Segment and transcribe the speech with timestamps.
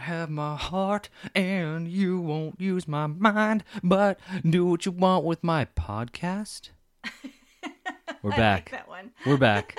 [0.00, 4.18] have my heart, and you won't use my mind, but
[4.48, 6.70] do what you want with my podcast.
[8.22, 8.58] We're I back.
[8.58, 9.10] like that one.
[9.26, 9.78] We're back.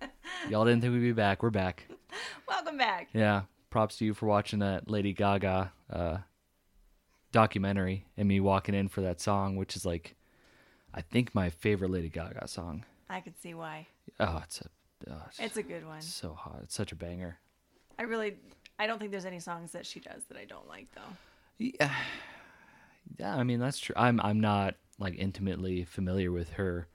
[0.48, 1.42] Y'all didn't think we'd be back.
[1.42, 1.86] We're back.
[2.48, 3.08] Welcome back.
[3.12, 3.42] Yeah.
[3.70, 6.18] Props to you for watching that Lady Gaga uh,
[7.32, 10.14] documentary and me walking in for that song, which is like,
[10.94, 12.84] I think my favorite Lady Gaga song.
[13.10, 13.86] I could see why.
[14.20, 16.00] Oh, it's a, oh, it's, It's a good one.
[16.00, 16.60] so hot.
[16.62, 17.38] It's such a banger.
[17.98, 18.36] I really,
[18.78, 21.16] I don't think there's any songs that she does that I don't like though.
[21.58, 21.92] Yeah,
[23.18, 23.34] yeah.
[23.36, 23.94] I mean that's true.
[23.96, 26.86] I'm I'm not like intimately familiar with her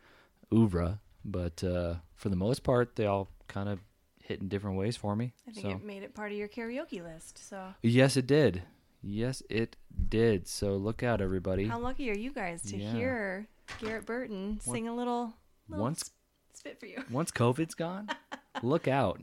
[0.53, 3.79] oeuvre, but uh, for the most part, they all kind of
[4.23, 5.33] hit in different ways for me.
[5.47, 7.45] I think so it made it part of your karaoke list.
[7.47, 8.63] So yes, it did.
[9.01, 9.75] Yes, it
[10.09, 10.47] did.
[10.47, 11.65] So look out, everybody.
[11.67, 12.93] how lucky are you guys to Yeah.
[12.93, 13.47] hear
[13.81, 15.33] Garrett Burton sing a little,
[15.67, 16.11] little Once
[16.53, 17.03] spit for you?
[17.11, 18.07] once COVID's gone,
[18.63, 19.19] look out.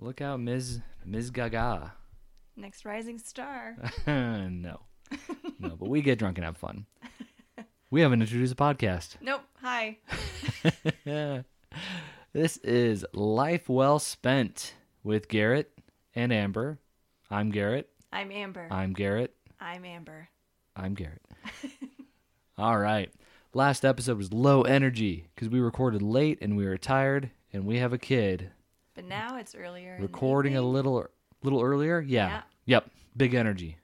[0.00, 0.80] Look out, Ms.
[1.04, 1.30] Ms.
[1.30, 1.92] Gaga.
[2.56, 3.76] Next rising star.
[4.06, 4.80] no,
[5.58, 6.86] no, but we get drunk and have fun.
[7.90, 9.16] We haven't introduced a podcast.
[9.22, 9.40] nope.
[9.62, 9.96] Hi.
[12.34, 15.72] this is Life Well Spent with Garrett
[16.14, 16.78] and Amber.
[17.30, 17.88] I'm Garrett.
[18.12, 18.68] I'm Amber.
[18.70, 19.34] I'm Garrett.
[19.58, 20.28] I'm Amber.
[20.76, 21.22] I'm Garrett.
[22.58, 23.10] All right.
[23.54, 27.78] Last episode was low energy because we recorded late and we were tired and we
[27.78, 28.50] have a kid.
[28.98, 29.96] But now it's earlier.
[30.00, 31.06] Recording a little
[31.44, 32.00] little earlier?
[32.00, 32.28] Yeah.
[32.28, 32.42] Yeah.
[32.64, 32.90] Yep.
[33.16, 33.78] Big energy.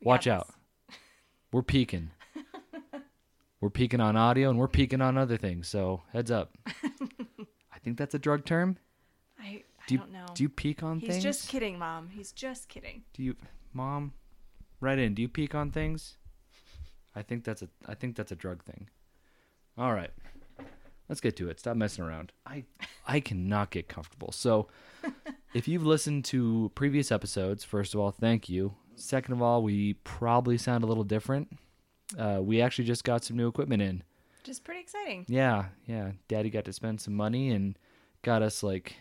[0.00, 0.48] We Watch out.
[1.52, 2.10] We're peaking.
[3.60, 5.68] we're peaking on audio and we're peaking on other things.
[5.68, 6.58] So heads up.
[6.66, 8.76] I think that's a drug term.
[9.38, 10.26] I, I Do you, don't know.
[10.34, 11.14] Do you peak on things?
[11.14, 11.36] He's things?
[11.36, 12.08] just kidding, Mom.
[12.08, 13.04] He's just kidding.
[13.14, 13.36] Do you,
[13.72, 14.14] mom?
[14.80, 15.14] Right in.
[15.14, 16.16] Do you peak on things?
[17.14, 17.68] I think that's a.
[17.86, 18.88] I think that's a drug thing.
[19.78, 20.10] All right.
[21.08, 21.60] Let's get to it.
[21.60, 22.32] Stop messing around.
[22.44, 22.64] I
[23.06, 24.32] I cannot get comfortable.
[24.32, 24.68] So,
[25.54, 28.74] if you've listened to previous episodes, first of all, thank you.
[28.96, 31.48] Second of all, we probably sound a little different.
[32.18, 34.02] Uh, we actually just got some new equipment in.
[34.42, 35.24] Just pretty exciting.
[35.28, 36.12] Yeah, yeah.
[36.28, 37.78] Daddy got to spend some money and
[38.22, 38.96] got us like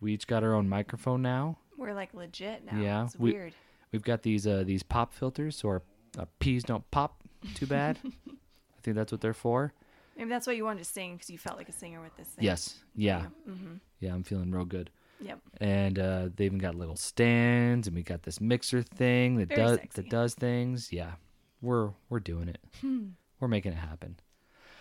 [0.00, 1.58] we each got our own microphone now.
[1.78, 2.78] We're like legit now.
[2.80, 3.52] Yeah, It's we- weird.
[3.92, 5.82] We've got these uh, these pop filters, so our,
[6.18, 7.22] our peas don't pop
[7.54, 7.98] too bad.
[8.28, 9.72] I think that's what they're for.
[10.20, 12.28] Maybe that's why you wanted to sing because you felt like a singer with this
[12.28, 12.44] thing.
[12.44, 13.74] Yes, yeah, Mm-hmm.
[13.98, 14.12] yeah.
[14.14, 14.90] I'm feeling real good.
[15.22, 15.38] Yep.
[15.60, 19.60] And uh, they even got little stands, and we got this mixer thing that Very
[19.60, 20.02] does sexy.
[20.02, 20.92] that does things.
[20.92, 21.12] Yeah,
[21.60, 22.58] we're we're doing it.
[22.80, 23.08] Hmm.
[23.40, 24.20] We're making it happen.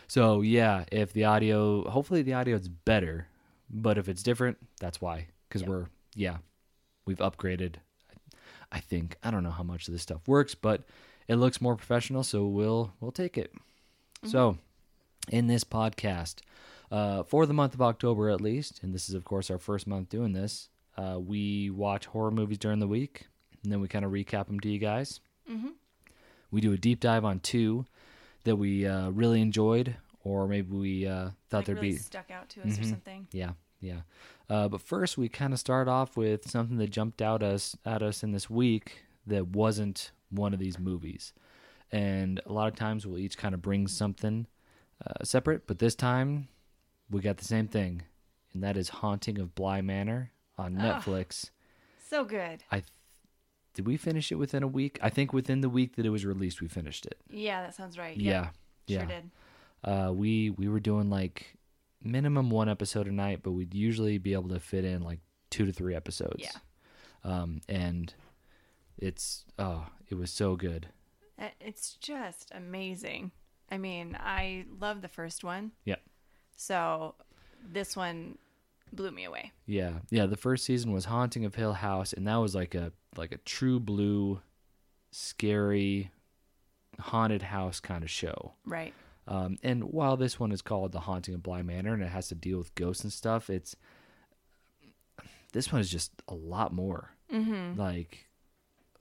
[0.08, 3.28] So yeah, if the audio, hopefully the audio is better,
[3.70, 5.28] but if it's different, that's why.
[5.48, 5.70] Because Yep.
[5.70, 5.86] we're
[6.16, 6.38] yeah,
[7.06, 7.76] we've upgraded.
[8.72, 10.84] I think I don't know how much of this stuff works, but
[11.28, 13.54] it looks more professional, so we'll we'll take it.
[14.26, 14.58] So,
[15.30, 16.38] in this podcast,
[16.92, 19.88] uh, for the month of October at least, and this is of course our first
[19.88, 23.28] month doing this, uh, we watch horror movies during the week,
[23.64, 25.20] and then we kind of recap them to you guys.
[25.50, 25.70] Mm-hmm.
[26.52, 27.86] We do a deep dive on two
[28.44, 32.32] that we uh, really enjoyed, or maybe we uh, thought Like there'd really be stuck
[32.32, 32.90] out to us or Mhm.
[32.90, 33.28] something.
[33.32, 33.52] yeah,
[33.82, 34.02] yeah.
[34.50, 38.02] Uh, but first, we kind of start off with something that jumped out us at
[38.02, 41.34] us in this week that wasn't one of these movies.
[41.92, 44.48] And a lot of times, we'll each kind of bring something
[45.06, 46.48] uh, separate, but this time,
[47.10, 48.04] we got the same thing,
[48.54, 51.02] and that is "Haunting of Bly Manor" on Ugh.
[51.04, 51.50] Netflix.
[52.10, 52.64] So good.
[52.72, 52.92] I th-
[53.76, 54.98] did we finish it within a week?
[55.02, 57.18] I think within the week that it was released, we finished it.
[57.30, 58.18] Yeah, that sounds right.
[58.18, 58.50] Yeah,
[58.88, 59.00] yeah.
[59.00, 59.30] Sure did.
[59.84, 61.56] uh, we we were doing like
[62.04, 65.66] minimum one episode a night, but we'd usually be able to fit in like two
[65.66, 66.40] to three episodes.
[66.44, 66.52] Yeah.
[67.24, 68.14] Um, and
[68.98, 70.88] it's oh, it was so good.
[71.40, 73.32] Uh, It's just amazing.
[73.72, 75.72] I mean, I love the first one.
[75.86, 75.98] Yeah.
[76.56, 77.16] So
[77.72, 78.38] this one
[78.92, 79.52] blew me away.
[79.66, 80.26] Yeah, yeah.
[80.26, 83.38] The first season was Haunting of Hill House, and that was like a like a
[83.38, 84.42] true blue,
[85.12, 86.12] scary,
[87.00, 88.54] haunted house kind of show.
[88.66, 88.94] Right.
[89.28, 92.30] Um, and while this one is called The Haunting of Bly Manor and it has
[92.30, 93.76] to deal with ghosts and stuff, it's
[95.54, 97.12] this one is just a lot more.
[97.32, 97.80] Mm-hmm.
[97.80, 98.26] Like,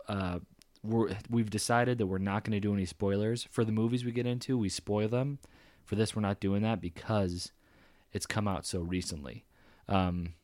[0.06, 0.40] uh,
[0.82, 4.12] we're we've decided that we're not going to do any spoilers for the movies we
[4.12, 4.58] get into.
[4.58, 5.38] We spoil them.
[5.84, 7.52] For this, we're not doing that because
[8.12, 9.44] it's come out so recently,
[9.88, 10.34] um,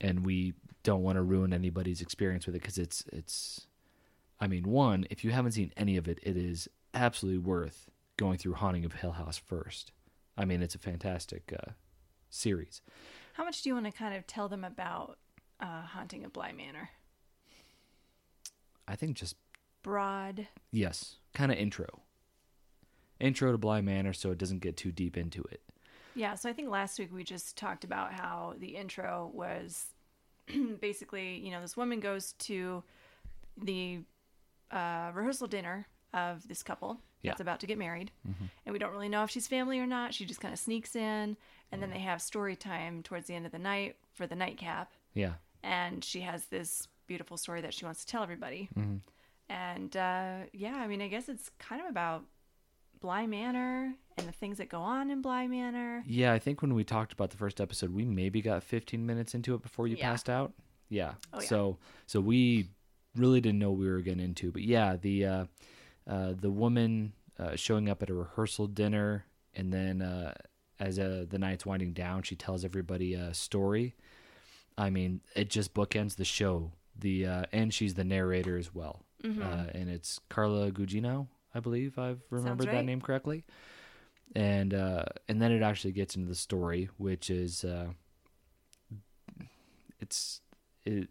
[0.00, 3.66] and we don't want to ruin anybody's experience with it because it's it's.
[4.40, 8.38] I mean, one, if you haven't seen any of it, it is absolutely worth going
[8.38, 9.92] through Haunting of Hill House first.
[10.36, 11.72] I mean, it's a fantastic uh,
[12.30, 12.80] series.
[13.32, 15.18] How much do you want to kind of tell them about
[15.60, 16.90] uh, Haunting of Bly Manor?
[18.86, 19.36] I think just
[19.88, 20.46] Broad.
[20.70, 21.86] Yes, kind of intro.
[23.20, 25.62] Intro to Bly Manor, so it doesn't get too deep into it.
[26.14, 29.86] Yeah, so I think last week we just talked about how the intro was
[30.80, 32.82] basically, you know, this woman goes to
[33.56, 34.00] the
[34.70, 37.30] uh, rehearsal dinner of this couple Yeah.
[37.30, 38.10] that's about to get married,
[38.66, 40.12] and we don't really know if she's family or not.
[40.12, 41.36] She just kind of sneaks in,
[41.72, 44.92] and then they have story time towards the end of the night for the nightcap,
[45.14, 45.34] Yeah.
[45.62, 48.68] and she has this beautiful story that she wants to tell everybody.
[48.78, 48.96] Mm-hmm.
[49.48, 52.24] And uh, yeah, I mean, I guess it's kind of about
[53.00, 56.02] Bly Manor and the things that go on in Bly Manor.
[56.06, 59.34] Yeah, I think when we talked about the first episode, we maybe got 15 minutes
[59.34, 60.10] into it before you Yeah.
[60.10, 60.52] passed out.
[60.88, 61.14] Yeah.
[61.32, 61.46] Oh, yeah.
[61.48, 62.68] So so we
[63.14, 65.44] really didn't know what we were getting into, but yeah, the uh,
[66.06, 69.24] uh, the woman uh, showing up at a rehearsal dinner,
[69.54, 70.34] and then uh,
[70.80, 73.94] as uh, the night's winding down, she tells everybody a story.
[74.76, 76.72] I mean, it just bookends the show.
[76.98, 79.42] The uh, and she's the narrator as well, Mm-hmm.
[79.42, 83.44] uh, and it's Carla Gugino, I believe I've remembered that name correctly.
[84.36, 87.88] And uh, and then it actually gets into the story, which is uh,
[90.00, 90.40] it's
[90.84, 91.08] it.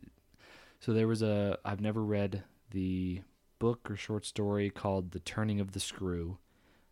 [0.79, 3.21] So there was a I've never read the
[3.59, 6.37] book or short story called "The Turning of the Screw,"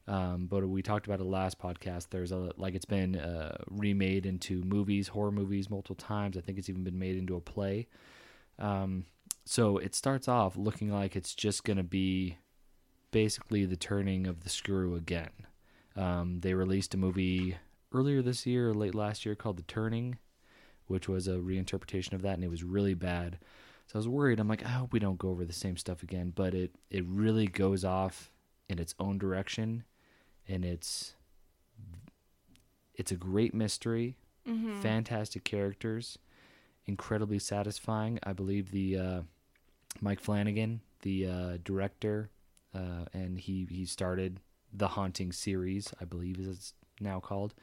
[0.08, 2.08] um, but we talked about it last podcast.
[2.10, 6.38] There's a like it's been uh, remade into movies, horror movies, multiple times.
[6.38, 7.88] I think it's even been made into a play.
[8.58, 9.06] Um,
[9.46, 12.38] so it starts off looking like it's just going to be
[13.12, 15.30] basically the turning of the screw again.
[15.96, 17.56] Um, they released a movie
[17.94, 20.18] earlier this year or late last year called The Turning,
[20.88, 23.38] which was a reinterpretation of that, and it was really bad.
[23.88, 24.40] So I was worried.
[24.40, 26.34] I'm like, I hope we don't go over the same stuff again.
[26.36, 28.32] But it it really goes off
[28.68, 29.84] in its own direction,
[30.48, 31.16] and it's
[32.96, 34.80] it's a great mystery, Mm-hmm.
[34.82, 36.18] fantastic characters,
[36.86, 38.20] incredibly satisfying.
[38.24, 39.22] I believe the uh,
[40.02, 42.30] Mike Flanagan, the uh, director,
[42.74, 44.40] uh, and he he started
[44.74, 45.94] the Haunting series.
[46.02, 47.54] I believe is it's now called.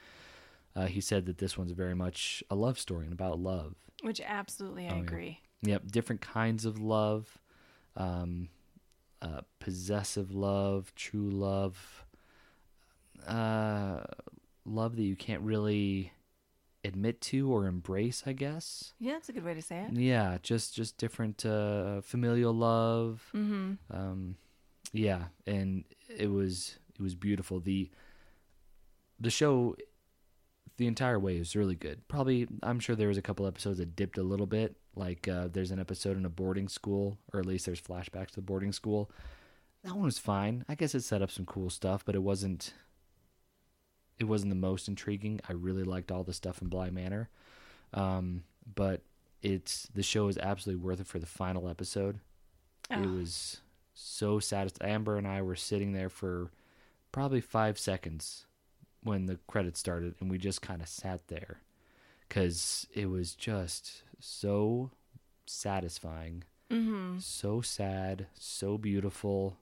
[0.74, 3.74] Uh, he said that this one's very much a love story and about love.
[4.02, 5.02] Which absolutely I Oh, yeah.
[5.02, 5.40] agree.
[5.62, 7.38] Yep, different kinds of love,
[7.96, 8.48] um,
[9.20, 12.04] uh, possessive love, true love,
[13.26, 14.00] uh,
[14.64, 16.12] love that you can't really
[16.84, 18.22] admit to or embrace.
[18.26, 18.92] I guess.
[18.98, 19.92] Yeah, that's a good way to say it.
[19.98, 23.22] Yeah, just just different uh, familial love.
[23.34, 23.74] Mm-hmm.
[23.90, 24.36] Um,
[24.92, 25.84] yeah, and
[26.16, 27.60] it was it was beautiful.
[27.60, 27.90] the
[29.20, 29.76] The show,
[30.76, 32.06] the entire way is really good.
[32.08, 34.76] Probably, I'm sure there was a couple episodes that dipped a little bit.
[34.94, 38.34] Like uh, there's an episode in a boarding school, or at least there's flashbacks to
[38.36, 39.10] the boarding school.
[39.84, 40.64] That one was fine.
[40.68, 42.74] I guess it set up some cool stuff, but it wasn't.
[44.18, 45.40] It wasn't the most intriguing.
[45.48, 47.28] I really liked all the stuff in Bly Manor,
[47.92, 48.44] um,
[48.74, 49.02] but
[49.42, 52.20] it's the show is absolutely worth it for the final episode.
[52.90, 53.16] It Oh.
[53.16, 53.60] was
[53.94, 54.92] so satisfying.
[54.92, 56.50] Amber and I were sitting there for
[57.10, 58.46] probably five seconds
[59.02, 61.60] when the credits started, and we just kind of sat there
[62.28, 64.90] because it was just so
[65.46, 67.18] satisfying, Mm-hmm.
[67.18, 69.56] so sad, so beautiful,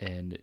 [0.00, 0.38] and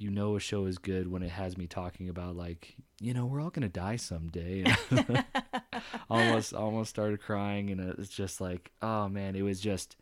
[0.00, 3.26] you know a show is good when it has me talking about like you know
[3.26, 4.64] we're all gonna die someday.
[6.10, 9.96] almost almost started crying, and it's just like oh man, it was just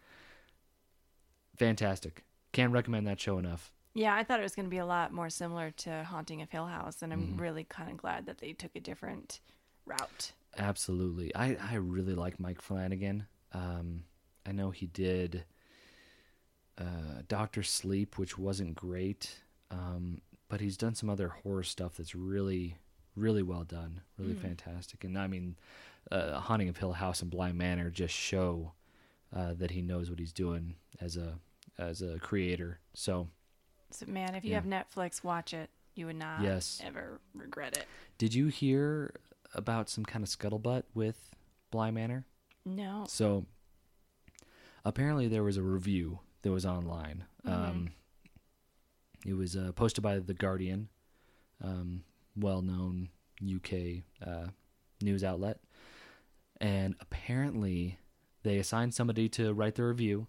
[1.56, 2.24] fantastic.
[2.52, 3.72] Can't recommend that show enough.
[3.94, 6.50] Yeah, I thought it was going to be a lot more similar to Haunting of
[6.50, 7.36] Hill House, and I'm Mm-hmm.
[7.36, 9.40] really kind of glad that they took a different
[9.86, 10.32] route.
[10.56, 11.34] Absolutely.
[11.34, 13.26] I, I really like Mike Flanagan.
[13.52, 14.04] Um,
[14.46, 15.44] I know he did
[16.78, 19.36] uh, Doctor Sleep, which wasn't great,
[19.70, 22.76] um, but he's done some other horror stuff that's really,
[23.14, 25.04] really well done, really fantastic.
[25.04, 25.56] And I mean,
[26.10, 28.72] uh, Haunting of Hill House and Bly Manor just show
[29.34, 31.38] uh, that he knows what he's doing as a
[31.78, 32.80] as a creator.
[32.94, 33.28] So,
[33.90, 34.60] So, man, if you Yeah.
[34.60, 35.70] have Netflix, watch it.
[35.94, 36.80] You would not Yes.
[36.84, 37.86] ever regret it.
[38.18, 39.14] did you hear
[39.54, 41.30] about some kind of scuttlebutt with
[41.70, 42.24] Bly Manor?
[42.64, 43.04] No.
[43.08, 43.46] So
[44.84, 47.24] apparently there was a review that was online.
[47.44, 47.90] Um,
[49.26, 50.88] it was uh, posted by the Guardian,
[51.62, 52.02] um,
[52.36, 53.08] well-known
[53.42, 54.48] UK uh,
[55.00, 55.58] news outlet,
[56.60, 57.98] and apparently
[58.42, 60.26] they assigned somebody to write the review.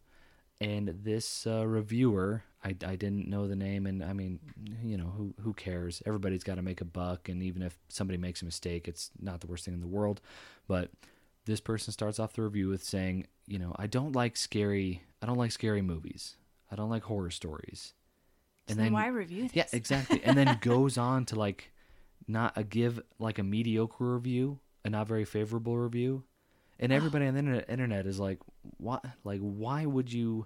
[0.62, 4.40] And this uh, reviewer, I, I didn't know the name, and I mean,
[4.84, 6.04] you know, who who cares?
[6.06, 9.40] Everybody's got to make a buck, and even if somebody makes a mistake, it's not
[9.40, 10.20] the worst thing in the world.
[10.68, 10.92] But
[11.46, 15.04] this person starts off the review with saying, you know, I don't like scary.
[15.22, 16.36] I don't like scary movies.
[16.72, 17.94] I don't like horror stories.
[18.70, 19.56] And then why review this?
[19.56, 20.22] yeah, exactly.
[20.24, 21.72] and then goes on to like
[22.28, 26.24] not a give like a mediocre review, a not very favorable review,
[26.80, 28.40] and everybody on the internet, is like,
[28.78, 29.04] what?
[29.24, 30.46] Like, why would you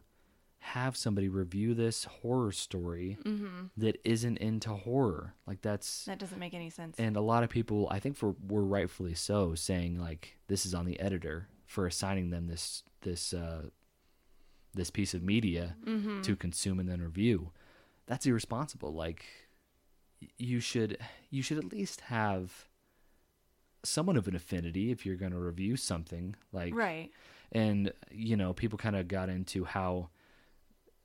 [0.59, 3.17] have somebody review this horror story
[3.75, 5.33] that isn't into horror?
[5.45, 6.97] Like that's That doesn't make any sense.
[6.97, 10.73] and a lot of people, I think, for were rightfully so, saying like this is
[10.73, 13.63] on the editor for assigning them this this uh,
[14.73, 15.75] this piece of media
[16.23, 17.51] to consume and then review.
[18.07, 18.93] That's irresponsible.
[18.93, 19.25] Like
[20.37, 20.97] you should
[21.29, 22.67] you should at least have
[23.83, 27.11] somewhat of an affinity if you're going to review something like Right.
[27.51, 30.09] and you know people kind of got into how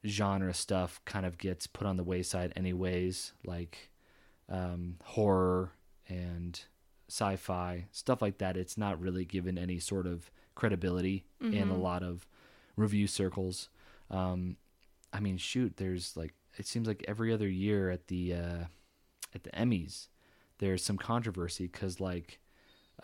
[0.06, 3.90] genre stuff kind of gets put on the wayside anyways like
[4.48, 5.72] um, horror
[6.08, 6.60] and
[7.08, 12.02] sci-fi stuff like that it's not really given any sort of credibility in a lot
[12.04, 12.28] of
[12.76, 13.68] review circles
[14.12, 14.56] um,
[15.12, 18.64] i mean shoot there's like it seems like every other year at the uh,
[19.34, 20.08] at the emmys
[20.58, 22.40] there's some controversy because like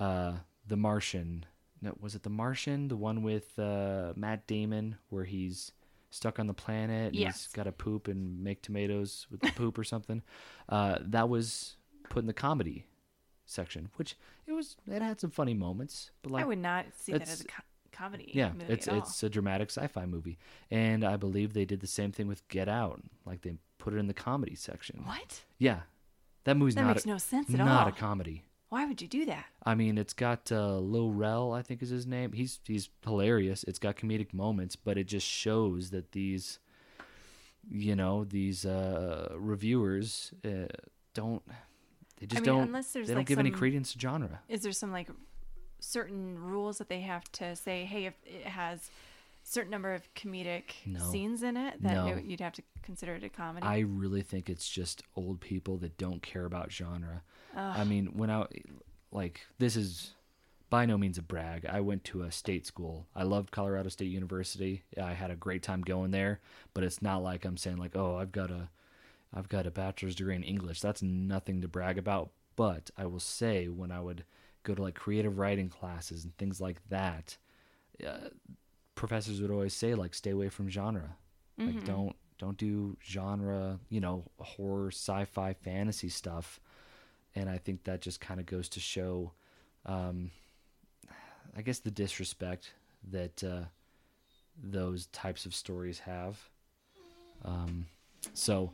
[0.00, 0.32] uh,
[0.66, 1.46] the martian
[1.80, 5.72] no, was it the martian the one with uh, matt damon where he's
[6.10, 7.44] stuck on the planet and Yes.
[7.44, 10.22] he's got to poop and make tomatoes with the poop or something
[10.68, 11.76] uh, that was
[12.08, 12.86] put in the comedy
[13.46, 17.12] section which it was it had some funny moments but like I would not see
[17.12, 17.62] that as a co-
[17.94, 18.30] comedy.
[18.34, 20.36] yeah it's it's a dramatic sci-fi movie
[20.70, 23.98] and i believe they did the same thing with get out like they put it
[23.98, 25.42] in the comedy section what?
[25.58, 25.80] yeah
[26.44, 27.74] that movie's That not makes a, no sense at not all.
[27.74, 29.46] Not a comedy Why would you do that?
[29.64, 32.32] I mean, it's got uh, Lil Rel, I think is his name.
[32.32, 33.64] He's he's hilarious.
[33.64, 36.58] It's got comedic moments, but it just shows that these,
[37.70, 40.66] you know, these uh, reviewers uh,
[41.14, 41.42] don't.
[42.18, 42.62] They just mean, don't.
[42.68, 44.40] unless there's, they don't give any credence to genre.
[44.48, 45.08] Is there some like
[45.84, 47.84] certain rules that they have to say?
[47.84, 48.90] Hey, if it has
[49.42, 51.00] certain number of comedic No.
[51.10, 52.06] scenes in it, that No.
[52.08, 53.66] it- you'd have to consider it a comedy.
[53.66, 57.22] I really think it's just old people that don't care about genre.
[57.54, 58.46] I mean, when I
[59.12, 60.14] like this is
[60.70, 61.64] by no means a brag.
[61.66, 63.06] I went to a state school.
[63.14, 64.82] I loved Colorado State University.
[65.00, 66.40] I had a great time going there,
[66.72, 68.70] but it's not like I'm saying like, "Oh, I've got a
[69.32, 73.20] I've got a bachelor's degree in English." That's nothing to brag about, but I will
[73.20, 74.24] say when I would
[74.64, 77.36] go to like creative writing classes and things like that,
[78.04, 78.28] uh,
[78.96, 81.16] professors would always say like stay away from genre.
[81.56, 86.58] Like don't don't do genre, you know, horror, sci-fi, fantasy stuff.
[87.36, 89.32] And I think that just kind of goes to show
[89.86, 90.30] um
[91.56, 92.72] I guess the disrespect
[93.10, 93.64] that uh
[94.60, 96.38] those types of stories have.
[97.44, 97.86] Um
[98.32, 98.72] so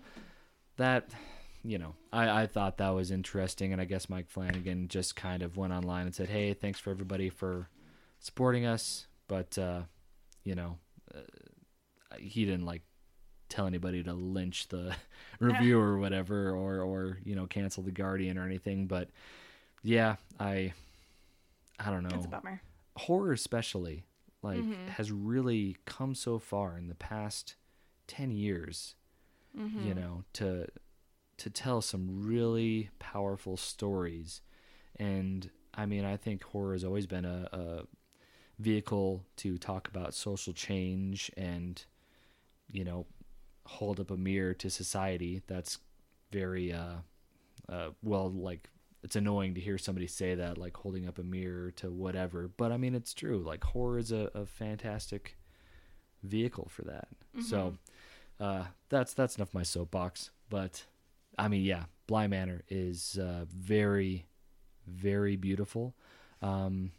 [0.76, 1.10] that
[1.64, 5.42] you know, I, I thought that was interesting, and I guess Mike Flanagan just kind
[5.42, 7.68] of went online and said, "Hey, thanks for everybody for
[8.18, 9.82] supporting us," but uh,
[10.44, 10.78] you know,
[11.14, 11.18] uh,
[12.18, 12.82] he didn't like
[13.48, 14.94] tell anybody to lynch the
[15.40, 18.86] review or whatever, or or you know, cancel the Guardian or anything.
[18.86, 19.08] But
[19.82, 20.72] yeah, I
[21.78, 22.60] I don't know a bummer.
[22.96, 24.04] horror especially
[24.42, 24.88] like Mm-hmm.
[24.88, 27.56] has really come so far in the past
[28.08, 28.94] 10 years
[29.58, 29.86] Mm-hmm.
[29.88, 30.66] you know to
[31.40, 34.40] to tell some really powerful stories.
[34.96, 37.82] And i mean i think horror has always been a, a
[38.58, 41.84] vehicle to talk about social change and
[42.70, 43.06] you know
[43.66, 45.42] hold up a mirror to society.
[45.46, 45.78] That's
[46.32, 46.96] very uh,
[47.68, 48.68] uh well like
[49.02, 52.50] it's annoying to hear somebody say that like holding up a mirror to whatever.
[52.56, 53.38] But i mean it's true.
[53.38, 55.38] Like horror is a, a fantastic
[56.22, 57.08] vehicle for that.
[57.42, 57.74] So
[58.40, 60.30] uh that's that's enough of my soapbox.
[60.50, 60.84] But
[61.38, 64.26] i mean yeah bly manor is uh very
[64.86, 65.94] very beautiful
[66.42, 66.90] um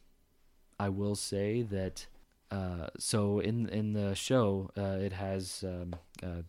[0.79, 2.05] i will say that
[2.51, 6.41] uh so in in the show uh it has um uh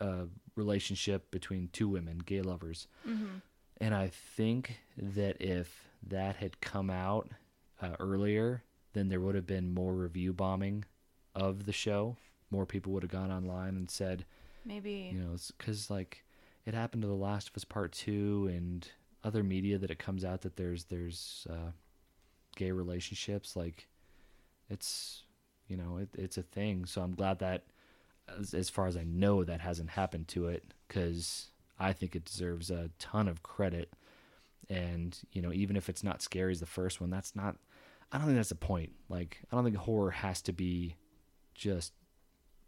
[0.00, 0.26] a
[0.56, 3.36] relationship between two women gay lovers Mm-hmm.
[3.80, 7.28] and I think that if that had come out
[7.82, 8.62] uh, earlier,
[8.92, 10.84] then there would have been more review bombing
[11.34, 12.16] of the show.
[12.50, 14.24] More people would have gone online and said,
[14.64, 15.10] Maybe.
[15.12, 16.23] you know, because like
[16.66, 18.88] it happened to The Last of Us Part Two and
[19.22, 21.70] other media that it comes out that there's there's uh,
[22.56, 23.56] gay relationships.
[23.56, 23.88] Like
[24.70, 25.22] it's
[25.68, 26.86] you know it, it's a thing.
[26.86, 27.64] So I'm glad that
[28.38, 32.24] as, as far as I know that hasn't happened to it because I think it
[32.24, 33.92] deserves a ton of credit.
[34.70, 37.56] And you know, even if it's not scary as the first one, that's not.
[38.12, 38.92] I don't think that's the point.
[39.08, 40.94] Like, I don't think horror has to be
[41.54, 41.92] just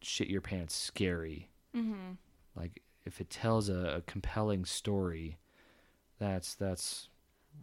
[0.03, 1.49] shit your pants scary.
[1.75, 2.13] Mm-hmm.
[2.57, 5.39] Like, if it tells a, a compelling story,
[6.19, 7.09] that's that's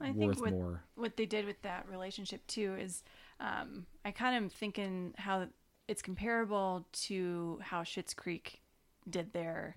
[0.02, 0.84] I think worth what, more.
[0.96, 3.04] what they did with that relationship too is
[3.40, 5.48] um, I kind of am thinking how
[5.88, 8.62] it's comparable to how Schitt's Creek
[9.10, 9.76] did their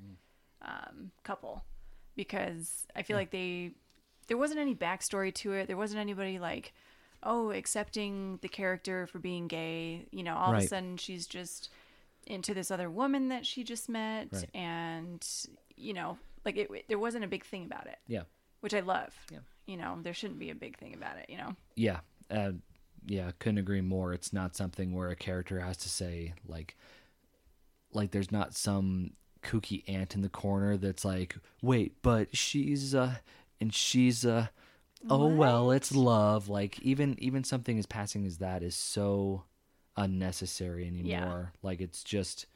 [0.63, 1.65] um, couple
[2.15, 3.73] because I feel like they
[4.29, 5.67] there wasn't any backstory to it.
[5.67, 6.73] There wasn't anybody like
[7.23, 10.07] oh accepting the character for being gay.
[10.11, 11.71] You know, all of a sudden she's just
[12.27, 14.51] into this other woman that she just met, Right.
[14.55, 15.27] and
[15.77, 18.23] you know, like it, there wasn't a big thing about it Yeah,
[18.61, 19.15] which I love.
[19.31, 19.39] Yeah.
[19.67, 21.55] You know, there shouldn't be a big thing about it, you know?
[21.75, 22.53] yeah, uh,
[23.07, 23.31] yeah.
[23.39, 24.13] Couldn't agree more.
[24.13, 26.77] It's not something where a character has to say like,
[27.93, 33.17] like there's not some kooky aunt in the corner that's like, wait, but she's uh
[33.61, 34.49] and she's uh
[35.09, 36.49] oh well, it's love.
[36.49, 39.45] Like even even something as passing as that is so
[39.97, 41.53] unnecessary anymore.
[41.63, 42.47] Like it's just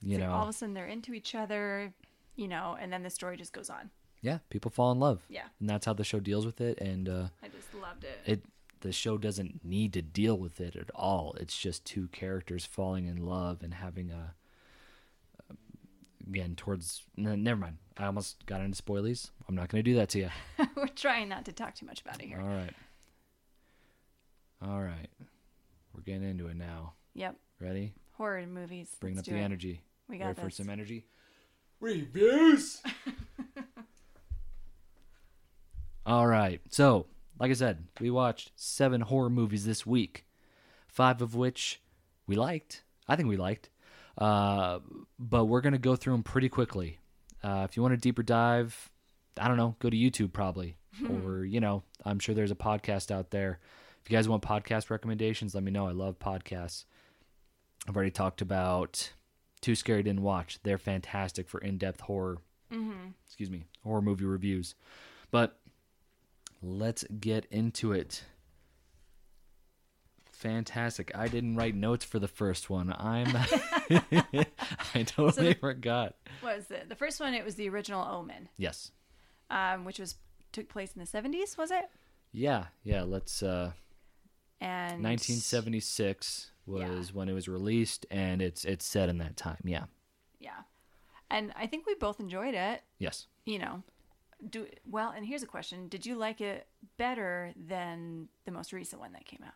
[0.00, 1.92] you It's like know all of a sudden they're into each other,
[2.36, 3.90] you know, and then the story just goes on.
[4.20, 5.22] yeah, people fall in love.
[5.28, 5.44] Yeah.
[5.60, 8.18] And that's how the show deals with it and uh I just loved it.
[8.24, 8.42] it
[8.80, 11.36] the show doesn't need to deal with it at all.
[11.38, 14.34] It's just two characters falling in love and having a
[16.28, 17.78] again towards no, never mind.
[17.98, 19.30] I almost got into spoilies.
[19.48, 20.30] I'm not going to do that to you.
[20.76, 22.40] We're trying not to talk too much about it here.
[22.40, 22.74] All right.
[24.62, 25.08] All right.
[25.94, 26.94] We're getting into it now.
[27.14, 27.36] Yep.
[27.60, 27.94] Ready?
[28.12, 28.88] Horror movies.
[29.00, 29.44] Bringing Let's up the it.
[29.44, 29.82] energy.
[30.08, 31.06] We got Ready for some energy?
[31.80, 32.80] Reviews.
[36.06, 36.60] All right.
[36.70, 37.06] So,
[37.38, 40.26] like I said, we watched seven horror movies this week,
[40.88, 41.80] five of which
[42.26, 42.82] we liked.
[43.08, 43.70] I think we liked.
[44.18, 44.80] Uh,
[45.18, 46.98] but we're going to go through them pretty quickly.
[47.42, 48.90] Uh, if you want a deeper dive,
[49.38, 50.76] I don't know, go to YouTube probably.
[51.24, 53.58] or, you know, I'm sure there's a podcast out there.
[54.04, 55.86] If you guys want podcast recommendations, let me know.
[55.86, 56.84] I love podcasts.
[57.88, 59.12] I've already talked about
[59.60, 60.58] Too Scary Didn't Watch.
[60.62, 62.38] They're fantastic for in depth horror,
[63.26, 64.74] excuse me, horror movie reviews.
[65.30, 65.58] But
[66.62, 68.24] let's get into it.
[70.24, 71.12] Fantastic.
[71.14, 72.92] I didn't write notes for the first one.
[72.98, 73.28] I'm
[74.94, 76.16] I totally forgot.
[76.40, 76.88] What was it?
[76.88, 78.90] The first one, it was the original Omen, Yes.
[79.50, 80.16] um, which was
[80.50, 81.84] took place in the 70s, was it?
[82.32, 83.72] Yeah, yeah, let's uh
[84.62, 87.14] And 1976 was Yeah.
[87.14, 89.58] when it was released and it's it's set in that time.
[89.64, 89.86] Yeah.
[90.38, 90.62] Yeah.
[91.28, 92.82] And I think we both enjoyed it.
[92.98, 93.26] Yes.
[93.44, 93.82] You know,
[94.48, 95.10] do well.
[95.10, 99.24] And here's a question: Did you like it better than the most recent one that
[99.24, 99.54] came out?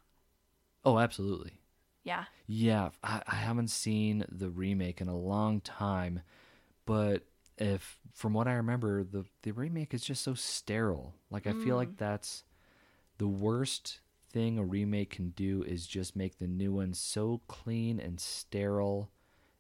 [0.85, 1.61] Oh, absolutely.
[2.03, 2.25] Yeah.
[2.47, 6.23] Yeah, I, I haven't seen the remake in a long time,
[6.85, 7.27] but
[7.59, 11.15] if from what I remember, the the remake is just so sterile.
[11.31, 11.99] Like I feel like mm.
[11.99, 12.43] that's
[13.19, 14.01] the worst
[14.37, 19.09] thing a remake can do is just make the new one so clean and sterile.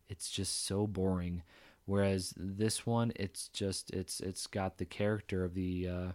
[0.07, 1.43] It's just so boring.
[1.87, 6.13] Whereas this one, it's just it's it's got the character of the, uh,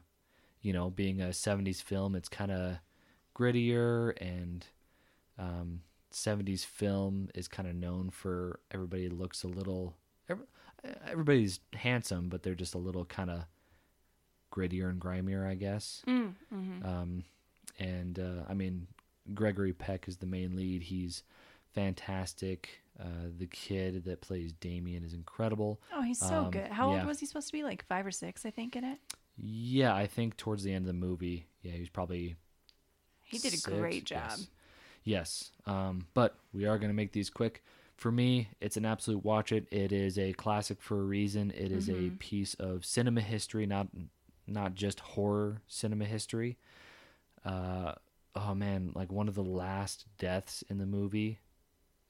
[0.62, 2.13] you know, being a '70s film.
[2.13, 2.78] It's kind of
[3.36, 4.67] grittier and
[5.39, 5.82] um,
[6.13, 9.95] 70s film is kind of known for everybody looks a little
[10.30, 10.45] every,
[11.08, 13.45] everybody's handsome but they're just a little kind of
[14.54, 17.24] grittier and grimier i guess Mm, hmm um,
[17.81, 18.87] and uh, i mean
[19.33, 21.23] gregory peck is the main lead he's
[21.73, 23.05] fantastic uh,
[23.37, 26.67] the kid that plays damien is incredible Oh, he's so Um, good.
[26.67, 26.99] How yeah.
[26.99, 27.63] old was he supposed to be?
[27.63, 28.99] Like five or six, I think, in it.
[29.37, 32.35] yeah i think towards the end of the movie yeah he was probably
[33.23, 34.21] He did a great job.
[34.37, 34.47] Yes.
[35.03, 35.51] Yes.
[35.65, 37.63] Um, but we are going to make these quick.
[37.95, 39.65] For me, it's an absolute watch it.
[39.71, 41.49] It is a classic for a reason.
[41.51, 42.07] It is Mm-hmm.
[42.07, 43.87] a piece of cinema history, not
[44.47, 46.57] not just horror cinema history.
[47.45, 47.93] Uh,
[48.36, 51.39] oh man, like one of the last deaths in the movie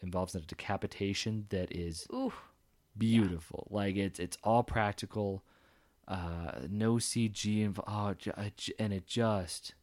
[0.02, 2.34] involves a decapitation that is Ooh,
[2.98, 3.68] beautiful.
[3.70, 5.44] Like it's it's all practical,
[6.08, 9.74] uh, no CG inv- oh, ju- and it just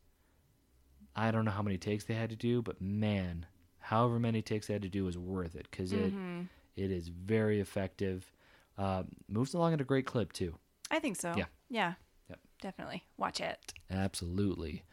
[1.16, 3.46] I don't know how many takes they had to do, but man,
[3.80, 6.42] however many takes they had to do was worth it because it Mm-hmm.
[6.76, 8.30] it is very effective.
[8.76, 10.54] Um, moves along at a great clip too.
[10.90, 11.34] I think so.
[11.36, 11.46] Yeah.
[11.68, 11.94] Yeah.
[12.30, 12.38] Yep.
[12.62, 13.02] Definitely.
[13.16, 13.72] Watch it.
[13.90, 14.84] Absolutely.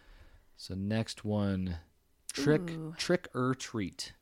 [0.57, 1.77] So next one,
[2.33, 2.93] trick Ooh.
[2.97, 4.13] trick or treat.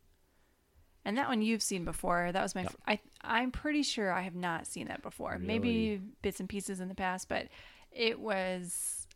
[1.05, 2.31] And that one you've seen before.
[2.31, 2.63] That was my.
[2.63, 5.37] F- I I'm pretty sure I have not seen that before.
[5.37, 7.47] Maybe bits and pieces in the past, but
[7.91, 9.07] it was.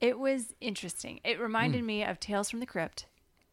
[0.00, 1.20] It was interesting.
[1.24, 1.86] It reminded Hmm.
[1.86, 3.06] me of Tales from the Crypt.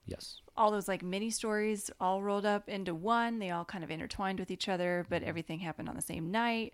[0.06, 0.41] Yes.
[0.58, 3.39] All those like mini stories all rolled up into one.
[3.39, 6.74] They all kind of intertwined with each other, but everything happened on the same night,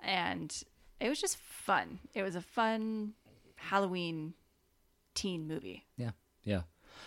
[0.00, 0.54] and
[1.00, 1.98] it was just fun.
[2.14, 3.14] It was a fun
[3.56, 4.34] Halloween
[5.18, 5.84] teen movie.
[5.96, 6.10] Yeah.
[6.44, 6.62] Yeah.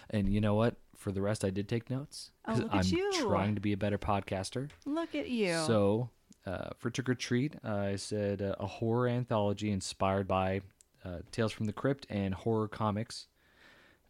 [0.09, 0.75] And you know what?
[0.95, 2.31] For the rest, I did take notes.
[2.47, 3.11] Oh, look at I'm you.
[3.13, 4.69] trying to be a better podcaster.
[4.85, 5.53] Look at you.
[5.65, 6.09] So,
[6.45, 10.61] uh, for Trick or Treat, uh, I said uh, a horror anthology inspired by
[11.03, 13.27] uh, Tales from the Crypt and horror comics.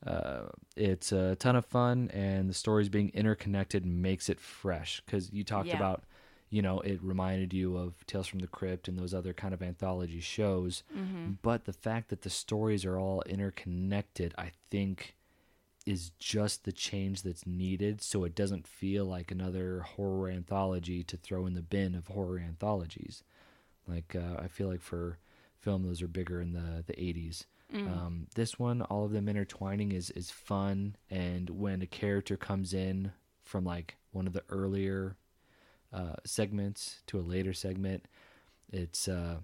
[0.05, 5.01] Uh, it's a ton of fun, and the stories being interconnected makes it fresh.
[5.05, 5.77] Because you talked Yeah.
[5.77, 6.03] about,
[6.51, 9.63] you know, it reminded you of Tales from the Crypt and those other kind of
[9.63, 10.83] anthology shows.
[10.95, 11.31] Mm-hmm.
[11.41, 15.15] But the fact that the stories are all interconnected, I think,
[15.85, 21.17] is just the change that's needed so it doesn't feel like another horror anthology to
[21.17, 23.23] throw in the bin of horror anthologies.
[23.87, 25.19] Like, uh, I feel like for
[25.57, 27.45] film, those are bigger in the, the 80s.
[27.73, 30.97] Um, this one, all of them intertwining, is, is fun.
[31.09, 35.15] And when a character comes in from like one of the earlier
[35.93, 38.05] uh, segments to a later segment.
[38.71, 39.37] It's uh,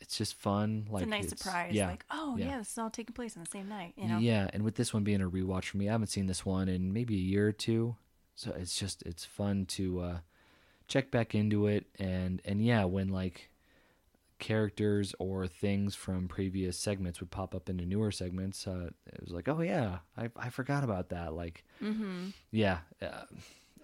[0.00, 0.86] it's just fun.
[0.90, 1.72] Like it's a nice surprise.
[1.74, 2.46] Yeah, Like, oh yeah.
[2.46, 2.58] yeah.
[2.58, 3.94] this is all taking place on the same night.
[3.96, 4.18] You know.
[4.18, 4.48] yeah.
[4.52, 6.92] And with this one being a rewatch for me, I haven't seen this one in
[6.92, 7.96] maybe a year or two,
[8.34, 10.18] so it's just it's fun to uh,
[10.88, 11.86] check back into it.
[11.98, 13.48] And and yeah, when like
[14.38, 19.32] characters or things from previous segments would pop up into newer segments, uh, it was
[19.32, 21.32] like, oh yeah, I I forgot about that.
[21.32, 22.28] Like, Mm-hmm.
[22.50, 23.24] yeah, uh,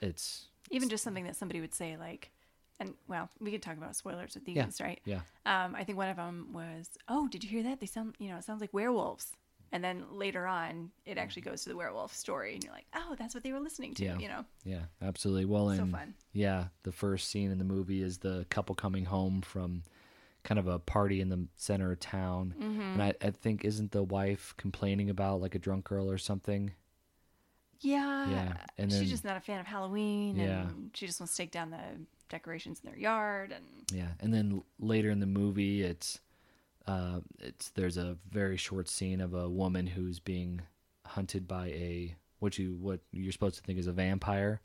[0.02, 2.30] it's Even just something that somebody would say like,
[2.78, 4.68] and well, we could talk about spoilers with these, Yeah.
[4.80, 5.00] right?
[5.04, 5.20] yeah.
[5.44, 7.80] Um, I think one of them was, oh, did you hear that?
[7.80, 9.32] They sound, you know, it sounds like werewolves.
[9.72, 13.14] And then later on, it actually goes to the werewolf story, and you're like, oh,
[13.16, 14.04] that's what they were listening to.
[14.04, 14.18] Yeah.
[14.18, 15.44] You know, Yeah, absolutely.
[15.44, 16.14] Well, so and fun.
[16.32, 19.84] yeah, the first scene in the movie is the couple coming home from
[20.42, 22.80] kind of a party in the center of town, Mm-hmm.
[22.80, 26.72] and I, I think isn't the wife complaining about like a drunk girl or something?
[27.80, 28.30] Yeah.
[28.30, 30.68] Yeah, and she's then- just not a fan of Halloween, Yeah.
[30.68, 31.78] and she just wants to take down the
[32.28, 36.20] decorations in their yard, and Yeah, and then later in the movie, it's
[36.86, 40.62] uh, it's there's a very short scene of a woman who's being
[41.06, 44.60] hunted by a what you what you're supposed to think is a vampire,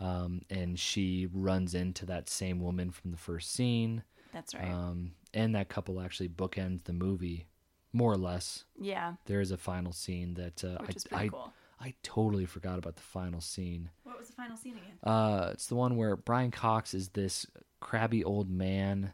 [0.00, 4.02] um, and she runs into that same woman from the first scene.
[4.32, 4.68] that's right.
[4.70, 7.46] Um, and that couple actually bookends the movie,
[7.92, 8.64] more or less.
[8.80, 11.52] yeah, There is a final scene that uh, which is I, pretty I, cool.
[11.82, 13.90] I totally forgot about the final scene.
[14.04, 14.98] What was the final scene again?
[15.02, 17.46] Uh, it's the one where Brian Cox is this
[17.80, 19.12] crabby old man.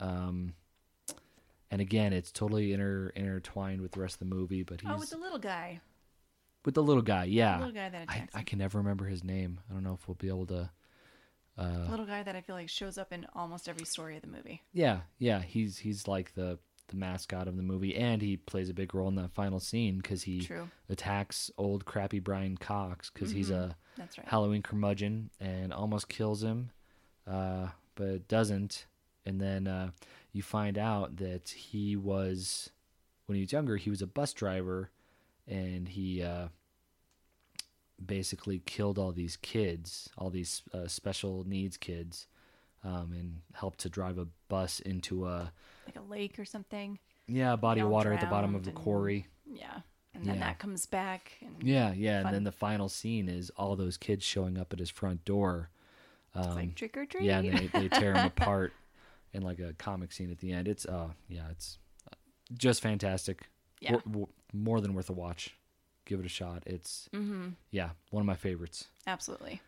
[0.00, 0.54] Um,
[1.70, 4.98] and again, it's totally inter intertwined with the rest of the movie, but he's Oh,
[4.98, 5.80] with the little guy.
[6.64, 7.24] with the little guy.
[7.24, 9.60] Yeah, The little guy that I, I can never remember his name.
[9.68, 10.70] I don't know if we'll be able to.
[11.58, 14.28] Uh, little guy that I feel like shows up in almost every story of the
[14.28, 14.62] movie.
[14.72, 18.74] Yeah, yeah, he's he's like the the mascot of the movie, and he plays a
[18.74, 20.68] big role in that final scene because he True.
[20.88, 23.70] attacks old crappy Brian Cox because he's Mhm.
[23.70, 24.28] a That's right.
[24.28, 26.70] Halloween curmudgeon and almost kills him,
[27.26, 28.86] uh, but doesn't.
[29.24, 29.90] And then uh,
[30.32, 32.70] you find out that he was
[33.26, 34.90] when he was younger, he was a bus driver,
[35.48, 36.48] and he uh,
[38.04, 42.26] basically killed all these kids, all these uh, special needs kids,
[42.84, 45.52] um, and helped to drive a bus into a
[45.86, 46.98] like a lake or something.
[47.26, 49.26] yeah a body of water at the bottom of the and- quarry.
[49.50, 49.80] Yeah.
[50.14, 50.40] And then Yeah.
[50.46, 51.32] that comes back.
[51.42, 52.26] And Yeah, yeah, Fun.
[52.28, 55.68] and then the final scene is all those kids showing up at his front door.
[56.34, 57.24] it's Um, like trick or treat.
[57.24, 58.72] yeah, and they, they tear him apart
[59.32, 60.68] in like a comic scene at the end.
[60.68, 61.78] It's uh yeah, it's
[62.56, 63.48] just fantastic.
[63.80, 63.92] Yeah.
[63.92, 65.54] Wor- wor- more than worth a watch.
[66.06, 66.62] Give it a shot.
[66.66, 67.48] It's mm-hmm.
[67.70, 68.86] yeah, one of my favorites.
[69.06, 69.60] Absolutely.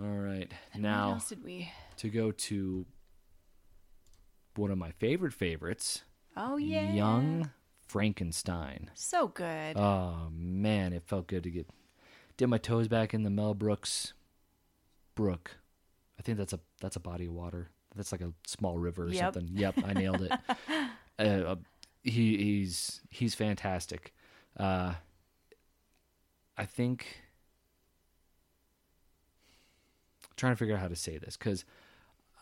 [0.00, 1.70] All right, And now else did we?
[1.98, 2.86] to go to
[4.56, 6.02] one of my favorite favorites,
[6.36, 6.92] Oh yeah.
[6.94, 7.50] Young
[7.88, 8.90] Frankenstein.
[8.94, 9.76] So good.
[9.76, 11.68] Oh man, it felt good to get
[12.38, 14.14] dip my toes back in the Mel Brooks
[15.14, 15.58] brook.
[16.18, 17.68] I think that's a that's a body of water.
[17.94, 19.34] That's like a small river or Yep.
[19.34, 19.50] something.
[19.56, 20.32] Yep, I nailed it.
[21.18, 21.56] uh, uh,
[22.02, 24.14] he he's he's fantastic.
[24.56, 24.94] Uh,
[26.56, 27.06] I think
[30.36, 31.64] trying to figure out how to say this because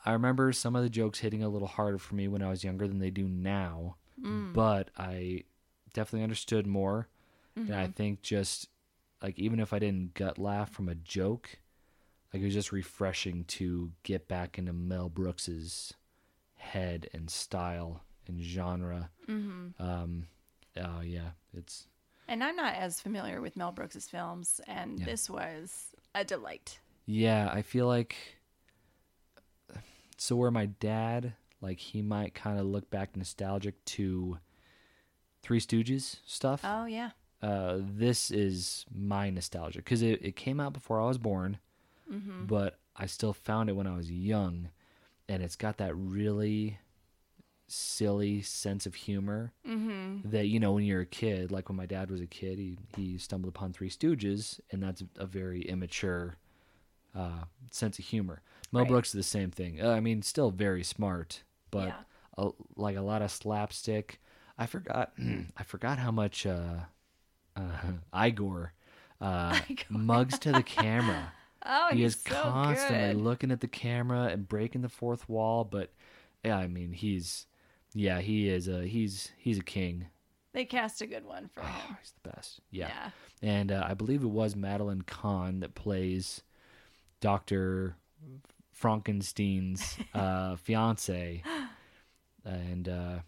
[0.04, 2.64] I remember some of the jokes hitting a little harder for me when I was
[2.64, 4.52] younger than they do now, Mm.
[4.52, 5.44] but I
[5.92, 7.08] definitely understood more.
[7.56, 8.68] And I think just
[9.22, 11.58] like even if I didn't gut laugh from a joke,
[12.32, 15.92] like it was just refreshing to get back into Mel Brooks's
[16.56, 19.10] head and style and genre.
[19.28, 19.78] Mhm.
[19.80, 20.26] Um,
[20.78, 21.86] oh yeah, it's
[22.28, 25.06] And I'm not as familiar with Mel Brooks's films, and Yeah.
[25.06, 26.78] this was a delight.
[27.10, 27.50] Yeah.
[27.52, 28.14] I feel like
[30.16, 34.38] so where my dad like he might kind of look back nostalgic to
[35.42, 36.62] Three Stooges stuff.
[36.64, 37.10] Oh yeah.
[37.42, 41.58] uh, this is my nostalgia because it, it came out before I was born,
[42.12, 42.46] Mm-hmm.
[42.46, 44.68] but I still found it when I was young,
[45.28, 46.78] and it's got that really
[47.68, 50.28] silly sense of humor Mm-hmm.
[50.30, 52.76] that you know when you're a kid, like when my dad was a kid, he
[52.96, 56.36] he stumbled upon Three Stooges, and that's a very immature
[57.14, 58.42] uh, sense of humor.
[58.72, 58.88] Mel Right.
[58.90, 59.80] Brooks is the same thing.
[59.82, 61.94] Uh, I mean, still very smart, but yeah.
[62.38, 64.20] a, like a lot of slapstick.
[64.58, 65.12] I forgot.
[65.56, 66.80] I forgot how much uh,
[67.56, 67.60] uh,
[68.26, 68.72] Igor
[69.20, 69.84] uh, Igor.
[69.90, 71.32] mugs to the camera.
[71.62, 73.22] Oh, he he's is so constantly good.
[73.22, 75.62] looking at the camera and breaking the fourth wall.
[75.62, 75.92] But
[76.42, 77.44] yeah, I mean, he's
[77.92, 80.06] yeah, he is a he's he's a king.
[80.54, 81.96] They cast a good one for Oh, him.
[82.00, 82.60] he's the best.
[82.70, 83.10] Yeah, Yeah.
[83.42, 86.40] and uh, I believe it was Madeline Kahn that plays
[87.20, 87.96] Doctor
[88.72, 91.42] Frankenstein's uh, fiance,
[92.44, 93.18] and uh,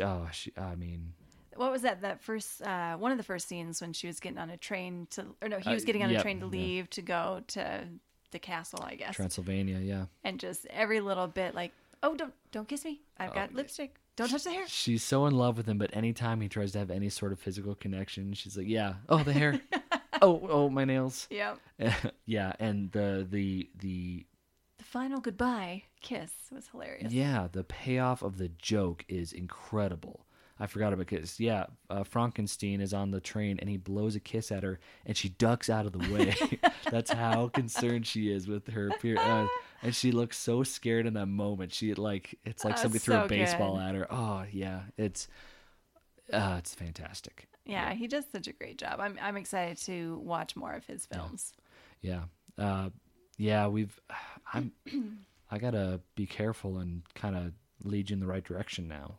[0.00, 1.12] oh, she, I mean,
[1.56, 2.00] What was that?
[2.02, 5.06] That first, uh, one of the first scenes when she was getting on a train
[5.10, 6.50] to, or no, he Uh, was getting on yep, a train to yeah.
[6.52, 7.84] leave to go to
[8.30, 10.06] the castle, I guess, Transylvania, yeah.
[10.24, 13.02] and just every little bit, like, oh, don't don't kiss me.
[13.18, 13.96] I've Oh, got lipstick.
[14.16, 14.66] Don't touch the hair.
[14.66, 17.38] She's so in love with him, but anytime he tries to have any sort of
[17.38, 19.60] physical connection, she's like, "Yeah, oh the hair,
[20.20, 21.58] oh oh my nails, Yep.
[22.26, 24.26] yeah." And the the the
[24.78, 27.12] The final goodbye kiss was hilarious.
[27.12, 30.26] yeah the payoff of the joke is incredible.
[30.60, 34.20] I forgot about because yeah, uh, Frankenstein is on the train and he blows a
[34.20, 36.34] kiss at her and she ducks out of the way.
[36.90, 39.18] That's how concerned she is with her appear.
[39.18, 39.48] Uh,
[39.82, 41.72] and she looks so scared in that moment.
[41.72, 43.82] She like it's like Oh, somebody threw a baseball good.
[43.82, 44.06] at her.
[44.10, 45.26] Oh yeah, it's
[46.32, 47.48] uh, it's fantastic.
[47.64, 48.98] Yeah, he does such a great job.
[49.00, 51.52] I'm I'm excited to watch more of his films.
[52.00, 52.24] Yeah.
[52.58, 52.90] Uh,
[53.38, 53.98] yeah, we've
[54.52, 54.72] I'm
[55.50, 57.52] I got to be careful and kind of
[57.84, 59.16] lead you in the right direction now.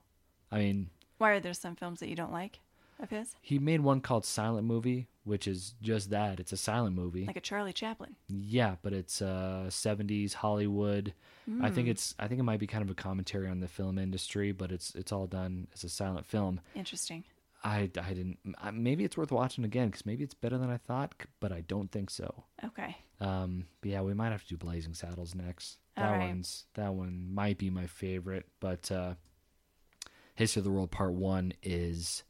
[0.51, 2.60] I mean, Why are there some films that you don't like
[2.99, 3.36] of his?
[3.41, 6.39] he made one called Silent Movie, which is just that.
[6.39, 7.25] It's a silent movie.
[7.25, 8.15] Like a Charlie Chaplin.
[8.27, 11.13] yeah, but it's uh 70s Hollywood.
[11.62, 13.97] I think it's I think it might be kind of a commentary on the film
[13.97, 16.62] industry, but it's it's all done as a silent film.
[16.75, 17.23] Interesting.
[17.63, 18.39] I, I didn't
[18.73, 21.91] maybe it's worth watching again cuz maybe it's better than I thought, but I don't
[21.91, 22.43] think so.
[22.63, 22.97] Okay.
[23.19, 25.78] Um, but yeah, we might have to do Blazing Saddles next.
[25.95, 26.28] That right.
[26.28, 29.13] one's that one might be my favorite, but uh,
[30.36, 32.23] History of the World Part One is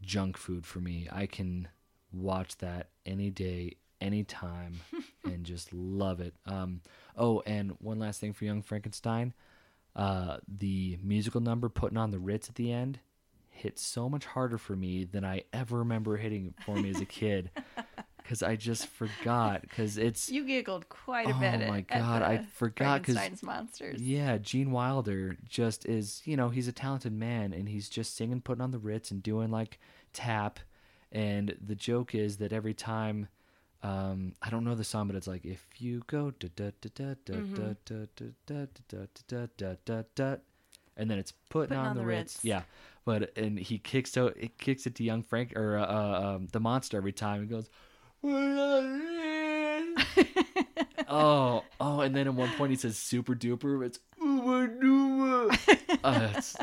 [0.00, 1.08] junk food for me.
[1.10, 1.68] I can
[2.12, 4.80] watch that any day, anytime,
[5.24, 6.34] and just love it.
[6.46, 6.80] Um,
[7.16, 9.34] oh, and one last thing for Young Frankenstein,
[9.94, 12.98] uh, the musical number putting on the Ritz at the end
[13.52, 17.04] hit so much harder for me than I ever remember hitting for me as a
[17.04, 17.50] kid.
[18.16, 19.62] Because I just forgot.
[19.62, 21.62] Because it's you giggled quite a oh bit.
[21.62, 23.02] Oh my god, I forgot.
[23.02, 24.00] Because monsters.
[24.00, 26.22] Yeah, Gene Wilder just is.
[26.24, 29.22] You know, he's a talented man, and he's just singing, putting on the Ritz, and
[29.22, 29.78] doing like
[30.12, 30.60] tap.
[31.10, 33.28] And the joke is that every time
[33.82, 36.90] um, I don't know the song, but it's like if you go da da da
[36.98, 40.36] da da da da da da da da da da da,
[40.96, 42.38] and then it's putting, on, the Ritz.
[42.42, 42.62] Yeah.
[43.04, 46.48] But, and he kicks out, it kicks it to young Frank or uh, uh, um,
[46.52, 47.42] the monster every time.
[47.42, 47.68] He goes,
[51.08, 53.84] oh, oh, and then at one point he says super duper.
[53.84, 55.78] It's Uba Duba.
[56.04, 56.56] Oh, it's,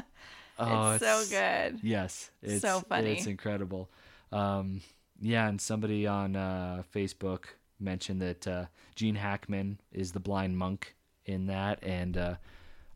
[0.58, 1.80] oh, it's so good.
[1.82, 3.14] Yes, it's So funny.
[3.14, 3.90] It's incredible.
[4.34, 4.82] Um,
[5.22, 7.46] yeah, and somebody on uh, Facebook
[7.80, 10.94] mentioned that uh, Gene Hackman is the blind monk
[11.26, 12.36] in that, and uh,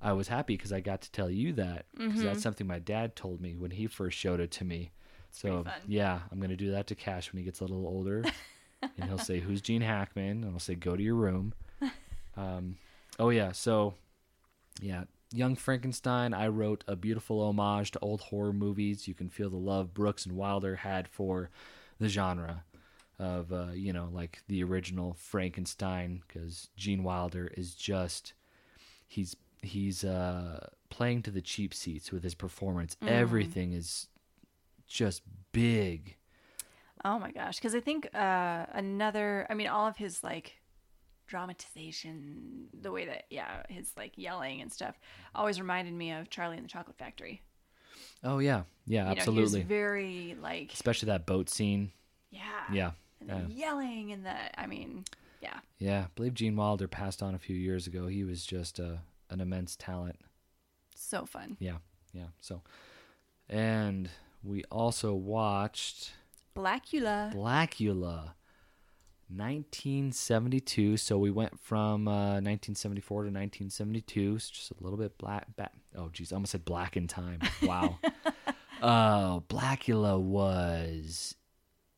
[0.03, 3.15] I was happy because I got to tell you that because that's something my dad
[3.15, 4.91] told me when he first showed it to me.
[5.31, 5.63] So Mm-hmm.
[5.63, 5.73] fun.
[5.87, 8.23] yeah, I'm gonna do that to Cash when he gets a little older,
[8.81, 11.53] and he'll say, "Who's Gene Hackman?" and I'll say, "Go to your room."
[12.35, 12.77] Um,
[13.19, 13.93] oh yeah, so
[14.81, 16.33] yeah, Young Frankenstein.
[16.33, 19.07] I wrote a beautiful homage to old horror movies.
[19.07, 21.51] You can feel the love Brooks and Wilder had for
[21.99, 22.63] the genre
[23.19, 28.33] of uh, you know like the original Frankenstein because Gene Wilder is just
[29.07, 32.95] he's he's uh, playing to the cheap seats with his performance.
[33.05, 34.07] Everything is
[34.87, 35.21] just
[35.51, 36.15] big.
[37.05, 37.57] Oh my gosh.
[37.57, 40.57] Because I think uh, another, I mean, all of his like
[41.27, 44.99] dramatization, the way that, yeah, his like yelling and stuff
[45.35, 47.41] always reminded me of Charlie and the Chocolate Factory.
[48.23, 49.59] Oh yeah, yeah, You know, absolutely.
[49.59, 51.91] he was very like, Especially that boat scene.
[52.31, 52.41] yeah.
[52.71, 52.91] Yeah,
[53.27, 55.03] And the yelling and the, I mean,
[55.41, 55.59] yeah.
[55.77, 56.01] yeah.
[56.05, 58.07] I believe Gene Wilder passed on a few years ago.
[58.07, 58.95] He was just uh,
[59.33, 60.19] an immense talent.
[60.95, 61.57] So fun.
[61.59, 61.77] Yeah,
[62.13, 62.27] yeah.
[62.39, 62.61] So,
[63.49, 64.09] and
[64.43, 66.11] we also watched
[66.55, 67.33] Blackula.
[67.33, 68.33] Blackula,
[69.29, 70.97] 1972.
[70.97, 74.35] So we went from uh, 1974 to 1972.
[74.35, 75.47] It's just a little bit black.
[75.95, 77.39] Oh, geez, I almost said black in time.
[77.63, 77.97] Wow.
[78.81, 81.35] Oh, Blackula was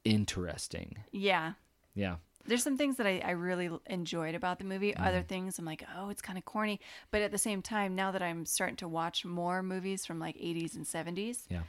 [0.04, 0.98] interesting.
[1.12, 1.54] Yeah.
[1.94, 2.16] Yeah.
[2.48, 4.96] There's some things that I, I really enjoyed about the movie.
[4.96, 5.28] Other mm-hmm.
[5.28, 6.80] things I'm like, oh, it's kind of corny.
[7.12, 10.36] But at the same time, now that I'm starting to watch more movies from like
[10.36, 11.62] 80s and 70s, Yeah.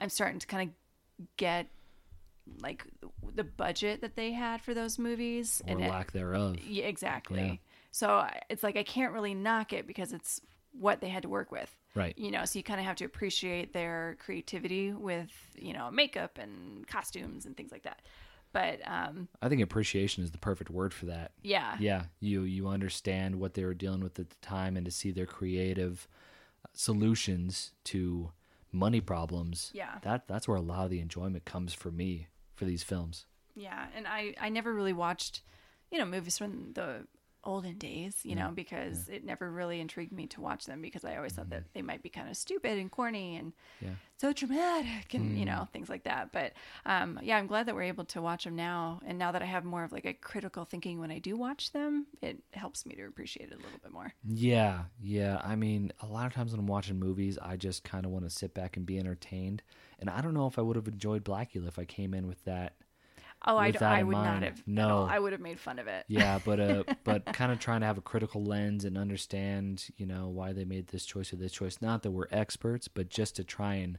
[0.00, 1.66] I'm starting to kind of get
[2.60, 2.84] like
[3.34, 6.60] the budget that they had for those movies Or it- lack thereof.
[6.64, 7.40] yeah, exactly.
[7.40, 7.54] Yeah.
[7.90, 10.40] So it's like I can't really knock it because it's
[10.78, 11.74] what they had to work with.
[11.94, 12.16] Right.
[12.18, 16.38] You know, so you kind of have to appreciate their creativity with, you know, makeup
[16.38, 18.02] and costumes and things like that.
[18.56, 21.32] But um I think appreciation is the perfect word for that.
[21.42, 21.76] yeah.
[21.78, 25.10] Yeah, you you understand what they were dealing with at the time, and to see
[25.10, 26.08] their creative
[26.64, 28.30] uh, solutions to
[28.72, 29.70] money problems.
[29.74, 29.98] Yeah.
[30.02, 33.26] that that's where a lot of the enjoyment comes for me for these films.
[33.54, 35.40] Yeah, and I I never really watched,
[35.90, 37.06] you know, movies from the
[37.46, 38.54] olden days, you know, mm.
[38.54, 41.70] because it never really intrigued me to watch them because I always thought that mm-hmm.
[41.74, 43.90] they might be kind of stupid and corny and Yeah.
[44.16, 45.70] so dramatic and you know mm.
[45.70, 46.32] things like that.
[46.32, 46.52] But
[46.84, 49.00] um, yeah, I'm glad that we're able to watch them now.
[49.06, 51.72] And now that I have more of like a critical thinking when I do watch
[51.72, 54.12] them, it helps me to appreciate it a little bit more.
[54.24, 55.40] Yeah, yeah.
[55.42, 58.24] I mean, a lot of times when I'm watching movies, I just kind of want
[58.24, 59.62] to sit back and be entertained.
[59.98, 62.44] And I don't know if I would have enjoyed Blackula if I came in with
[62.44, 62.74] that.
[63.46, 64.62] Oh, I, With d- that I would mind, not have.
[64.66, 65.06] no.
[65.08, 66.04] I would have made fun of it.
[66.08, 70.06] Yeah, but uh, but kind of trying to have a critical lens and understand, you
[70.06, 71.78] know, why they made this choice or this choice.
[71.80, 73.98] Not that we're experts, but just to try and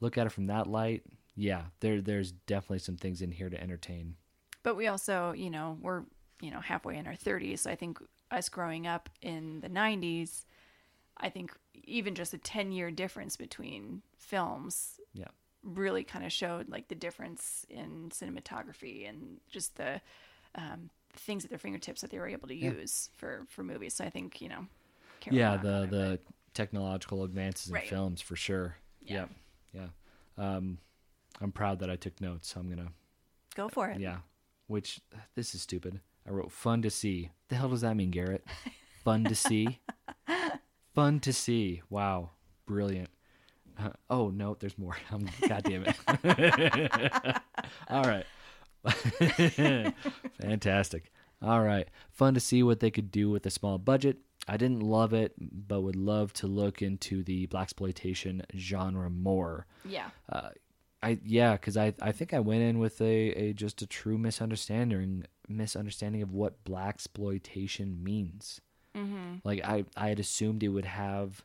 [0.00, 1.02] look at it from that light.
[1.34, 4.16] Yeah, there there's definitely some things in here to entertain.
[4.62, 6.02] But we also, you know, we're,
[6.40, 7.62] you know, halfway in our 30s.
[7.62, 7.98] So I think
[8.30, 10.44] us growing up in the 90s,
[11.16, 11.52] I think
[11.84, 15.28] even just a 10 year difference between films Yeah.
[15.62, 20.00] Really kind of showed like the difference in cinematography and just the
[20.54, 23.94] um, things at their fingertips that they were able to use for, for movies.
[23.94, 24.66] So I think, you know,
[25.30, 26.18] yeah, the it, the
[26.54, 27.88] technological advances in Right.
[27.88, 28.76] films for sure.
[29.04, 29.26] Yeah.
[29.72, 29.88] Yeah.
[30.38, 30.56] Yeah.
[30.56, 30.78] Um
[31.40, 32.92] I'm proud that I took notes, so I'm to
[33.54, 34.00] go for it.
[34.00, 34.18] Yeah.
[34.66, 35.00] Which
[35.34, 36.00] this is stupid.
[36.26, 37.30] I wrote fun to see.
[37.48, 38.44] The hell does that mean, Garrett?
[39.04, 39.80] Fun to see?
[40.94, 41.82] fun to see.
[41.90, 42.30] Wow.
[42.66, 43.10] Brilliant.
[43.78, 44.96] Uh, oh no, there's more.
[45.12, 47.36] Um, God damn it.
[47.88, 48.26] All right.
[50.40, 51.12] Fantastic.
[51.42, 51.88] All right.
[52.10, 54.18] Fun to see what they could do with a small budget.
[54.48, 59.66] I didn't love it, but would love to look into the blaxploitation genre more.
[59.84, 60.10] Yeah.
[60.28, 60.50] Uh,
[61.02, 64.18] I yeah, because I I think I went in with a, a just a true
[64.18, 68.60] misunderstanding misunderstanding of what blaxploitation means.
[68.96, 69.36] Mm-hmm.
[69.44, 71.42] Like I I had assumed it would have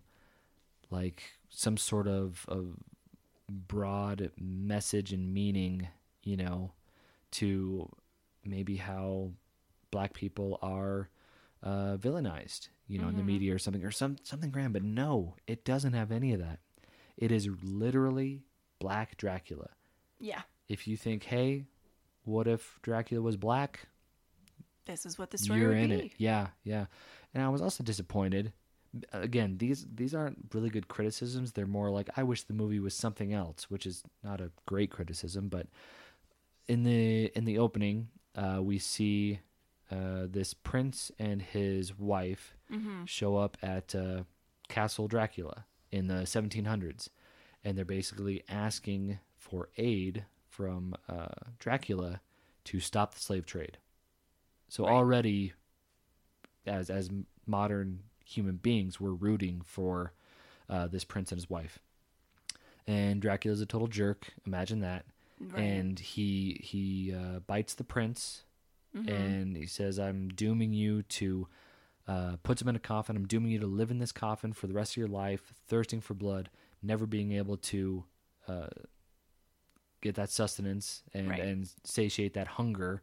[0.91, 2.75] like some sort of of
[3.49, 5.87] broad message and meaning,
[6.23, 6.71] you know,
[7.31, 7.89] to
[8.43, 9.31] maybe how
[9.91, 11.09] black people are
[11.63, 14.73] uh, villainized, you know, in the media or something or some something grand.
[14.73, 16.59] But no, it doesn't have any of that.
[17.17, 18.43] It is literally
[18.79, 19.69] Black Dracula.
[20.19, 20.41] Yeah.
[20.69, 21.65] If you think, hey,
[22.25, 23.87] what if Dracula was black?
[24.85, 25.95] This is what the story You're in be.
[25.95, 26.11] it.
[26.17, 26.85] Yeah, yeah.
[27.33, 28.53] And I was also disappointed.
[29.13, 31.51] Again, these these aren't really good criticisms.
[31.51, 34.89] They're more like I wish the movie was something else, which is not a great
[34.91, 35.49] criticism.
[35.49, 35.67] But
[36.67, 39.39] in the in the opening, uh, we see
[39.91, 43.05] uh, this prince and his wife Mm-hmm.
[43.05, 44.23] show up at uh,
[44.67, 47.09] Castle Dracula in the 1700s,
[47.63, 51.27] and they're basically asking for aid from uh,
[51.59, 52.19] Dracula
[52.65, 53.77] to stop the slave trade.
[54.67, 54.93] So Right.
[54.93, 55.53] already,
[56.65, 57.09] as as
[57.45, 60.13] modern human beings, we're rooting for
[60.69, 61.79] uh, this prince and his wife.
[62.85, 64.27] And Dracula's a total jerk.
[64.45, 65.05] Imagine that.
[65.39, 65.59] Right.
[65.63, 68.43] And he he uh, bites the prince
[68.95, 69.09] Mhm.
[69.09, 71.47] and he says, "I'm dooming you to."
[72.07, 73.17] Uh, puts him in a coffin.
[73.17, 75.99] I'm dooming you to live in this coffin for the rest of your life, thirsting
[75.99, 76.49] for blood,
[76.81, 78.05] never being able to
[78.47, 78.67] uh,
[79.99, 81.41] get that sustenance and, Right.
[81.41, 83.01] and satiate that hunger.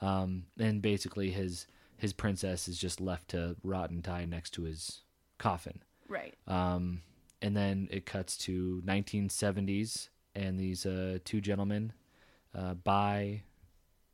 [0.00, 1.66] Um, and basically, his
[1.98, 5.02] his princess is just left to rot and die next to his
[5.38, 5.82] coffin.
[6.08, 6.34] right.
[6.46, 7.02] Um,
[7.42, 11.92] and then it cuts to 1970s, and these uh, two gentlemen
[12.54, 13.42] uh, buy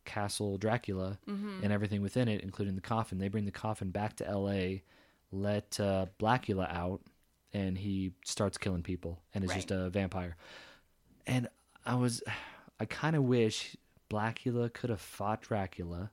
[0.05, 1.61] Castle Dracula Mm-hmm.
[1.63, 3.19] and everything within it, including the coffin.
[3.19, 4.83] They bring the coffin back to L.A.,
[5.31, 7.01] let uh, Blackula out,
[7.53, 9.57] and he starts killing people and is Right.
[9.57, 10.37] just a vampire.
[11.27, 11.49] And
[11.87, 12.23] I was,
[12.81, 13.77] I kind of wish
[14.11, 16.11] Blackula could have fought Dracula.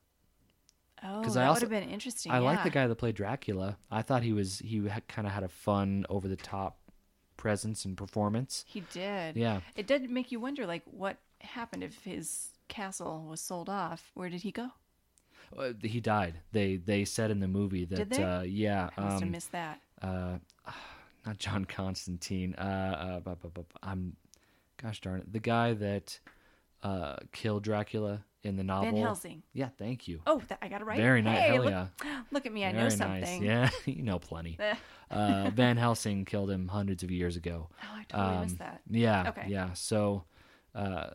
[1.04, 2.32] Oh, 'Cause that I would have been interesting.
[2.32, 3.78] I like the guy that played Dracula.
[3.90, 6.80] I thought he was he kind of had a fun, over the top
[7.38, 8.66] presence and performance.
[8.68, 9.38] He did.
[9.38, 9.62] Yeah.
[9.76, 14.12] It did make you wonder, like, what happened if his castle was sold off?
[14.14, 14.72] Where did he go?
[15.58, 16.42] Uh, he died.
[16.52, 18.24] They they said in the movie that Did they?
[18.24, 19.82] uh yeah, I must have um, missed that.
[20.02, 20.38] uh
[21.26, 22.56] not John Constantine.
[22.56, 24.16] Uh, uh I'm
[24.78, 25.32] gosh darn it.
[25.34, 26.20] The guy that
[26.84, 28.92] uh killed Dracula in the novel.
[28.92, 29.44] Van Helsing.
[29.54, 30.22] Yeah, thank you.
[30.26, 31.06] Oh, that, I got to write it right.
[31.06, 31.40] Very nice.
[31.40, 31.88] Hey, Hell look, yeah.
[32.32, 32.66] look at me.
[32.66, 32.98] I Very know nice.
[32.98, 33.44] something.
[33.44, 34.58] Yeah, you know plenty.
[35.12, 37.68] Uh Van Helsing killed him hundreds of years ago.
[37.82, 38.82] Oh, I totally Um, missed that.
[38.88, 39.30] Yeah.
[39.30, 39.46] Okay.
[39.48, 39.74] Yeah.
[39.74, 40.26] So,
[40.76, 41.08] uh,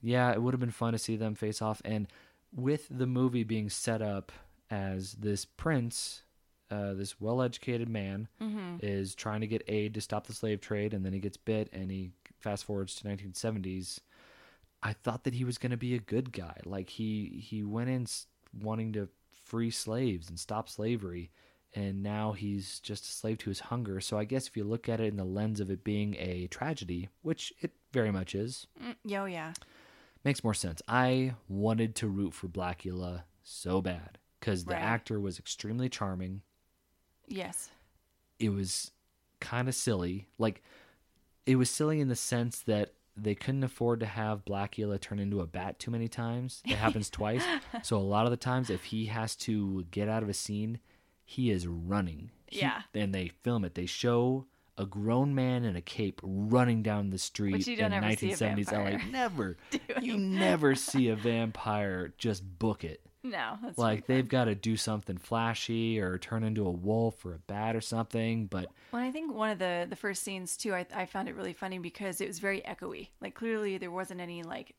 [0.00, 1.82] yeah, it would have been fun to see them face off.
[1.84, 2.08] And
[2.54, 4.32] with the movie being set up
[4.70, 6.22] as this prince,
[6.70, 8.76] uh, this well educated man, Mm-hmm.
[8.82, 11.68] is trying to get aid to stop the slave trade, and then he gets bit,
[11.74, 14.00] and he fast forwards to 1970s.
[14.82, 16.56] I thought that he was going to be a good guy.
[16.64, 18.06] Like he he went in
[18.60, 19.08] wanting to
[19.44, 21.30] free slaves and stop slavery,
[21.74, 24.00] and now he's just a slave to his hunger.
[24.00, 26.46] So I guess if you look at it in the lens of it being a
[26.48, 29.52] tragedy, which it very much is, Mm, yeah, oh, yeah.
[30.24, 30.80] makes more sense.
[30.88, 34.18] I wanted to root for Blackula so bad.
[34.40, 34.82] because the Right.
[34.82, 36.42] actor was extremely charming.
[37.28, 37.70] Yes.
[38.40, 38.90] It was
[39.38, 40.26] kind of silly.
[40.36, 40.62] Like,
[41.46, 45.40] it was silly in the sense that they couldn't afford to have Blackula turn into
[45.40, 46.62] a bat too many times.
[46.64, 47.44] It happens twice.
[47.82, 50.78] So, a lot of the times, if he has to get out of a scene,
[51.24, 52.30] he is running.
[52.46, 52.82] He- Yeah.
[52.94, 53.74] and they film it.
[53.74, 54.46] They show
[54.78, 58.16] a grown man in a cape running down the street Which you don't in ever
[58.16, 59.10] see a 1970s LA.
[59.10, 59.56] Never.
[60.00, 63.04] You never see a vampire just book it.
[63.24, 67.34] No, that's Like they've got to do something flashy or turn into a wolf or
[67.34, 68.46] a bat or something.
[68.46, 71.36] But Well, I think one of the the first scenes too, I, I found it
[71.36, 73.08] really funny because it was very echoey.
[73.20, 74.74] Like clearly there wasn't any like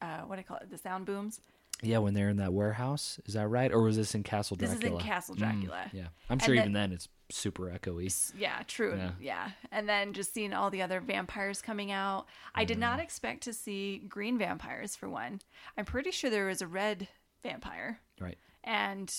[0.00, 1.40] uh, what do I call it, the sound booms.
[1.82, 3.70] yeah, when they're in that warehouse, is that right?
[3.72, 4.78] Or was this in Castle Dracula?
[4.80, 5.90] This is in Castle Mm, Dracula.
[5.92, 8.32] yeah, I'm sure even then it's super echoey.
[8.38, 8.96] Yeah, true.
[8.96, 9.10] Yeah.
[9.20, 9.50] Yeah.
[9.72, 12.26] And then just seeing all the other vampires coming out.
[12.54, 12.80] I did Mm.
[12.80, 15.40] not expect to see green vampires for one.
[15.76, 17.08] I'm pretty sure there was a red
[17.42, 18.00] vampire.
[18.20, 18.38] Right.
[18.64, 19.12] And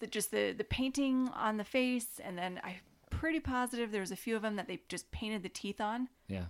[0.00, 2.74] the, just the the painting on the face and then I'm
[3.10, 6.08] pretty positive there was a few of them that they just painted the teeth on.
[6.28, 6.44] Yeah.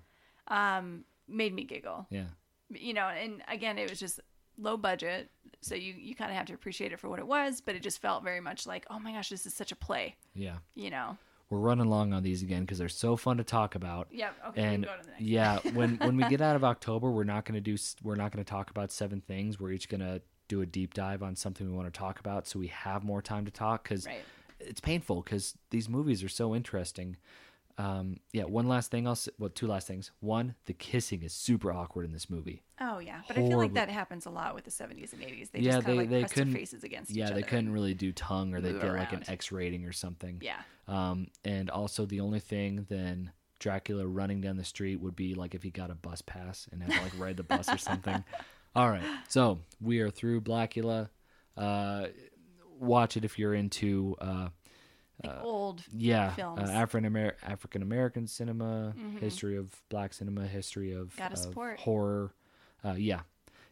[0.49, 2.07] Um made me giggle.
[2.11, 2.27] Yeah.
[2.71, 4.21] you know, and again, it was just
[4.59, 5.31] low budget,
[5.63, 7.83] so you you kind of have to appreciate it for what it was, but it
[7.83, 10.57] just felt very much like, oh my gosh, this is such a play, Yeah.
[10.75, 11.17] you know.
[11.49, 14.07] We're running long on these again because they're so fun to talk about.
[14.13, 14.35] Yep.
[14.51, 14.63] Okay.
[14.63, 15.23] and we can go to the next.
[15.23, 18.31] yeah when when we get out of october we're not going to do we're not
[18.31, 21.34] going to talk about seven things we're each going to do a deep dive on
[21.36, 24.22] something we want to talk about so we have more time to talk because Right.
[24.59, 27.16] it's painful because these movies are so interesting
[27.78, 31.32] um, yeah one last thing i'll s- well two last things one the kissing is
[31.32, 34.55] super awkward in this movie Oh yeah, but I feel like that happens a lot
[34.55, 35.51] with the 70s and 80s.
[35.51, 37.32] They Yeah, just kind they- of like they press their couldn't- faces against each other.
[37.32, 39.92] yeah they couldn't really do tongue or they'd move get like an x rating or
[39.92, 40.61] something Yeah.
[40.88, 45.55] um, and also the only thing then Dracula running down the street would be like
[45.55, 48.24] if he got a bus pass and had to like ride the bus or something.
[48.75, 51.09] All right, so we are through Blackula.
[51.57, 52.07] Uh,
[52.79, 54.49] watch it if you're into uh,
[55.25, 55.83] Like old.
[55.93, 56.68] yeah Films.
[56.68, 62.33] uh, African Amer- African American cinema, history of black cinema, history of, of horror.
[62.85, 63.21] Uh, yeah.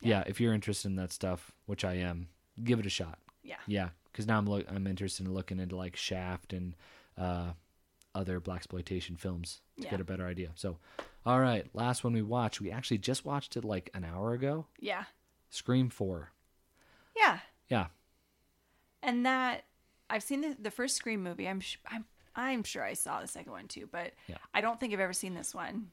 [0.03, 2.29] yeah, If you're interested in that stuff, which I am,
[2.63, 3.19] give it a shot.
[3.43, 3.57] Yeah.
[3.67, 6.75] Yeah, because now I'm look I'm interested in looking into like Shaft and
[7.17, 7.53] uh,
[8.15, 9.91] other blaxploitation films to Yeah.
[9.93, 10.51] get a better idea.
[10.57, 10.77] So,
[11.29, 14.67] all right, last one we watched, we actually just watched it like an hour ago.
[14.81, 15.05] Yeah.
[15.51, 16.33] Scream Four.
[17.17, 17.41] Yeah.
[17.69, 17.87] Yeah,
[19.03, 19.65] And that
[20.09, 21.47] I've seen the, the first Scream movie.
[21.47, 22.05] I'm sh- I'm
[22.35, 24.39] I'm sure I saw the second one too, but Yeah.
[24.55, 25.91] I don't think I've ever seen this one.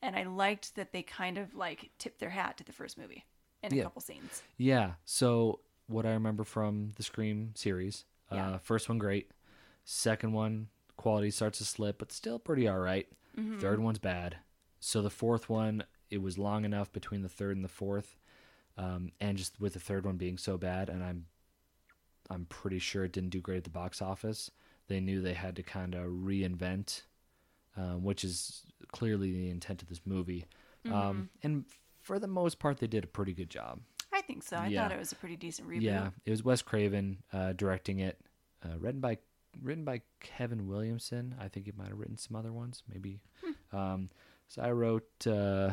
[0.00, 3.24] And I liked that they kind of like tipped their hat to the first movie
[3.62, 4.42] in a couple scenes.
[4.56, 4.92] yeah.
[5.04, 8.52] So what I remember from the Scream series, Yeah.
[8.52, 9.30] uh, first one great,
[9.84, 13.06] second one quality starts to slip, but still pretty all right.
[13.36, 13.58] Mm-hmm.
[13.58, 14.36] Third one's bad.
[14.80, 18.16] So the fourth one, it was long enough between the third and the fourth,
[18.76, 21.26] um, and just with the third one being so bad, and I'm,
[22.30, 24.50] I'm pretty sure it didn't do great at the box office.
[24.86, 27.02] They knew they had to kind of reinvent,
[27.76, 28.62] um, which is
[28.92, 30.46] clearly the intent of this movie.
[30.86, 30.96] Mm-hmm.
[30.96, 31.64] Um, and
[32.00, 33.80] for the most part, they did a pretty good job.
[34.12, 34.56] I think so.
[34.56, 34.82] I Yeah.
[34.82, 35.82] thought it was a pretty decent reboot.
[35.82, 38.18] Yeah, it was Wes Craven uh, directing it,
[38.64, 39.18] uh, written by
[39.62, 41.34] written by Kevin Williamson.
[41.40, 43.20] I think he might have written some other ones, maybe.
[43.72, 44.08] Um,
[44.48, 45.72] so I wrote uh,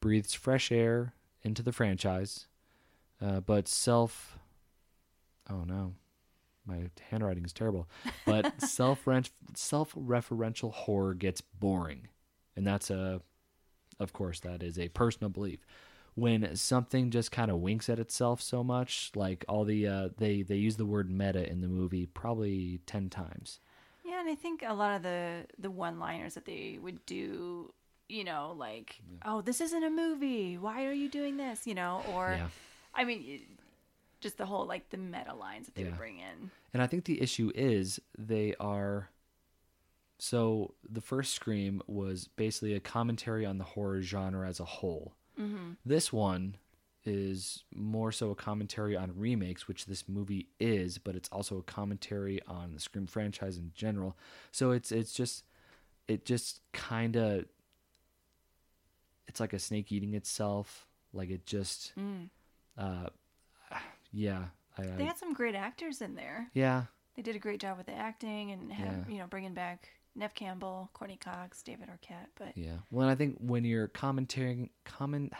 [0.00, 2.46] breathes fresh air into the franchise,
[3.20, 4.38] uh, but self.
[5.50, 5.94] Oh no,
[6.66, 7.88] my handwriting is terrible.
[8.24, 9.06] But self
[9.54, 12.08] self referential horror gets boring,
[12.56, 13.20] and that's a,
[13.98, 15.60] of course, that is a personal belief
[16.14, 20.42] when something just kind of winks at itself so much like all the uh, they
[20.42, 23.60] they use the word meta in the movie probably 10 times
[24.04, 27.72] Yeah, and I think a lot of the the one-liners that they would do,
[28.10, 30.58] you know, like, "Oh, this isn't a movie.
[30.58, 32.48] Why are you doing this?" You know, or Yeah.
[32.94, 33.40] I mean,
[34.20, 35.88] just the whole like the meta lines that they Yeah.
[35.90, 36.50] would bring in.
[36.74, 39.08] and i think the issue is they are
[40.18, 45.14] so the first scream was basically a commentary on the horror genre as a whole
[45.38, 45.72] Mm-hmm.
[45.86, 46.56] this one
[47.04, 51.62] is more so a commentary on remakes which this movie is but it's also a
[51.62, 54.18] commentary on the scream franchise in general
[54.52, 55.44] so it's it's just
[56.08, 57.46] it just kind of
[59.30, 62.28] it's like a snake eating itself like it just Mm.
[62.76, 63.08] uh
[64.12, 64.44] yeah
[64.76, 66.48] I, They had some great actors in there.
[66.54, 66.84] yeah
[67.16, 69.12] They did a great job with the acting and had, Yeah.
[69.12, 72.28] you know bringing back Neve Campbell, Courteney Cox, David Arquette.
[72.36, 75.32] But yeah well i think when you're commentating comment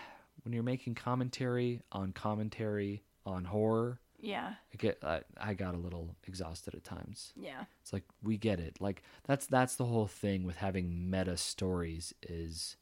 [0.44, 5.78] when you're making commentary on commentary on horror yeah, I get I, I got a
[5.78, 8.76] little exhausted at times yeah, It's like we get it.
[8.78, 12.76] Like that's that's the whole thing with having meta stories is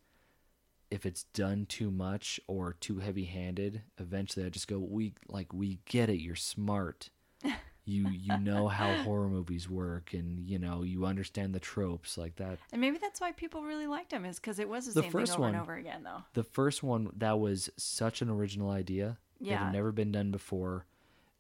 [0.91, 5.79] if it's done too much or too heavy-handed, eventually I just go we like we
[5.87, 7.11] get it, you're smart.
[7.85, 12.37] you you know how horror movies work and you know you understand the tropes like
[12.37, 15.03] that And maybe that's why people really liked him, is because it was the, The
[15.03, 16.23] same first thing over and one- over again, though.
[16.35, 19.65] the first one that was such an original idea it Yeah.
[19.65, 20.85] had never been done before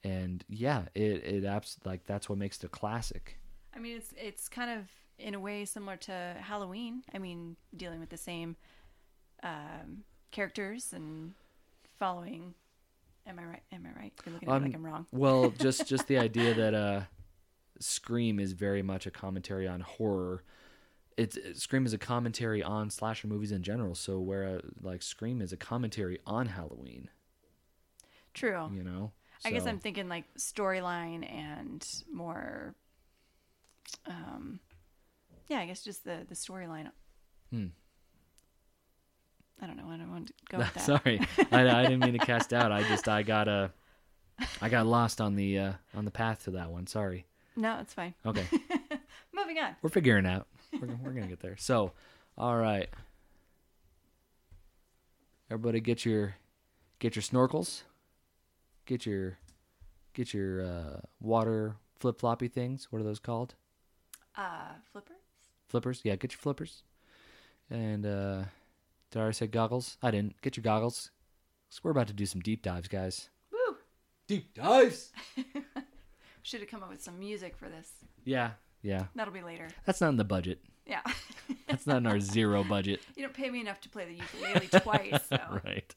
[0.04, 3.38] and yeah it it abs- like that's what makes it a classic
[3.74, 4.88] I mean, it's it's kind of
[5.18, 7.02] in a way similar to Halloween.
[7.14, 8.56] I mean, dealing with the same
[9.42, 11.34] um, characters and
[11.98, 12.54] following.
[13.26, 13.62] Am I right?
[13.72, 14.12] Am I right?
[14.24, 15.06] You're looking at me like Um, I'm wrong.
[15.12, 17.00] well just just the idea that uh
[17.80, 20.42] scream is very much a commentary on horror
[21.16, 25.40] it's scream is a commentary on slasher movies in general so where uh, like scream
[25.40, 27.08] is a commentary on halloween
[28.34, 28.68] True.
[28.72, 29.12] you know
[29.44, 32.74] I guess I'm thinking like storyline and more.
[34.04, 34.58] Um,
[35.46, 36.90] yeah, I guess just the the storyline.
[37.52, 37.66] Hmm.
[39.60, 39.86] I don't know.
[39.86, 40.80] Why I don't want to go with that.
[40.82, 42.70] Sorry, I, I didn't mean to cast out.
[42.72, 43.68] I just I got uh,
[44.60, 46.86] I got lost on the uh, on the path to that one.
[46.86, 47.26] Sorry.
[47.56, 48.14] No, it's fine.
[48.24, 48.46] Okay,
[49.34, 49.74] Moving on.
[49.82, 50.46] we're figuring out.
[50.72, 51.56] We're we're gonna get there.
[51.56, 51.92] So,
[52.36, 52.88] all right,
[55.50, 56.36] everybody, get your
[56.98, 57.82] get your snorkels,
[58.86, 59.38] get your
[60.14, 62.88] get your uh, water flip floppy things.
[62.90, 63.54] What are those called?
[64.36, 65.16] Uh, flippers.
[65.68, 66.00] Flippers.
[66.04, 66.82] Yeah, get your flippers.
[67.70, 68.42] And uh,
[69.10, 69.96] did I already say goggles?
[70.02, 70.40] I didn't.
[70.42, 71.10] Get your goggles.
[71.70, 73.28] 'Cause we're about to do some deep dives, guys.
[73.52, 73.76] Woo!
[74.26, 75.12] Deep dives.
[76.42, 77.90] Should have come up with some music for this.
[78.24, 78.52] Yeah,
[78.82, 79.06] yeah.
[79.14, 79.68] That'll be later.
[79.84, 80.60] That's not in the budget.
[80.86, 81.02] Yeah.
[81.68, 83.00] That's not in our zero budget.
[83.16, 85.60] you don't pay me enough to play the ukulele twice, so.
[85.64, 85.94] Right.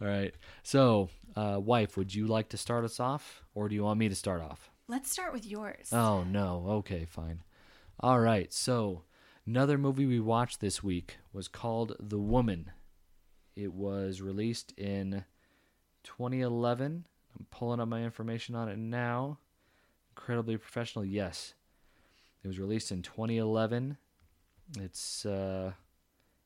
[0.00, 0.32] All right.
[0.62, 4.08] So, uh, wife, would you like to start us off, or do you want me
[4.08, 4.70] to start off?
[4.86, 5.88] Let's start with yours.
[5.92, 6.64] Oh no.
[6.68, 7.42] Okay, fine.
[8.00, 8.52] All right.
[8.52, 9.02] So,
[9.48, 12.70] another movie we watched this week was called The Woman.
[13.56, 15.24] It was released in
[16.04, 17.06] 2011.
[17.38, 19.38] I'm pulling up my information on it now.
[20.10, 21.02] Incredibly professional.
[21.02, 21.54] Yes.
[22.44, 23.96] It was released in 2011.
[24.80, 25.72] It's uh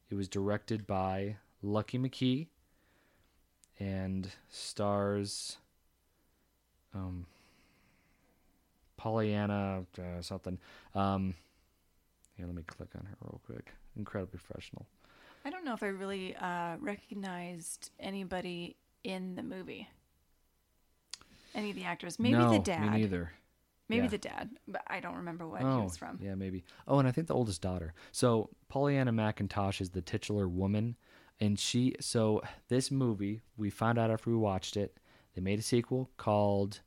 [0.08, 2.46] it was directed by Lucky McKee
[3.80, 5.56] and stars
[6.94, 7.26] um
[8.96, 10.58] Pollyanna uh, something.
[10.94, 11.34] Um,
[12.34, 13.72] here, let me click on her real quick.
[13.96, 14.86] Incredibly professional.
[15.44, 19.88] I don't know if I really uh, recognized anybody in the movie.
[21.54, 22.18] Any of the actors.
[22.18, 22.92] Maybe no, the dad.
[22.92, 23.32] Me neither.
[23.88, 24.10] Maybe Yeah.
[24.10, 26.18] the dad, but I don't remember what oh, he was from.
[26.22, 26.64] Yeah, maybe.
[26.88, 27.92] Oh, and I think the oldest daughter.
[28.10, 30.96] So Pollyanna McIntosh is the titular woman,
[31.40, 31.94] and she.
[32.00, 34.98] So this movie, we found out after we watched it,
[35.34, 36.80] they made a sequel called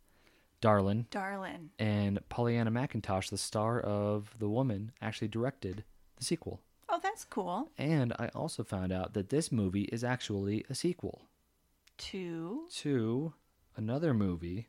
[0.65, 1.69] Darlin, Darlin.
[1.79, 5.83] and Pollyanna McIntosh, the star of The Woman, actually directed
[6.17, 6.59] the sequel.
[6.89, 7.69] Oh, that's cool.
[7.77, 11.21] And I also found out that this movie is actually a sequel
[11.97, 13.33] to to
[13.77, 14.67] another movie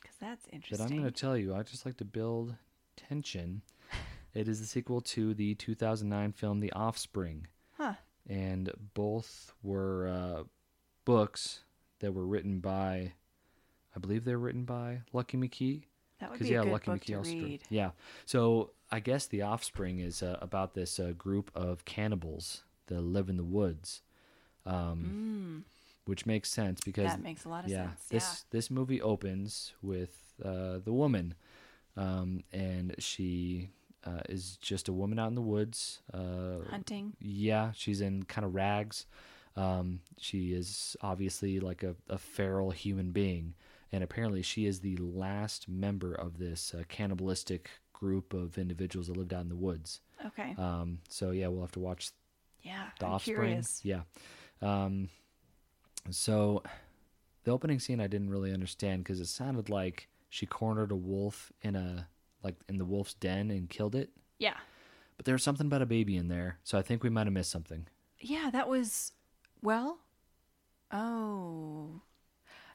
[0.00, 0.86] because that's interesting.
[0.86, 0.92] that.
[0.94, 1.54] I'm going to tell you.
[1.54, 2.54] I just like to build
[2.96, 3.62] tension.
[4.34, 7.46] it is the sequel to the 2009 film The Offspring,
[7.76, 7.94] Huh.
[8.28, 10.42] and both were uh,
[11.04, 11.60] books
[12.00, 13.12] that were written by,
[13.98, 15.82] I believe they're written by Lucky McKee.
[16.20, 17.30] That would be yeah, a good Lucky book McKee to also.
[17.32, 17.62] read.
[17.68, 17.90] Yeah.
[18.26, 23.28] So I guess The Offspring is uh, about this uh, group of cannibals that live
[23.28, 24.02] in the woods,
[24.64, 25.70] um, Mm,
[26.04, 28.04] which makes sense because that makes a lot of yeah, sense.
[28.08, 31.34] this this movie opens with uh, the woman,
[31.96, 33.70] um, and she
[34.04, 36.02] uh, is just a woman out in the woods.
[36.14, 36.60] Uh.
[36.70, 37.14] Hunting.
[37.20, 39.06] yeah, she's in kind of rags.
[39.56, 43.54] Um, she is obviously like a, a feral human being,
[43.92, 49.16] and apparently she is the last member of this uh, cannibalistic group of individuals that
[49.16, 50.00] lived out in the woods.
[50.26, 50.54] Okay.
[50.58, 52.10] Um, so yeah, we'll have to watch
[52.62, 52.86] yeah.
[52.98, 53.36] the I'm offspring.
[53.36, 53.80] curious.
[53.84, 54.02] Yeah.
[54.60, 55.08] Um,
[56.10, 56.62] so
[57.44, 61.52] the opening scene I didn't really understand because it sounded like she cornered a wolf
[61.62, 62.08] in a
[62.42, 64.10] like in the wolf's den and killed it.
[64.38, 64.56] Yeah.
[65.16, 67.32] But there was something about a baby in there, so I think we might have
[67.32, 67.86] missed something.
[68.20, 69.12] Yeah, that was
[69.62, 69.98] well.
[70.92, 72.02] Oh.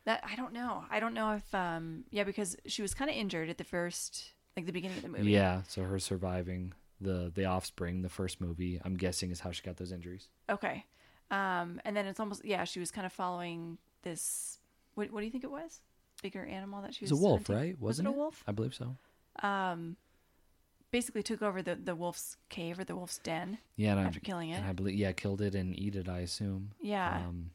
[0.05, 0.83] That I don't know.
[0.91, 4.31] I don't know if um yeah because she was kind of injured at the first
[4.57, 5.31] like the beginning of the movie.
[5.31, 9.61] Yeah, so her surviving the the offspring, the first movie, I'm guessing is how she
[9.63, 10.27] got those injuries.
[10.49, 10.85] Okay.
[11.31, 14.59] Um and then it's almost yeah, she was kind of following this
[14.95, 15.79] what what do you think it was?
[16.21, 17.55] Bigger animal that she It was a wolf, hunting?
[17.55, 17.79] right?
[17.79, 18.43] Was Wasn't it a wolf?
[18.47, 18.95] I believe so.
[19.41, 19.95] Um
[20.91, 24.19] basically took over the the wolf's cave or the wolf's den Yeah, and I, after
[24.19, 24.57] killing it.
[24.59, 26.07] and I believe yeah, killed it and eat it.
[26.09, 26.71] I assume.
[26.81, 27.23] Yeah.
[27.27, 27.49] Um,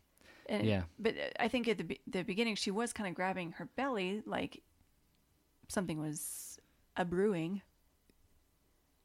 [0.49, 0.83] And- yeah.
[0.99, 3.67] But uh, I think at the be- the beginning she was kind of grabbing her
[3.77, 4.63] belly like
[5.69, 6.59] something was
[6.97, 7.63] a brewing.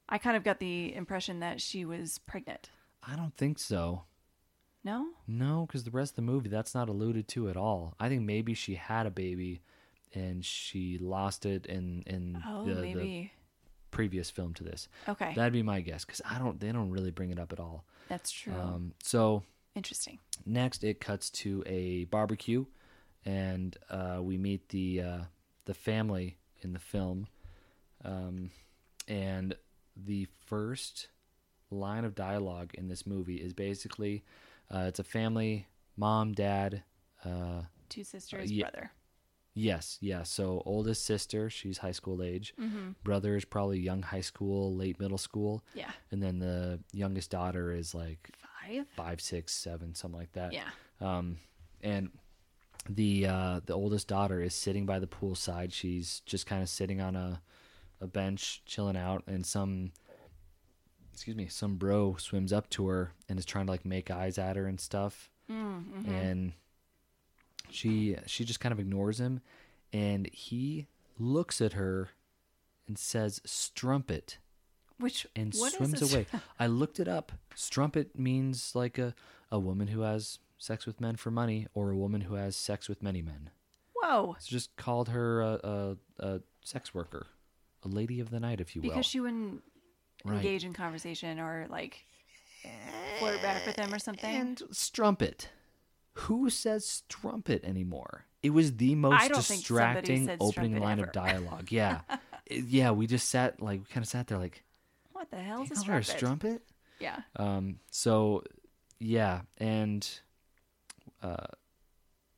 [0.08, 2.70] I kind of got the impression that she was pregnant.
[3.06, 4.02] I don't think so.
[4.82, 5.08] No?
[5.26, 7.94] No, because the rest of the movie that's not alluded to at all.
[7.98, 9.62] I think maybe she had a baby,
[10.14, 13.30] and she lost it in in Oh, the, the
[13.90, 14.88] previous film to this.
[15.08, 16.60] Okay, That'd be my guess because I don't.
[16.60, 17.84] They don't really bring it up at all.
[18.08, 18.52] that's true.
[18.54, 19.42] Um, so
[19.74, 20.18] Interesting.
[20.46, 22.64] next, it cuts to a barbecue,
[23.24, 25.18] and uh, we meet the uh,
[25.64, 27.26] the family in the film,
[28.04, 28.50] um,
[29.08, 29.56] and
[29.96, 31.08] the first
[31.70, 34.22] line of dialogue in this movie is basically,
[34.72, 35.66] uh, it's a family,
[35.96, 36.82] mom, dad.
[37.24, 38.64] Uh, Two sisters, yeah.
[38.70, 38.90] brother.
[39.54, 40.22] yes, yeah.
[40.22, 42.54] So oldest sister, she's high school age.
[42.60, 42.90] Mm-hmm.
[43.02, 45.90] Brother is probably young high school, late middle school, Yeah.
[46.10, 48.50] and then the youngest daughter is like Five.
[48.96, 50.52] Five, six, seven, something like that.
[50.52, 50.68] Yeah.
[51.00, 51.38] Um,
[51.82, 52.10] and
[52.88, 55.72] the uh, the oldest daughter is sitting by the poolside.
[55.72, 57.40] She's just kind of sitting on a
[58.00, 59.92] a bench, chilling out, and some
[61.12, 64.36] excuse me, some bro swims up to her and is trying to like make eyes
[64.36, 65.30] at her and stuff.
[65.50, 66.10] Mm-hmm.
[66.10, 66.52] And
[67.70, 69.40] she she just kind of ignores him,
[69.92, 70.86] and he
[71.18, 72.10] looks at her
[72.86, 74.38] and says, "Strumpet."
[74.98, 76.26] Which and swims away.
[76.58, 77.32] I looked it up.
[77.54, 79.14] Strumpet means like a,
[79.50, 82.88] a woman who has sex with men for money or a woman who has sex
[82.88, 83.50] with many men.
[83.96, 84.34] Whoa!
[84.36, 87.26] It's just called her a, a, a sex worker,
[87.84, 88.90] a lady of the night, if you will.
[88.90, 89.62] Because she wouldn't
[90.24, 90.36] Right.
[90.36, 92.06] engage in conversation or like
[93.18, 94.34] flirt back with him or something.
[94.34, 95.50] and strumpet.
[96.14, 98.24] Who says strumpet anymore?
[98.42, 101.08] It was the most I don't think somebody distracting opening line ever.
[101.08, 101.72] of dialogue.
[101.72, 102.00] Yeah.
[102.50, 104.62] Yeah, we just sat like we kind of sat there like,
[105.14, 106.16] what the hell is a "Call a strumpet?
[106.18, 106.62] strumpet?
[107.00, 107.20] Yeah.
[107.36, 108.44] Um, so
[109.00, 110.06] yeah, and
[111.22, 111.46] uh,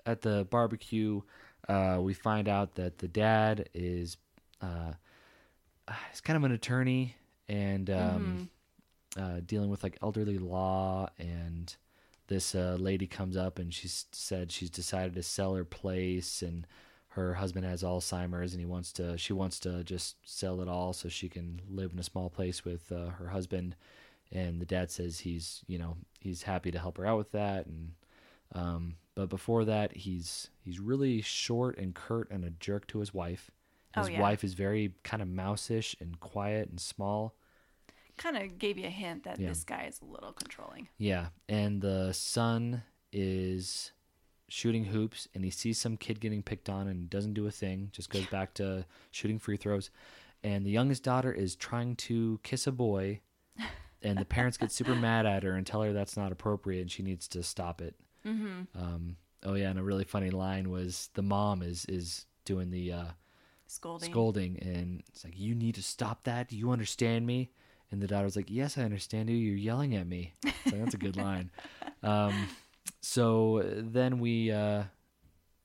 [0.04, 1.22] at the barbecue,
[1.68, 4.16] uh, we find out that the dad is
[4.60, 4.92] uh,
[6.10, 7.16] he's kind of an attorney
[7.48, 8.50] and um,
[9.16, 11.08] uh, dealing with like elderly law.
[11.18, 11.74] And
[12.28, 16.66] this uh, lady comes up and she said she's decided to sell her place and
[17.16, 20.92] her husband has Alzheimer's and he wants to she wants to just sell it all
[20.92, 23.74] so she can live in a small place with uh, her husband
[24.30, 27.64] and the dad says he's you know he's happy to help her out with that
[27.66, 27.92] and
[28.54, 33.12] um, but before that he's he's really short and curt and a jerk to his
[33.14, 33.50] wife
[33.98, 34.20] Oh, his yeah.
[34.20, 37.34] wife is very kind of mouseish and quiet and small
[38.18, 39.48] Kind of gave you a hint that Yeah.
[39.48, 40.88] this guy is a little controlling.
[40.98, 43.92] yeah and the son is
[44.48, 47.88] shooting hoops and he sees some kid getting picked on and doesn't do a thing
[47.92, 49.90] just goes back to shooting free throws.
[50.44, 53.20] And the youngest daughter is trying to kiss a boy
[54.02, 56.90] and the parents get super mad at her and tell her that's not appropriate and
[56.90, 57.94] she needs to stop it.
[58.26, 58.62] Mm-hmm.
[58.76, 62.92] um, oh yeah and a really funny line was the mom is is doing the
[62.92, 63.04] uh,
[63.68, 64.10] Scolding.
[64.10, 66.48] scolding and it's like you need to stop that.
[66.48, 67.50] Do you understand me.
[67.92, 69.36] And the daughter's like yes i understand you.
[69.36, 70.34] You're yelling at me.
[70.68, 71.50] So that's a good line.
[72.02, 72.46] Um,
[73.08, 74.82] so then we uh,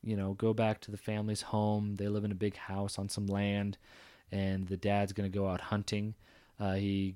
[0.03, 1.95] you know go back to the family's home.
[1.95, 3.79] They live in a big house on some land
[4.31, 6.13] and the dad's going to go out hunting.
[6.59, 7.15] Uh, he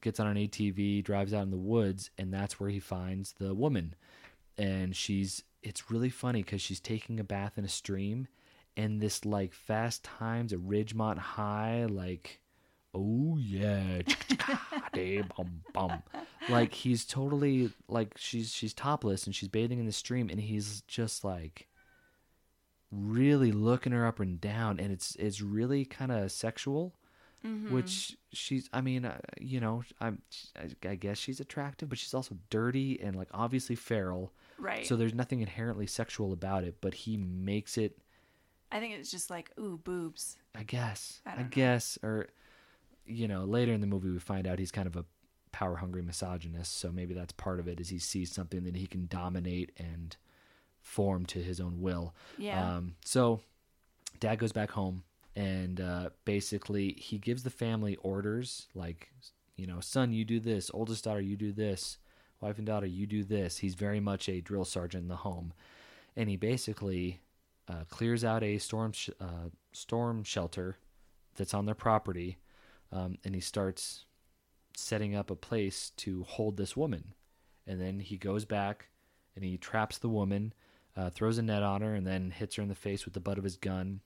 [0.00, 3.54] gets on an atv drives out in the woods and that's where he finds the
[3.54, 3.94] woman.
[4.56, 8.28] And she's it's really funny because she's taking a bath in a stream
[8.78, 12.40] and this like fast times at ridgemont high like
[12.94, 16.02] oh yeah chicka-chicka, bum, bum.
[16.48, 20.82] like he's totally like she's she's topless and she's bathing in the stream and he's
[20.82, 21.68] just like
[22.90, 26.94] really looking her up and down and it's it's really kind of sexual
[27.42, 27.70] Mhm.
[27.70, 30.20] which she's i mean uh, you know i'm
[30.54, 34.84] I, I guess she's attractive but she's also dirty and like obviously feral right.
[34.84, 37.96] so there's nothing inherently sexual about it but he makes it
[38.70, 40.36] I think it's just like ooh boobs.
[40.54, 42.26] i guess I i, guess or
[43.06, 45.04] you know later in the movie we find out he's kind of a
[45.52, 48.86] power hungry misogynist so maybe that's part of it is he sees something that he
[48.86, 50.16] can dominate and
[50.80, 52.76] form to his own will Yeah.
[52.76, 53.40] um, so
[54.20, 55.02] dad goes back home
[55.36, 59.10] and uh, basically he gives the family orders like,
[59.56, 60.70] you know, son, you do this.
[60.74, 61.98] Oldest daughter, you do this.
[62.40, 63.58] Wife and daughter, you do this.
[63.58, 65.52] He's very much a drill sergeant in the home.
[66.16, 67.20] And he basically
[67.68, 70.76] uh, clears out a storm, sh- uh, storm shelter
[71.36, 72.38] that's on their property.
[72.92, 74.04] Um, and he starts
[74.76, 77.14] setting up a place to hold this woman.
[77.66, 78.88] And then he goes back
[79.36, 80.52] and he traps the woman
[80.96, 83.20] uh, throws a net on her, and then hits her in the face with the
[83.20, 84.00] butt of his gun,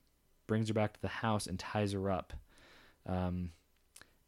[0.47, 2.33] brings her back to the house, and ties her up.
[3.07, 3.51] Um,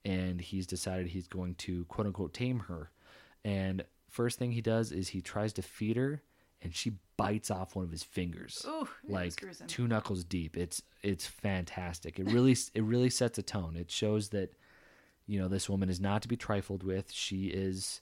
[0.04, 2.90] and he's decided he's going to quote unquote tame her.
[3.44, 6.22] And first thing he does is he tries to feed her,
[6.66, 9.32] and she bites off one of his fingers, ooh, like
[9.68, 10.56] two knuckles deep.
[10.56, 12.18] It's it's fantastic.
[12.18, 13.76] It really it really sets a tone.
[13.76, 14.52] It shows that
[15.26, 17.12] you know this woman is not to be trifled with.
[17.12, 18.00] She is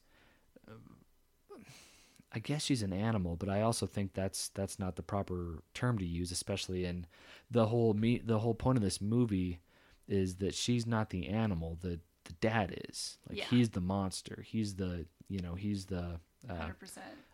[2.32, 5.98] I guess she's an animal, but I also think that's that's not the proper term
[5.98, 7.06] to use, especially in
[7.50, 9.60] the whole me the whole point of this movie
[10.08, 13.18] is that she's not the animal, the the dad is.
[13.28, 13.44] Like Yeah.
[13.50, 14.42] he's the monster.
[14.44, 16.70] He's the you know, he's the uh,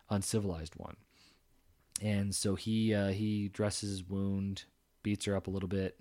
[0.09, 0.97] uncivilized one.
[2.01, 4.63] And so he uh, he dresses his wound,
[5.03, 5.99] beats her up a little bit,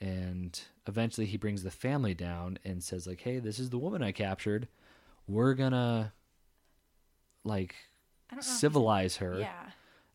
[0.00, 4.02] and eventually he brings the family down and says like, "Hey, this is the woman
[4.02, 4.66] I captured.
[5.28, 6.12] We're gonna
[7.44, 7.74] like
[8.30, 8.50] I don't know.
[8.50, 9.70] if civilize her." Yeah.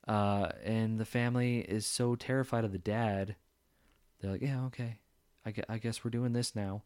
[0.08, 3.36] Uh, and the family is so terrified of the dad.
[4.20, 5.00] They're like, "Yeah, okay,
[5.46, 6.84] I, gue- I guess we're doing this now."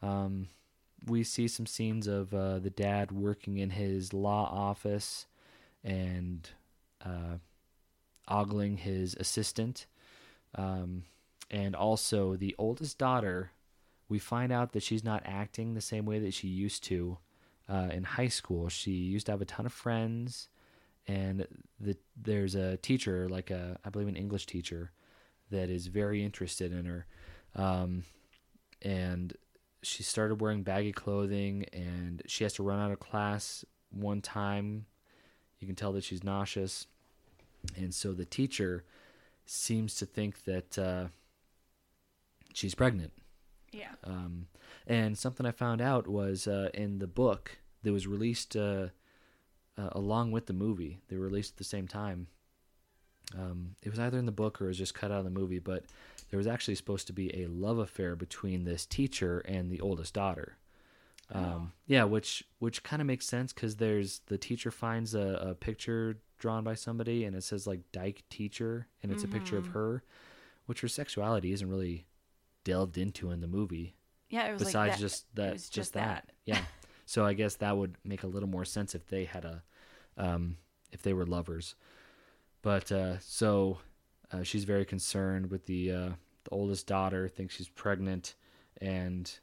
[0.00, 0.48] Um,
[1.06, 5.26] we see some scenes of uh, the dad working in his law office
[5.82, 6.48] and
[8.32, 9.86] ogling his assistant,
[10.54, 11.04] um,
[11.50, 13.52] and also the oldest daughter.
[14.08, 17.18] We find out that she's not acting the same way that she used to
[17.68, 18.68] uh, in high school.
[18.68, 20.48] She used to have a ton of friends
[21.06, 21.46] and
[21.80, 24.92] the there's a teacher like a I believe an English teacher
[25.50, 27.06] that is very interested in her
[27.54, 28.04] um,
[28.80, 29.36] and
[29.82, 34.86] she started wearing baggy clothing and she has to run out of class one time
[35.58, 36.86] you can tell that she's nauseous
[37.76, 38.84] and so the teacher
[39.46, 41.06] seems to think that uh,
[42.52, 43.12] she's pregnant
[43.72, 43.92] Yeah.
[44.04, 44.46] um,
[44.86, 48.88] and something I found out was uh, in the book that was released uh,
[49.78, 51.00] uh, along with the movie.
[51.08, 52.26] They were released at the same time.
[53.38, 55.30] Um, it was either in the book or it was just cut out of the
[55.30, 55.84] movie, but
[56.30, 60.14] there was actually supposed to be a love affair between this teacher and the oldest
[60.14, 60.56] daughter.
[61.32, 65.54] Um, Yeah, which which kind of makes sense because there's the teacher finds a, a
[65.54, 69.68] picture drawn by somebody and it says like Dyke teacher and it's a picture of
[69.68, 70.02] her,
[70.66, 72.04] which her sexuality isn't really
[72.64, 73.94] delved into in the movie
[74.28, 74.48] Yeah.
[74.48, 74.98] It was besides like that.
[75.00, 76.30] just that was just, that.
[76.44, 76.60] yeah
[77.06, 79.62] so i guess that would make a little more sense if they had a
[80.16, 80.56] um
[80.92, 81.74] if they were lovers
[82.62, 83.78] but uh so
[84.32, 86.10] uh, she's very concerned with the uh
[86.44, 88.34] the oldest daughter thinks she's pregnant
[88.80, 89.38] and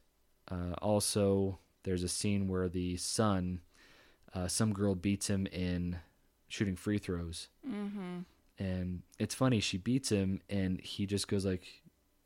[0.51, 3.59] uh also there's a scene where the son
[4.33, 5.97] uh some girl beats him in
[6.49, 8.19] shooting free throws Mm-hmm.
[8.57, 11.63] and it's funny she beats him and he just goes like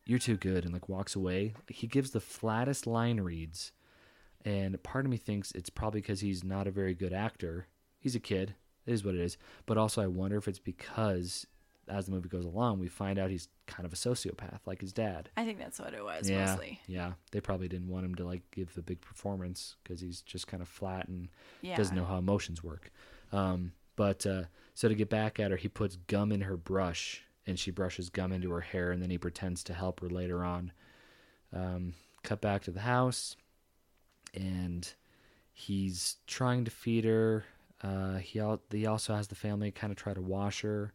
[0.06, 3.72] you're too good and like walks away he gives the flattest line reads
[4.46, 7.68] and part of me thinks it's probably because he's not a very good actor
[8.00, 8.56] he's a kid
[8.86, 11.46] it is what it is but also i wonder if it's because
[11.90, 14.94] as the movie goes along we find out he's kind of a sociopath like his
[14.94, 16.80] dad I think that's what it was yeah mostly.
[16.88, 20.48] yeah they probably didn't want him to like give a big performance because he's just
[20.48, 21.28] kind of flat and
[21.62, 21.76] Yeah.
[21.76, 22.90] doesn't know how emotions work.
[23.34, 27.24] Um, but uh, so to get back at her, he puts gum in her brush,
[27.46, 30.44] and she brushes gum into her hair, and then he pretends to help her later
[30.44, 30.72] on.
[31.52, 33.36] Um, cut back to the house,
[34.34, 34.92] and
[35.52, 37.46] he's trying to feed her.
[37.82, 40.94] Uh, he al- he also has the family kind of try to wash her.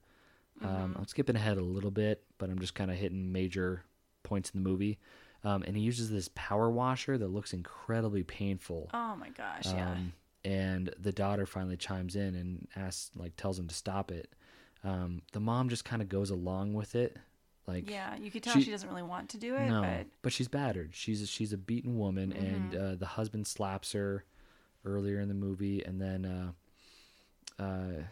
[0.61, 3.85] Um, I'm skipping ahead a little bit, but I'm just kind of hitting major
[4.25, 4.99] points in the movie.
[5.45, 8.91] Um, and he uses this power washer that looks incredibly painful.
[8.93, 9.67] Oh my gosh.
[9.67, 9.93] Yeah.
[9.93, 10.13] Um,
[10.45, 14.33] and the daughter finally chimes in and asks, like, tells him to stop it.
[14.85, 17.17] Um, the mom just kind of goes along with it,
[17.67, 18.17] like, yeah.
[18.17, 20.49] You could tell she- she, doesn't really want to do it, no, but but she's
[20.49, 20.91] battered.
[20.95, 22.93] She's a, she's a beaten woman, and Mm-hmm.
[22.93, 24.25] uh, the husband slaps her
[24.85, 28.03] earlier in the movie, and then, uh, uh,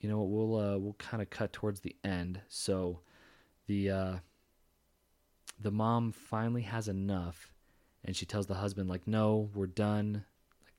[0.00, 2.40] you know, what, we'll uh, we'll kind of cut towards the end.
[2.48, 3.00] So,
[3.66, 4.16] the uh,
[5.60, 7.52] the mom finally has enough,
[8.04, 10.24] and she tells the husband, like, "No, we're done.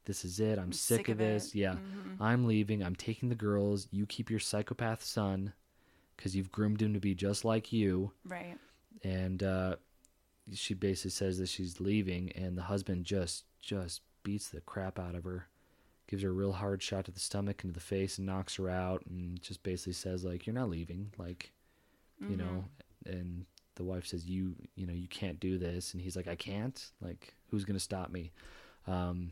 [0.10, 0.58] This is it.
[0.58, 1.50] I'm, sick, of this.
[1.50, 1.56] it.
[1.60, 2.18] Yeah, Mhm.
[2.20, 2.82] I'm leaving.
[2.84, 3.88] I'm taking the girls.
[3.92, 5.54] You keep your psychopath son."
[6.18, 8.58] Because you've groomed him to be just like you, right.
[9.04, 9.76] and uh,
[10.52, 15.14] she basically says that she's leaving, and the husband just just beats the crap out
[15.16, 15.48] of her,
[16.08, 18.56] gives her a real hard shot to the stomach and to the face, and knocks
[18.56, 21.54] her out, and just basically says like, "You're not leaving," like,
[22.20, 22.66] you know,
[23.06, 23.46] and
[23.76, 26.92] the wife says, "You you know you can't do this," and he's like, "I can't.
[27.00, 28.34] Like, who's gonna stop me?"
[28.88, 29.32] Um,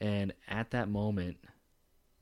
[0.00, 1.38] and at that moment,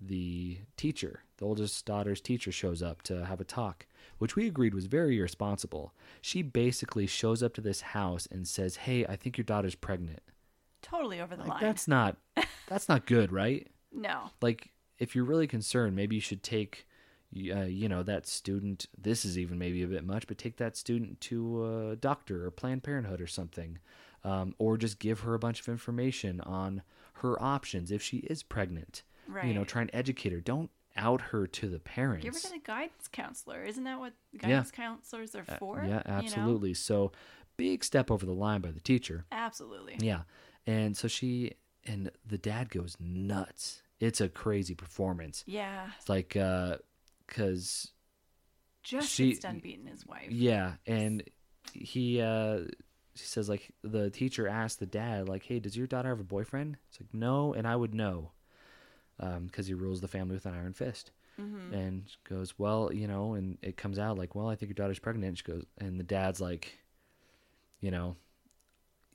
[0.00, 3.86] the teacher, the oldest daughter's teacher, shows up to have a talk,
[4.18, 5.94] which we agreed was very irresponsible.
[6.20, 10.20] She basically shows up to this house and says, "Hey, I think your daughter's pregnant."
[10.82, 11.60] Totally over the Like, line.
[11.62, 12.16] that's not
[12.68, 13.66] that's not good, right?
[13.92, 14.30] no.
[14.42, 16.86] Like, if you're really concerned, maybe you should take,
[17.50, 18.86] uh, you know, that student.
[18.96, 22.50] This is even maybe a bit much, but take that student to a doctor or
[22.50, 23.78] Planned Parenthood or something,
[24.24, 26.82] um, or just give her a bunch of information on
[27.22, 29.02] her options if she is pregnant.
[29.28, 29.46] Right.
[29.46, 30.40] You know, try and educate her.
[30.40, 32.24] Don't out her to the parents.
[32.24, 33.64] Give her to the guidance counselor.
[33.64, 34.38] Isn't that what Yeah.
[34.40, 35.78] guidance counselors are for?
[35.78, 36.02] yeah, you know?
[36.06, 36.74] absolutely.
[36.74, 37.12] So,
[37.56, 39.24] big step over the line by the teacher.
[39.32, 39.96] Absolutely.
[40.00, 40.22] Yeah.
[40.66, 41.52] And so she
[41.84, 43.82] and the dad goes nuts.
[44.00, 45.42] it's a crazy performance.
[45.46, 45.90] Yeah.
[45.98, 46.76] It's like uh
[47.26, 47.92] because
[48.82, 50.30] Just She- done beating his wife.
[50.30, 51.22] yeah, and
[51.72, 52.64] he uh
[53.20, 56.24] he says like the teacher asked the dad like, "Hey, does your daughter have a
[56.24, 58.32] boyfriend?" It's like, "No," and I would know,
[59.20, 61.10] um, because he rules the family with an iron fist.
[61.40, 61.74] Mm-hmm.
[61.74, 64.74] And she goes, "Well, you know," and it comes out like, "Well, I think your
[64.74, 66.84] daughter's pregnant." And she goes, and the dad's like,
[67.80, 68.16] "You know,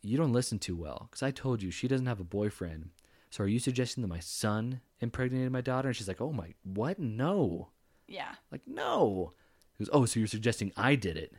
[0.02, 2.90] you don't listen too well because I told you she doesn't have a boyfriend.
[3.30, 6.54] So are you suggesting that my son impregnated my daughter?" And she's like, "Oh my,
[6.64, 7.00] what?
[7.00, 7.70] No."
[8.12, 8.36] Yeah.
[8.52, 9.32] Like, no.
[9.78, 11.34] He goes, oh, so you're suggesting I did it?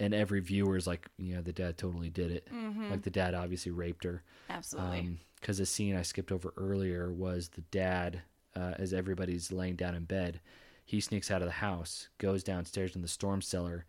[0.00, 2.48] And every viewer is like, yeah, the dad totally did it.
[2.52, 2.90] Mm-hmm.
[2.90, 4.22] Like the dad obviously raped her.
[4.50, 5.18] Absolutely.
[5.40, 8.22] Because the scene I skipped over earlier was the dad,
[8.56, 10.40] uh, as everybody's laying down in bed,
[10.84, 13.84] he sneaks out of the house, goes downstairs in the storm cellar,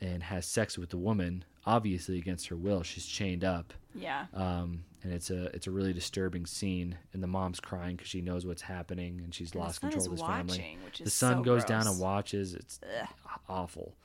[0.00, 2.82] and has sex with the woman, obviously against her will.
[2.82, 3.72] She's chained up.
[3.94, 4.26] yeah.
[4.34, 8.20] Um, and it's a it's a really disturbing scene, and the mom's crying because she
[8.20, 10.78] knows what's happening and she's And lost control of his watching, family.
[11.02, 12.54] The son so goes down and watches.
[12.54, 13.08] It's Ugh.
[13.48, 13.96] awful.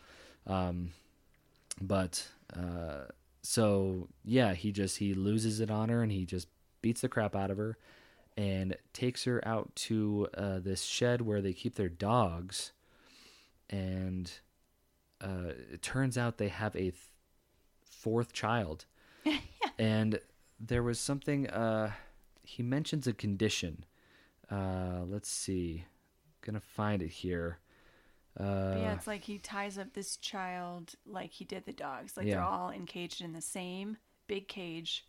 [0.48, 0.92] Um,
[1.82, 3.06] but uh,
[3.42, 6.48] so yeah, he just he loses it on her and he just
[6.82, 7.78] beats the crap out of her
[8.36, 12.72] and takes her out to uh, this shed where they keep their dogs.
[13.70, 14.32] And
[15.20, 16.94] uh, it turns out they have a th-
[17.84, 18.86] fourth child.
[19.80, 20.20] And
[20.60, 21.92] there was something uh,
[22.42, 23.86] he mentions a condition.
[24.50, 25.86] Uh, let's see,
[26.42, 27.60] gonna find it here.
[28.40, 32.16] Uh, yeah, it's like he ties up this child like he did the dogs.
[32.16, 35.06] Like they're all encaged in the same big cage,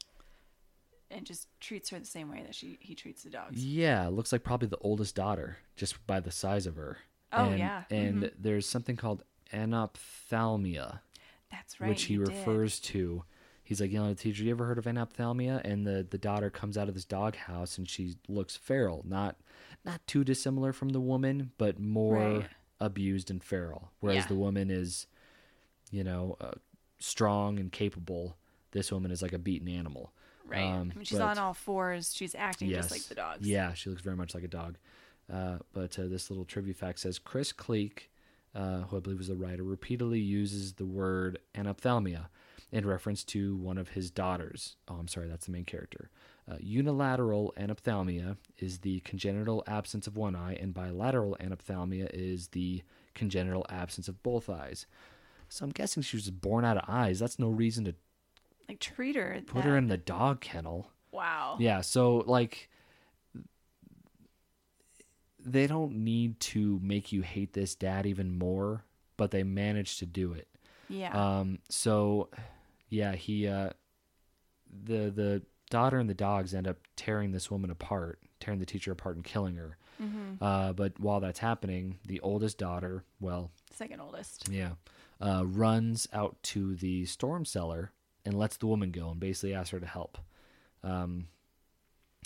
[1.11, 3.64] and just treats her the same way that she he treats the dogs.
[3.64, 6.99] Yeah, looks like probably the oldest daughter, just by the size of her.
[7.33, 7.83] Oh, and, yeah.
[7.91, 9.22] And there's something called
[9.53, 11.01] anophthalmia,
[11.51, 11.91] That's right.
[11.91, 12.29] which he, did.
[12.29, 13.24] refers to.
[13.62, 15.61] He's like, yelling at the teacher, you ever heard of anophthalmia?
[15.62, 19.37] And the, the daughter comes out of this doghouse and she looks feral, not
[19.85, 22.47] not too dissimilar from the woman, but more Right.
[22.81, 23.91] Abused and feral.
[24.01, 24.26] Whereas Yeah.
[24.29, 25.07] the woman is,
[25.91, 26.53] you know, uh,
[26.99, 28.37] strong and capable.
[28.72, 30.12] This woman is like a beaten animal.
[30.47, 30.62] Right.
[30.62, 32.14] Um, I mean, she's but- on all fours.
[32.14, 33.47] She's acting just like the dogs.
[33.47, 34.79] Yeah, she looks very much like a dog.
[35.31, 38.11] Uh, but uh, this little trivia fact says Chris Cleek,
[38.55, 42.29] uh, who I believe was the writer, repeatedly uses the word anophthalmia
[42.71, 44.77] in reference to one of his daughters.
[44.89, 46.11] Oh, I'm sorry, that's the main character.
[46.51, 52.83] Uh, unilateral anophthalmia is the congenital absence of one eye, and bilateral anophthalmia is the
[53.14, 54.87] congenital absence of both eyes.
[55.49, 57.19] So I'm guessing she was just born out of eyes.
[57.19, 57.95] That's no reason to
[58.69, 59.41] Like treat her.
[59.47, 60.91] put that- her in the dog kennel.
[61.11, 61.57] Wow.
[61.59, 62.69] Yeah, so like
[65.45, 68.85] they don't need to make you hate this dad even more,
[69.16, 70.49] but they managed to do it.
[70.89, 71.39] Yeah.
[71.39, 72.29] Um so
[72.89, 73.70] yeah, he uh
[74.84, 78.93] the the daughter and the dogs end up tearing this woman apart, tearing the teacher
[78.93, 79.76] apart and killing her.
[80.03, 80.43] mm-hmm.
[80.43, 84.49] Uh but while that's happening, the oldest daughter, well, Second oldest.
[84.51, 84.72] yeah,
[85.20, 87.93] uh runs out to the storm cellar
[88.24, 90.18] and lets the woman go and basically asks her to help.
[90.82, 91.28] Um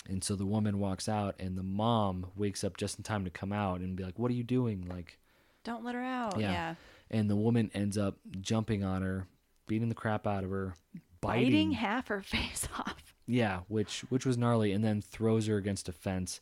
[0.09, 3.29] and so the woman walks out, and the mom wakes up just in time to
[3.31, 5.17] come out and be like, "What are you doing?" Like,
[5.63, 6.37] Don't let her out.
[6.37, 6.51] Yeah.
[6.51, 6.75] Yeah.
[7.09, 9.27] and the woman ends up jumping on her,
[9.67, 10.73] beating the crap out of her,
[11.21, 11.43] Biting.
[11.45, 13.13] biting, half her face off.
[13.27, 16.41] yeah, which which was gnarly, and then throws her against a fence.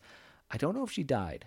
[0.49, 1.45] I don't know if she died.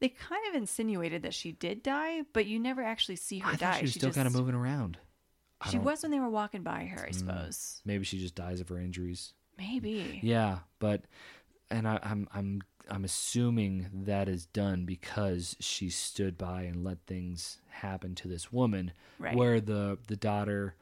[0.00, 3.56] They kind of insinuated that she did die, but you never actually see her I
[3.56, 3.76] die.
[3.78, 4.96] she was still kind of moving around.
[5.60, 7.14] I She was when they were walking by her, I Mm.
[7.14, 7.82] suppose.
[7.84, 9.34] Maybe she just dies of her injuries.
[9.58, 10.20] Maybe.
[10.22, 11.02] Yeah, but
[11.70, 16.98] and I, I'm I'm I'm assuming that is done because she stood by and let
[17.06, 18.92] things happen to this woman.
[19.18, 19.36] Right.
[19.36, 20.76] Where the the daughter,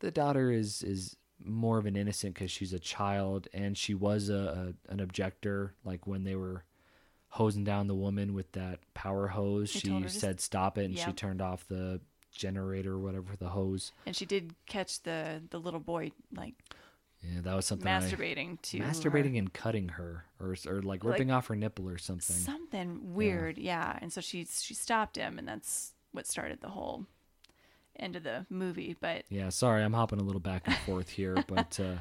[0.00, 4.28] the daughter is is more of an innocent because she's a child and she was
[4.30, 5.74] a, a an objector.
[5.84, 6.64] Like when they were
[7.28, 10.86] hosing down the woman with that power hose, They she her to- said stop it
[10.86, 12.00] and she turned off the
[12.32, 13.92] generator or whatever the hose.
[14.06, 16.54] And she did catch the the little boy like
[17.22, 17.86] Yeah, that was something.
[17.86, 18.84] I- masturbating to her.
[18.86, 22.36] masturbating and cutting her or or like ripping off her nipple or something.
[22.36, 27.06] something weird yeah and so she she stopped him and that's what started the whole
[27.98, 31.40] end of the movie but Yeah, sorry, I'm hopping a little back and forth here,
[31.46, 31.96] but uh,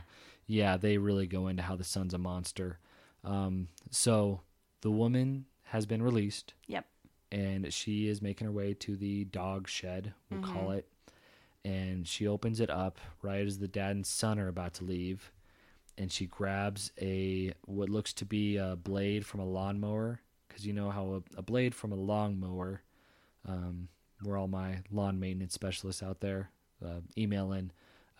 [0.45, 2.79] yeah, they really go into how the son's a monster.
[3.23, 4.41] Um, so
[4.81, 6.85] the woman has been released, yep
[7.31, 10.71] and she is making her way to the dog shed, we'll call Mm-hmm.
[10.71, 10.87] it,
[11.65, 15.31] and she opens it up right as the dad and son are about to leave,
[15.97, 20.73] and she grabs a what looks to be a blade from a lawnmower, because you
[20.73, 22.81] know how a, a blade from a lawnmower.
[23.47, 23.89] Um,
[24.23, 26.49] we're all my lawn maintenance specialists out there.
[26.83, 27.71] Uh, email in.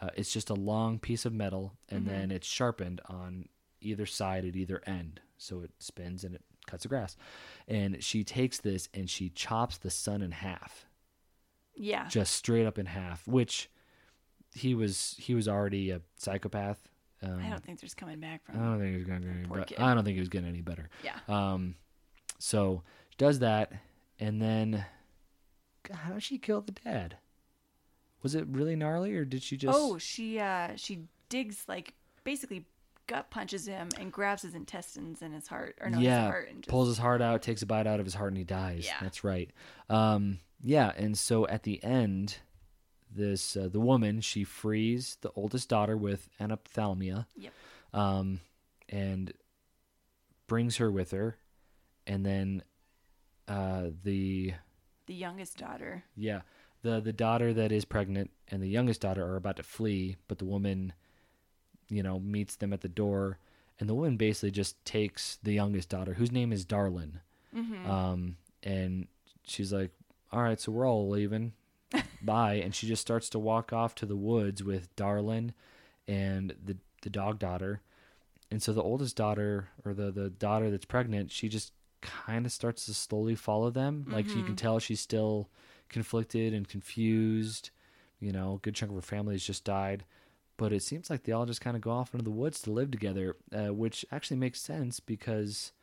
[0.02, 3.48] Uh, it's just a long piece of metal, and then it's sharpened on
[3.82, 7.16] either side at either end, so it spins and it cuts the grass,
[7.68, 10.86] and she takes this and she chops the son in half,
[11.76, 12.08] Yeah.
[12.08, 13.26] just straight up in half.
[13.28, 13.70] Which
[14.54, 16.80] he was he was already a psychopath.
[17.22, 18.56] Um, I don't think there's coming back from.
[18.60, 19.82] I don't think he was gonna get any better.
[19.82, 20.90] I don't think he was getting any better.
[21.04, 21.20] Yeah.
[21.28, 21.76] Um,
[22.40, 23.72] so she does that,
[24.20, 24.86] and then
[25.88, 27.18] God, how did she kill the dad?
[28.22, 29.78] Was it really gnarly, or did she just?
[29.80, 32.66] Oh, she uh she digs like basically
[33.08, 36.50] gut punches him and grabs his intestines and his heart or no yeah, his heart
[36.50, 38.44] and just pulls his heart out, takes a bite out of his heart, and he
[38.44, 38.86] dies.
[38.86, 38.98] Yeah.
[39.02, 39.52] That's right.
[39.90, 42.38] Um, yeah, and so at the end,
[43.14, 47.28] this uh, the woman she frees the oldest daughter with anophthalmia.
[47.38, 47.54] Yep.
[47.94, 48.42] Um,
[48.90, 49.34] and
[50.48, 51.38] brings her with her,
[52.06, 52.64] and then
[53.48, 54.54] uh, the
[55.08, 56.04] the youngest daughter.
[56.16, 56.42] Yeah.
[56.82, 60.38] The the daughter that is pregnant and the youngest daughter are about to flee, but
[60.38, 60.94] the woman,
[61.90, 63.40] you know, meets them at the door
[63.80, 67.20] and the woman basically just takes the youngest daughter, whose name is Darlin.
[67.56, 67.90] Mm-hmm.
[67.90, 69.08] Um and
[69.46, 69.92] she's like,
[70.32, 71.54] All right, so we're all leaving.
[72.22, 72.56] Bye.
[72.56, 75.54] And she just starts to walk off to the woods with Darlin
[76.08, 77.82] and the the dog daughter.
[78.52, 81.72] And so the oldest daughter or the, the daughter that's pregnant, she just
[82.06, 84.06] kind of starts to slowly follow them.
[84.10, 85.50] Like you can tell she's still
[85.90, 87.70] conflicted and confused.
[88.20, 90.06] You know, a good chunk of her family has just died.
[90.58, 92.72] But it seems like they all just kind of go off into the woods to
[92.72, 95.74] live together, uh, which actually makes sense because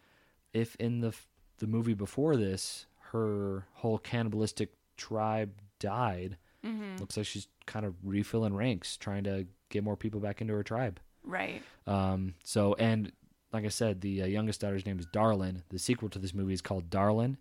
[0.55, 1.15] if in the
[1.59, 6.99] the movie before this, her whole cannibalistic tribe died, Mm-hmm.
[7.01, 10.63] looks like she's kind of refilling ranks, trying to get more people back into her
[10.63, 11.01] tribe.
[11.25, 11.61] Right.
[11.89, 13.11] Um, so, and
[13.53, 15.63] like I said, the uh, youngest daughter's name is Darlin.
[15.69, 17.37] The sequel to this movie is called Darlin.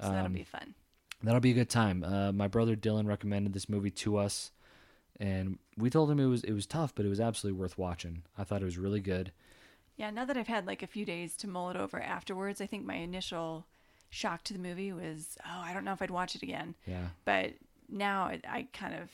[0.00, 0.74] So that'll Um, be fun.
[1.22, 2.04] That'll be a good time.
[2.04, 4.52] Uh, my brother Dylan recommended this movie to us,
[5.18, 8.22] and we told him it was it was tough, but it was absolutely worth watching.
[8.36, 9.32] I thought it was really good.
[9.96, 12.66] Yeah, now that I've had like a few days to mull it over afterwards, I
[12.66, 13.66] think my initial
[14.10, 16.76] shock to the movie was, oh, I don't know if I'd watch it again.
[16.86, 17.54] Yeah, But
[17.88, 19.10] now it, I kind of,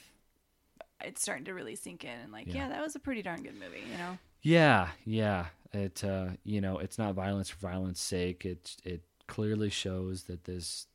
[1.02, 2.54] it's starting to really sink in and like, Yeah.
[2.54, 2.68] yeah.
[2.68, 4.18] that was a pretty darn good movie, you know?
[4.42, 5.46] yeah, yeah.
[5.74, 8.44] It uh, you know it's not violence for violence sake.
[8.44, 10.86] It it clearly shows that this,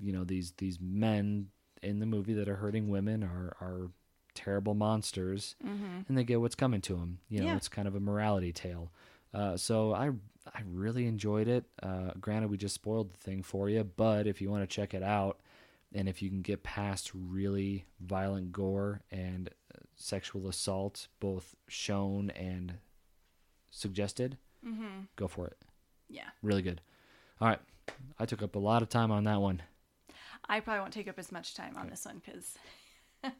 [0.00, 1.48] you know, these these men
[1.82, 3.90] in the movie that are hurting women are are
[4.34, 5.56] terrible monsters.
[5.66, 6.00] Mm-hmm.
[6.08, 7.18] and they get what's coming to them.
[7.28, 7.56] You know, Yeah.
[7.56, 8.92] it's kind of a morality tale.
[9.34, 10.10] Uh, so I
[10.54, 11.64] I really enjoyed it.
[11.82, 14.94] Uh, granted, we just spoiled the thing for you, but if you want to check
[14.94, 15.40] it out,
[15.92, 22.30] and if you can get past really violent gore and uh, sexual assault, both shown
[22.30, 22.74] and
[23.70, 25.02] suggested, Mm-hmm.
[25.16, 25.56] go for it.
[26.08, 26.28] Yeah.
[26.42, 26.80] Really good.
[27.40, 27.60] All right,
[28.18, 29.62] I took up a lot of time on that one.
[30.48, 32.56] I probably won't take up as much time on this one because.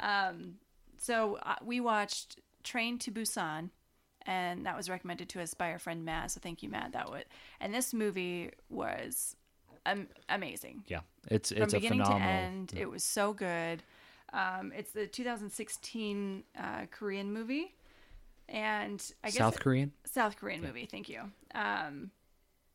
[0.00, 0.54] um,
[0.98, 3.70] so uh, we watched Train to Busan,
[4.26, 6.30] and that was recommended to us by our friend Matt.
[6.32, 6.92] So thank you, Matt.
[6.92, 7.24] That would,
[7.60, 9.36] and this movie was
[9.86, 11.00] um, amazing Yeah,
[11.30, 12.28] it's from it's a beginning phenomenal.
[12.28, 12.74] to end.
[12.76, 13.82] It was so good.
[14.32, 17.74] Um, it's the 2016 uh, Korean movie,
[18.48, 19.92] and I guess South it- Korean.
[20.04, 20.86] South Korean movie.
[20.86, 21.22] Thank you.
[21.54, 22.10] Um,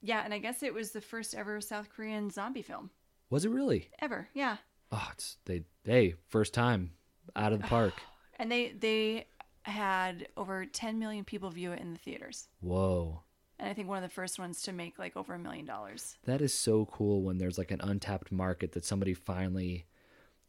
[0.02, 2.90] yeah, and I guess it was the first ever South Korean zombie film
[3.30, 3.90] Was it really?
[4.00, 4.30] ever.
[4.34, 4.58] Yeah,
[4.92, 5.64] Oh, it's they.
[5.84, 6.92] Hey, first time
[7.36, 7.94] out of the park.
[8.40, 9.28] and they they
[9.64, 13.22] had over 10 million people view it in the theaters, Whoa.
[13.60, 16.18] and I think one of the first ones to make like over a million dollars.
[16.26, 19.86] That is so cool when there's like an untapped market that somebody finally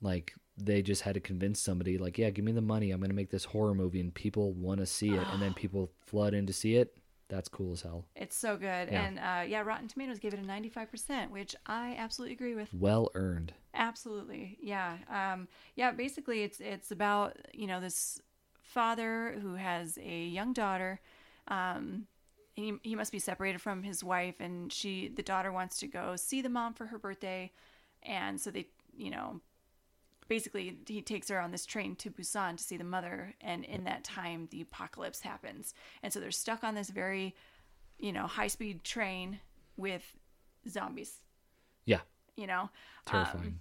[0.01, 0.33] like
[0.65, 2.91] they just had to convince somebody like, yeah, give me the money.
[2.91, 5.55] I'm going to make this horror movie and people want to see it and then
[5.65, 6.95] people flood in to see it.
[7.29, 8.07] That's cool as hell.
[8.17, 9.05] It's so good, Yeah.
[9.05, 12.69] and uh, yeah, Rotten Tomatoes gave it a 95%, which I absolutely agree with.
[12.75, 13.53] Well earned.
[13.73, 15.47] Absolutely, yeah, um,
[15.77, 15.93] yeah.
[15.93, 18.21] Basically, it's it's about you know this
[18.63, 20.99] father who has a young daughter.
[21.47, 22.07] Um,
[22.55, 26.17] he he must be separated from his wife, and she the daughter wants to go
[26.17, 27.53] see the mom for her birthday,
[28.03, 29.41] and so they you know
[30.31, 33.85] basically he takes her on this train to Busan to see the mother, and in
[33.85, 37.35] that time the apocalypse happens, and so they're stuck on this very
[37.99, 39.41] you know high speed train
[39.77, 40.15] with
[40.69, 41.17] zombies.
[41.85, 42.01] Yeah.
[42.37, 42.71] You know,
[43.05, 43.45] Terrifying.
[43.45, 43.61] Um,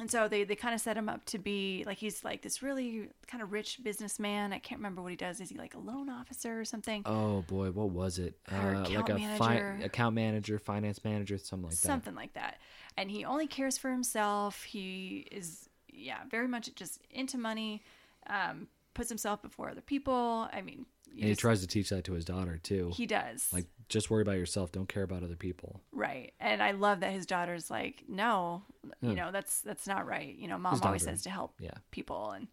[0.00, 2.62] and so they, they kind of set him up to be like he's like this
[2.62, 4.52] really kind of rich businessman.
[4.52, 5.40] I can't remember what he does.
[5.40, 7.02] Is he like a loan officer or something?
[7.06, 8.34] oh boy, what was it?
[8.50, 9.78] Uh, like a manager.
[9.84, 11.86] account manager, finance manager, something like that.
[11.86, 12.58] something like that.
[12.96, 14.64] And he only cares for himself.
[14.64, 15.69] He is
[16.00, 17.82] yeah, very much just into money.
[18.26, 20.48] Um, puts himself before other people.
[20.52, 22.90] I mean, And he tries to teach that to his daughter too.
[22.94, 23.48] he does.
[23.52, 25.80] like just worry about yourself, don't care about other people.
[25.92, 26.32] Right.
[26.40, 28.62] And I love that his daughter's like, no,
[29.00, 30.34] you know, that's that's not right.
[30.36, 31.74] You know, mom always says to help Yeah.
[31.90, 32.48] people and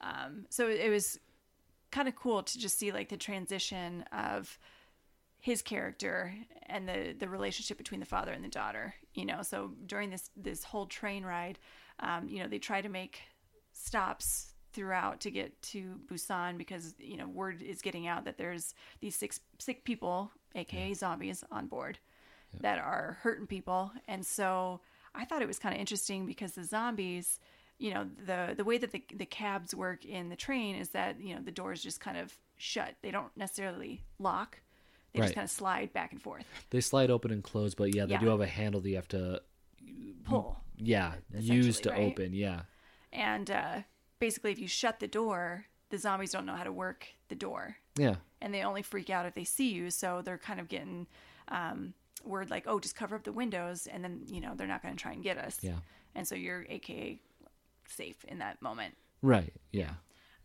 [0.00, 1.18] um so it was
[1.90, 4.58] kind of cool to just see like the transition of
[5.38, 6.34] his character
[6.66, 8.94] and the the relationship between the father and the daughter.
[9.14, 11.58] You know, so during this this whole train ride,
[12.00, 13.20] um, you know, they try to make
[13.72, 18.74] stops throughout to get to Busan because you know word is getting out that there's
[19.00, 21.98] these six sick people, aka zombies, on board
[22.60, 24.80] that are hurting people, and so
[25.14, 27.38] I thought it was kind of interesting because the zombies,
[27.78, 31.20] you know, the the way that the the cabs work in the train is that
[31.20, 34.60] you know the doors just kind of shut; they don't necessarily lock.
[35.12, 35.26] They Right.
[35.26, 36.44] just kind of slide back and forth.
[36.70, 39.08] They slide open and close, but yeah, they do have a handle that you have
[39.08, 39.42] to,
[40.24, 40.60] Pull.
[40.76, 42.00] yeah, use to right?
[42.00, 42.32] open.
[42.34, 42.62] Yeah,
[43.12, 43.78] And uh,
[44.18, 47.76] basically, if you shut the door, the zombies don't know how to work the door.
[47.96, 49.90] yeah, And they only freak out if they see you.
[49.90, 51.06] So they're kind of getting
[51.48, 53.86] um, word like, oh, just cover up the windows.
[53.86, 55.58] And then, you know, they're not going to try and get us.
[55.62, 55.78] yeah.
[56.14, 57.20] And so you're AKA
[57.88, 58.94] safe in that moment.
[59.22, 59.52] Right.
[59.72, 59.92] Yeah.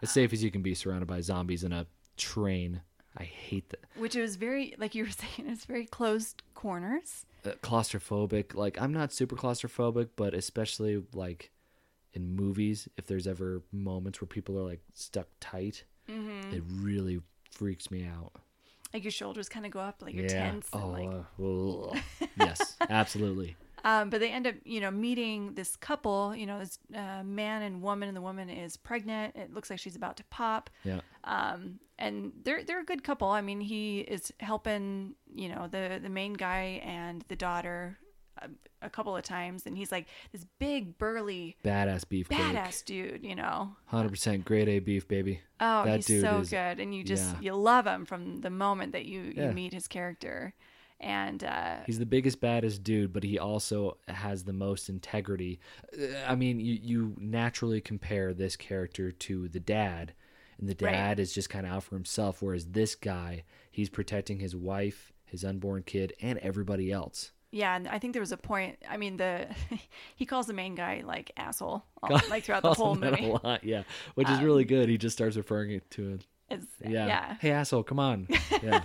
[0.01, 1.87] As safe as you can be surrounded by zombies in a
[2.17, 2.81] train.
[3.17, 3.83] I hate that.
[3.97, 7.25] Which was very, like you were saying, it's very closed corners.
[7.45, 8.55] Uh, claustrophobic.
[8.55, 11.51] Like I'm not super claustrophobic, but especially like
[12.13, 16.53] in movies, if there's ever moments where people are like stuck tight, Mm-hmm.
[16.53, 18.33] it really freaks me out.
[18.93, 20.51] Like your shoulders kind of go up, like you're yeah.
[20.51, 20.67] tense.
[20.71, 20.93] Oh.
[20.93, 22.77] And like, uh, yes.
[22.89, 23.55] Absolutely.
[23.85, 27.61] Um, but they end up, you know, meeting this couple, you know, this uh, man
[27.61, 29.35] and woman, and the woman is pregnant.
[29.35, 30.71] It looks like she's about to pop.
[30.83, 31.01] Yeah.
[31.23, 33.27] Um, and they're they're a good couple.
[33.29, 37.97] I mean, he is helping, you know, the the main guy and the daughter
[38.41, 38.49] a,
[38.81, 43.35] a couple of times, and he's like this big burly Badass beef, badass dude, you
[43.35, 43.75] know.
[43.85, 45.41] Hundred percent grade A beef, baby.
[45.59, 47.39] Oh, That he's so is- good, and you just yeah.
[47.41, 49.47] you love him from the moment that you Yeah.
[49.49, 50.53] you meet his character,
[50.99, 55.59] and uh, He's the biggest, baddest dude, but he also has the most integrity.
[55.97, 60.13] Uh, I mean, you, you naturally compare this character to the dad,
[60.59, 60.91] and the Right.
[60.93, 65.11] dad is just kind of out for himself, whereas this guy, he's protecting his wife,
[65.25, 67.31] his unborn kid, and everybody else.
[67.51, 68.77] Yeah, and I think there was a point.
[68.89, 69.47] I mean, the
[70.15, 73.29] he calls the main guy like asshole, all, like throughout the whole movie.
[73.29, 73.83] a lot, yeah,
[74.15, 74.89] which is really good.
[74.89, 76.19] He just starts referring it to him.
[76.83, 77.07] Yeah.
[77.07, 77.35] yeah.
[77.39, 78.27] Hey, asshole, come on.
[78.63, 78.81] Yeah.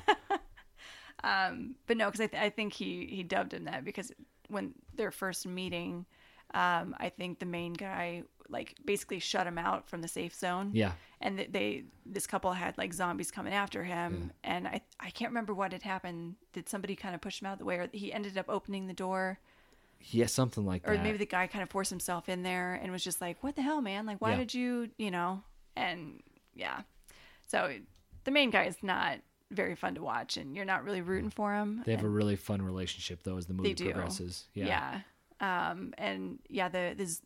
[1.24, 4.10] Um, but no, because I, th- I think he he dubbed him that because
[4.48, 6.06] when their first meeting,
[6.54, 10.70] um, I think the main guy like basically shut him out from the safe zone.
[10.74, 10.92] yeah.
[11.20, 15.30] And th- they this couple had like zombies coming after him, and I I can't
[15.30, 16.36] remember what had happened.
[16.54, 18.86] Did somebody kind of push him out of the way, or he ended up opening
[18.86, 19.38] the door?
[20.00, 21.00] Yeah, something like or that.
[21.00, 23.54] Or maybe the guy kind of forced himself in there and was just like, "What
[23.54, 24.06] the hell, man?
[24.06, 24.36] Like, why Yeah.
[24.38, 25.42] did you, you know?"
[25.76, 26.22] And
[26.54, 26.80] yeah,
[27.46, 27.74] so
[28.24, 29.18] the main guy is not
[29.50, 31.82] very fun to watch, and you're not really rooting for them.
[31.84, 34.46] they have a really fun relationship, though, as the movie progresses.
[34.54, 35.00] Yeah.
[35.40, 37.22] yeah, um, and yeah, the this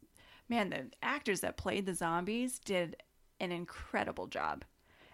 [0.48, 2.96] man, the actors that played the zombies did
[3.40, 4.64] an incredible job.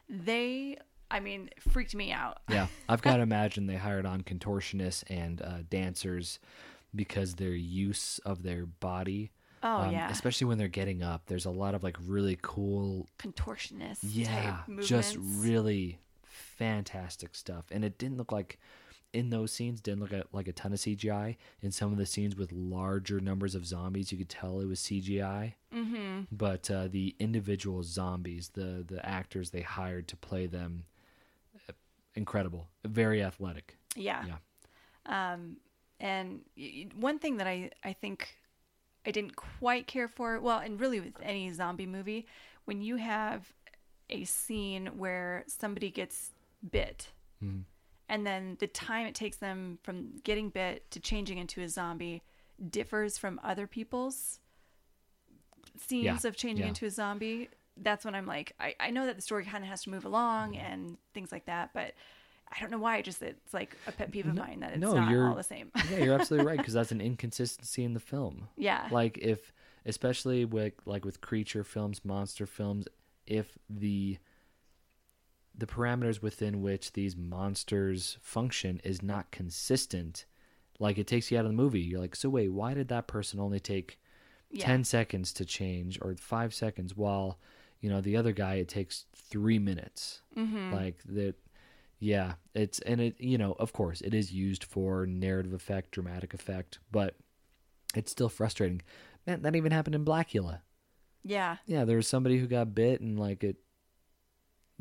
[0.09, 0.77] They,
[1.11, 2.39] I mean, freaked me out.
[2.49, 6.39] Yeah, I've got to imagine they hired on contortionists and uh, dancers
[6.95, 9.33] because their use of their body.
[9.63, 11.23] Oh um, yeah, especially when they're getting up.
[11.27, 15.99] There's a lot of like really cool, contortionist yeah, just really
[16.61, 17.65] fantastic stuff.
[17.71, 18.59] And it didn't look like
[19.13, 21.37] in those scenes didn't look at like a ton of CGI.
[21.63, 24.79] In some of the scenes with larger numbers of zombies, you could tell it was
[24.81, 25.55] CGI.
[25.75, 26.21] Mm-hmm.
[26.31, 30.85] But uh, the individual zombies, the the actors they hired to play them,
[31.69, 31.73] uh,
[32.15, 33.79] incredible, very athletic.
[33.97, 34.25] Yeah.
[34.27, 35.33] Yeah.
[35.33, 35.57] Um,
[35.99, 36.43] and
[36.95, 38.37] one thing that I, I think
[39.07, 42.27] I didn't quite care for, well, and really with any zombie movie,
[42.65, 43.53] when you have
[44.09, 46.31] a scene where somebody gets
[46.69, 47.09] bit,
[47.41, 47.61] hmm.
[48.09, 52.23] and then the time it takes them from getting bit to changing into a zombie
[52.71, 54.41] differs from other people's
[55.87, 56.69] scenes Yeah, of changing yeah.
[56.69, 57.49] into a zombie.
[57.77, 60.05] That's when I'm like, I, I know that the story kind of has to move
[60.05, 61.95] along and things like that, but
[62.53, 63.01] I don't know why.
[63.01, 65.43] Just it's like a pet peeve of mine that it's no, not you're- all the
[65.43, 65.71] same.
[65.91, 68.49] yeah, you're absolutely right because that's an inconsistency in the film.
[68.57, 69.53] yeah, Like if,
[69.87, 72.87] especially with like with creature films, monster films,
[73.27, 74.19] if the
[75.61, 80.27] the parameters within which these monsters function is not consistent,
[80.79, 81.81] like it takes you out of the movie.
[81.81, 83.99] You're like, so wait, why did that person only take
[84.51, 87.39] yeah, 10 seconds to change or 5 seconds while
[87.81, 90.23] you know the other guy it takes 3 minutes?
[90.37, 90.73] Mm-hmm.
[90.73, 91.35] like that
[91.99, 96.33] yeah it's and it you know of course it is used for narrative effect dramatic
[96.33, 97.15] effect but
[97.95, 98.83] it's still frustrating.
[99.27, 100.61] Man that even happened in Blacula.
[101.23, 103.57] Yeah, yeah there was somebody who got bit and like it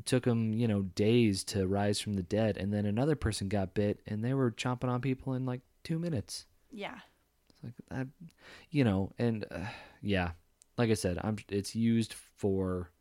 [0.05, 3.73] took them you know days to rise from the dead and then another person got
[3.73, 6.99] bit and they were chomping on people in like 2 minutes yeah,
[7.49, 8.07] it's like that,
[8.69, 9.65] you know, and uh,
[10.03, 10.31] yeah,
[10.77, 11.37] like I said, I'm.
[11.49, 12.91] It's used for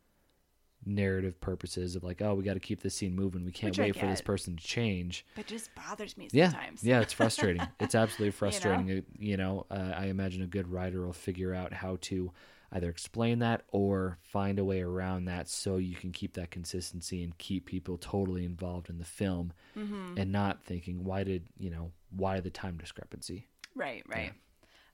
[0.85, 3.45] narrative purposes of like, oh, we got to keep this scene moving.
[3.45, 5.25] We can't Which wait for this person to change.
[5.35, 6.83] But it just bothers me Yeah, sometimes.
[6.83, 7.61] yeah, it's frustrating.
[7.79, 8.89] it's absolutely frustrating.
[8.89, 12.31] Uh, You know, uh, I imagine a good writer will figure out how to
[12.71, 17.23] either explain that or find a way around that so you can keep that consistency
[17.23, 20.15] and keep people totally involved in the film Mm-hmm.
[20.17, 24.33] and not thinking why did you know why the time discrepancy Right, right.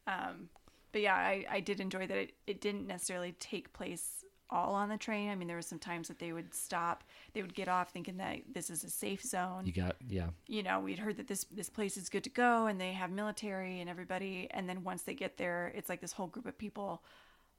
[0.06, 0.50] Um,
[0.92, 4.90] but yeah, I, I did enjoy that it, it didn't necessarily take place all on
[4.90, 5.30] the train.
[5.32, 7.04] I mean, there were some times that they would stop,
[7.34, 9.66] they would get off thinking that this is a safe zone.
[9.66, 12.68] you got yeah you know, we'd heard that this this place is good to go
[12.68, 16.12] and they have military and everybody and then once they get there, it's like this
[16.14, 17.02] whole group of people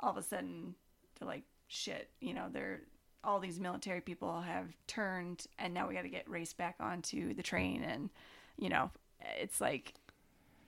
[0.01, 0.75] all of a sudden
[1.19, 2.81] they're like shit, you know, they're
[3.25, 7.35] all these military people have turned and now we got to get raced back onto
[7.35, 8.11] the train and
[8.59, 8.91] you know,
[9.41, 9.95] it's like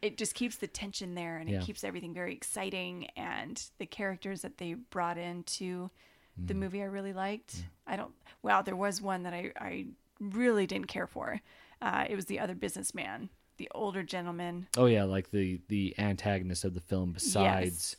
[0.03, 1.59] it just keeps the tension there and Yeah.
[1.59, 5.91] it keeps everything very exciting and the characters that they brought into
[6.37, 6.59] the Mm.
[6.59, 7.65] movie I really liked.
[7.87, 9.87] I don't wow, there was one that I I
[10.21, 11.41] really didn't care for.
[11.81, 14.67] Uh, it was the other businessman, the older gentleman.
[14.77, 17.97] oh yeah like the the antagonist of the film besides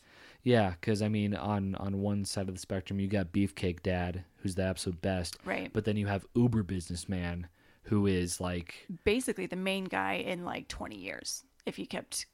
[0.50, 4.24] yeah because i mean on on one side of the spectrum you got beefcake dad
[4.38, 5.70] who's the absolute best Right.
[5.74, 7.48] but then you have uber businessman
[7.84, 12.26] who is like Basically the main guy in like 20 years if he kept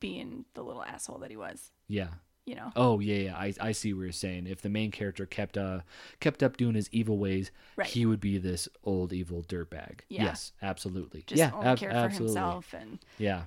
[0.00, 2.08] being the little asshole that he was, yeah
[2.44, 2.72] you know.
[2.74, 3.36] Oh yeah, yeah.
[3.36, 4.48] I I see what you're saying.
[4.48, 5.80] If the main character kept uh
[6.18, 7.86] kept up doing his evil ways, Right.
[7.86, 10.00] he would be this old evil dirtbag.
[10.08, 10.24] Yeah.
[10.24, 11.22] Yes, absolutely.
[11.26, 12.34] Just yeah, only ab- care for absolutely.
[12.34, 13.42] himself and Yeah,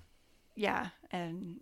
[0.56, 1.60] yeah, and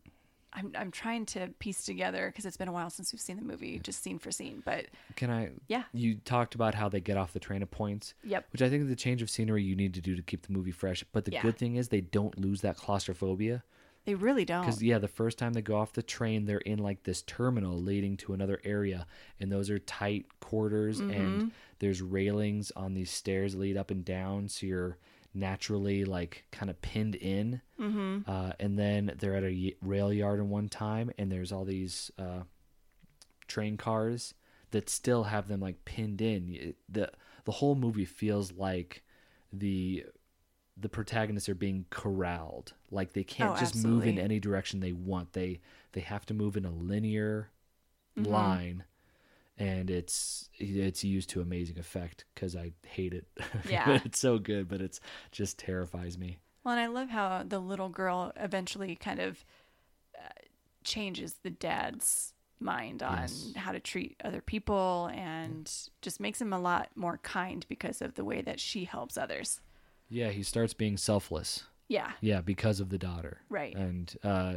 [0.55, 3.43] I'm I'm trying to piece together because it's been a while since we've seen the
[3.43, 4.61] movie, just scene for scene.
[4.63, 4.85] But
[5.15, 5.49] can I?
[5.67, 5.83] Yeah.
[5.93, 8.83] You talked about how they get off the train of points, yep, which I think
[8.83, 11.03] is the change of scenery you need to do to keep the movie fresh.
[11.11, 11.41] But the Yeah.
[11.41, 13.63] good thing is they don't lose that claustrophobia.
[14.05, 14.65] they really don't.
[14.65, 17.77] Because yeah, the first time they go off the train, they're in like this terminal
[17.79, 19.07] leading to another area,
[19.39, 21.11] and those are tight quarters, Mm-hmm.
[21.11, 24.97] and there's railings on these stairs lead up and down, so you're
[25.33, 27.61] naturally like kind of pinned in.
[27.79, 28.29] Mm-hmm.
[28.29, 31.65] Uh, and then they're at a y- rail yard in one time, and there's all
[31.65, 32.43] these uh,
[33.47, 34.33] train cars
[34.71, 36.47] that still have them like pinned in.
[36.49, 37.11] Y- the
[37.45, 39.03] The whole movie feels like
[39.51, 40.05] the
[40.75, 44.91] the protagonists are being corralled like they can't Oh, just move in any direction they
[44.91, 45.59] want they
[45.91, 47.51] they have to move in a linear
[48.17, 48.31] Mm-hmm.
[48.31, 48.83] line
[49.57, 53.27] and it's it's used to amazing effect because i hate it
[53.69, 53.99] Yeah.
[54.03, 54.99] it's so good but it's
[55.31, 59.43] just terrifies me Well, and I love how the little girl eventually kind of
[60.17, 60.27] uh,
[60.83, 63.51] changes the dad's mind on Yes.
[63.55, 65.69] how to treat other people and
[66.01, 69.59] just makes him a lot more kind because of the way that she helps others.
[70.09, 73.75] yeah he starts being selfless Yeah, yeah because of the daughter right.
[73.75, 74.55] and uh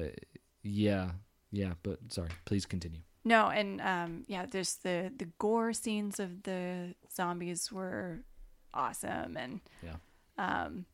[0.62, 1.10] yeah
[1.52, 6.44] yeah but sorry please continue No, and um, yeah, there's the the gore scenes of
[6.44, 8.20] the zombies were
[8.72, 9.96] awesome, and yeah
[10.38, 10.86] um,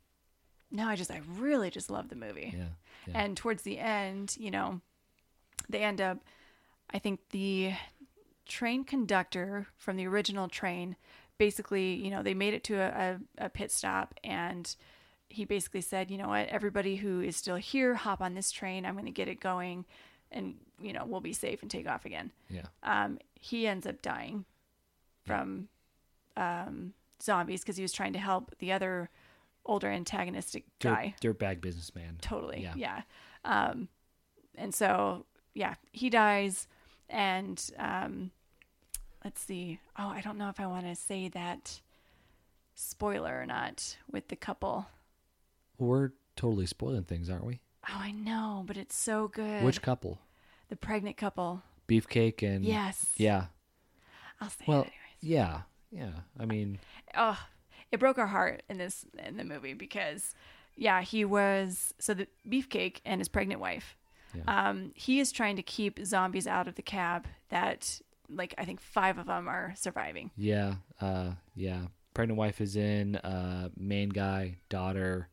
[0.71, 2.55] no, I just I really just love the movie.
[2.57, 2.65] yeah
[3.07, 4.81] yeah And towards the end, you know,
[5.69, 6.19] they end up,
[6.91, 7.75] I think the
[8.47, 10.97] train conductor from the original train
[11.39, 14.75] basically, you know, they made it to a, a, a pit stop and
[15.29, 18.85] he basically said, you know what, everybody who is still here, hop on this train.
[18.85, 19.85] I'm going to get it going
[20.33, 22.33] and, you know, we'll be safe and take off again.
[22.51, 22.67] yeah.
[22.83, 24.45] Um, he ends up dying
[25.25, 25.69] from
[26.37, 29.11] um, zombies because he was trying to help the other
[29.65, 31.15] older antagonistic guy.
[31.21, 32.19] Dirt, dirtbag businessman.
[32.21, 32.73] Totally Yeah.
[32.77, 33.03] yeah,
[33.45, 33.89] um
[34.57, 36.67] and so yeah he dies
[37.09, 38.33] and um
[39.25, 39.79] let's see.
[39.99, 41.81] Oh i don't know if i want to say that
[42.75, 44.87] spoiler or not with the couple.
[45.79, 49.63] We're totally spoiling things aren't we oh i know but it's so good.
[49.65, 50.19] Which couple?
[50.69, 51.63] The pregnant couple.
[51.89, 53.07] Beefcake and yes.
[53.17, 53.47] Yeah.
[54.41, 55.21] I'll say well it anyways.
[55.21, 55.61] yeah
[55.91, 56.13] yeah.
[56.41, 56.79] I mean
[57.17, 57.39] oh
[57.91, 60.35] it broke our heart in this in the movie because
[60.77, 63.97] yeah he was so the beefcake and his pregnant wife
[64.35, 64.69] Yeah.
[64.69, 68.01] um he is trying to keep zombies out of the cab that
[68.31, 70.31] like i think five of them are surviving.
[70.37, 71.83] Yeah uh yeah.
[72.15, 75.29] Pregnant wife is in uh main guy daughter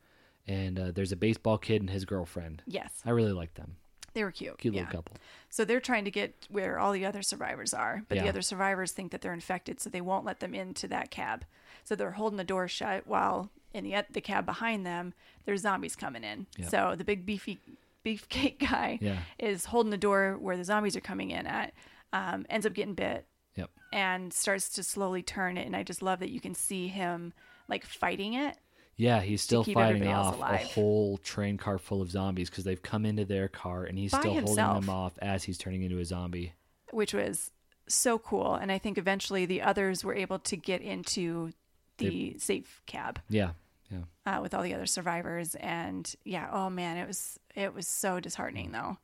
[0.49, 2.63] and uh, there's a baseball kid and his girlfriend.
[2.65, 2.91] Yes.
[3.05, 3.75] I really like them.
[4.13, 4.57] They were cute.
[4.57, 4.81] Cute yeah.
[4.81, 5.17] little couple.
[5.49, 8.91] So they're trying to get where all the other survivors are but the other survivors
[8.91, 11.45] think that they're infected so they won't let them into that cab.
[11.83, 15.13] So they're holding the door shut while in the the cab behind them
[15.45, 16.47] there's zombies coming in.
[16.57, 16.67] Yeah.
[16.67, 17.59] so the big beefy
[18.03, 19.19] beefcake guy Yeah.
[19.37, 21.73] is holding the door where the zombies are coming in at
[22.11, 23.69] um, ends up getting bit yep.
[23.93, 27.33] and starts to slowly turn it and i just love that you can see him
[27.67, 28.57] like fighting it
[28.99, 33.05] yeah he's still fighting off a whole train car full of zombies because they've come
[33.05, 36.05] into their car and he's By still holding them off as he's turning into a
[36.05, 36.53] zombie
[36.91, 37.51] which was
[37.87, 38.55] so cool.
[38.55, 41.51] And I think eventually the others were able to get into
[41.97, 43.51] the safe cab Yeah,
[43.91, 44.01] yeah.
[44.25, 45.55] uh, with all the other survivors.
[45.55, 48.97] And yeah, oh man, it was it was so disheartening though.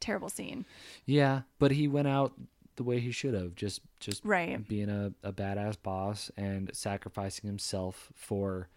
[0.00, 0.66] Terrible scene.
[1.06, 2.32] Yeah, but he went out
[2.76, 4.66] the way he should have, just just Right.
[4.66, 8.68] being a, a badass boss and sacrificing himself for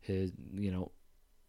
[0.00, 0.90] his, you know,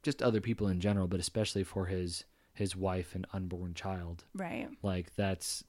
[0.04, 4.26] just other people in general, but especially for his his wife and unborn child.
[4.34, 4.70] Right.
[4.82, 5.64] Like that's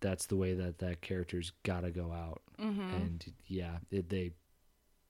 [0.00, 2.42] that's the way that that character's got to go out.
[2.60, 2.80] Mm-hmm.
[2.80, 4.32] And yeah, it, they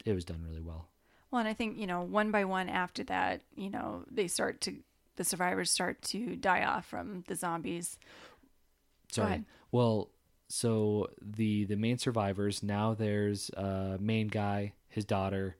[0.04, 0.88] it was done really well.
[1.30, 4.60] Well, and I think, you know, one by one after that, you know, they start
[4.62, 4.74] to,
[5.16, 7.98] the survivors start to die off from the zombies.
[9.10, 9.44] Sorry.
[9.70, 10.10] Well,
[10.48, 15.56] so the the main survivors now there's uh main guy, his daughter,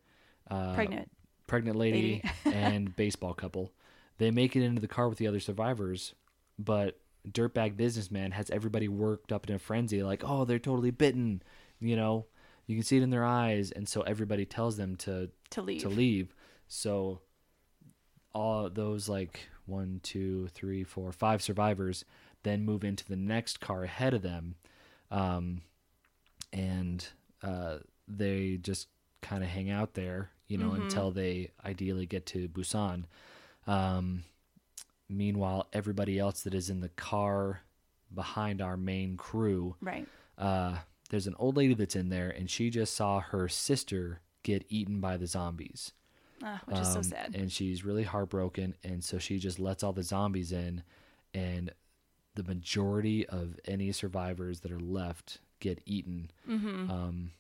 [0.51, 1.11] uh Pregnant.
[1.53, 2.57] Pregnant lady, Lady.
[2.57, 3.71] and baseball couple.
[4.19, 6.15] They make it into the car with the other survivors,
[6.59, 6.99] but
[7.31, 11.43] dirtbag businessman has everybody worked up in a frenzy, like, oh, they're totally bitten,
[11.81, 12.27] you know,
[12.67, 15.83] you can see it in their eyes, and so everybody tells them to To leave.
[15.83, 16.35] to leave.
[16.69, 17.21] So
[18.35, 22.05] all those like one, two, three, four, five survivors
[22.45, 24.55] then move into the next car ahead of them,
[25.11, 25.61] um,
[26.53, 27.07] and
[27.43, 27.77] uh,
[28.09, 28.89] they just
[29.21, 33.05] kind of hang out there, you know, until they ideally get to Busan.
[33.67, 34.25] Um,
[35.09, 37.61] meanwhile, everybody else that is in the car
[38.15, 40.07] behind our main crew Right.
[40.39, 40.79] uh,
[41.11, 45.01] there's an old lady that's in there, and she just saw her sister get eaten
[45.01, 45.93] by the zombies.
[46.43, 47.35] Ah, which is so Um, sad.
[47.37, 50.83] And she's really heartbroken, and so she just lets all the zombies in,
[51.35, 51.73] and
[52.35, 56.31] the majority of any survivors that are left get eaten.
[56.49, 56.91] Mm-hmm.
[56.91, 57.31] Um,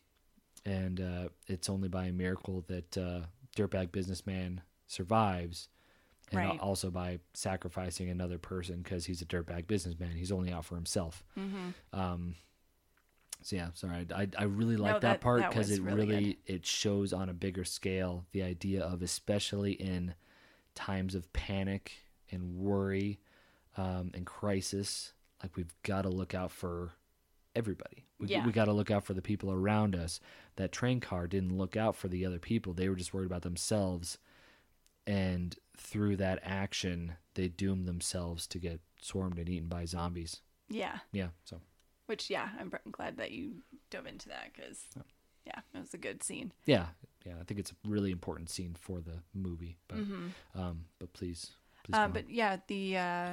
[0.64, 3.20] and uh, it's only by a miracle that uh,
[3.56, 5.68] Dirtbag Businessman survives,
[6.30, 6.60] and Right.
[6.60, 10.12] also by sacrificing another person because he's a dirtbag businessman.
[10.12, 11.22] He's only out for himself.
[11.38, 11.68] Mm-hmm.
[12.00, 12.34] Um,
[13.42, 16.38] so yeah, sorry, I I really like No, that, that- part because it really really
[16.46, 20.14] it shows on a bigger scale the idea of especially in
[20.74, 21.92] times of panic
[22.30, 23.18] and worry
[23.76, 25.12] um, and crisis,
[25.42, 26.92] like we've got to look out for
[27.54, 28.04] everybody.
[28.18, 28.44] We, Yeah.
[28.46, 30.20] we got to look out for the people around us.
[30.56, 33.42] That train car didn't look out for the other people; they were just worried about
[33.42, 34.18] themselves,
[35.06, 40.40] and through that action, they doomed themselves to get swarmed and eaten by zombies.
[40.68, 40.98] Yeah.
[41.12, 41.60] Yeah, so.
[42.06, 44.84] Which, yeah, I'm glad that you dove into that because,
[45.46, 46.52] yeah, it was a good scene.
[46.66, 46.86] Yeah,
[47.24, 49.76] yeah, I think it's a really important scene for the movie.
[49.88, 49.98] But
[50.54, 51.52] um, but please,
[51.84, 51.94] please.
[51.94, 53.30] Uh, but yeah, the uh,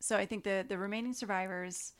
[0.00, 1.92] so I think the the remaining survivors,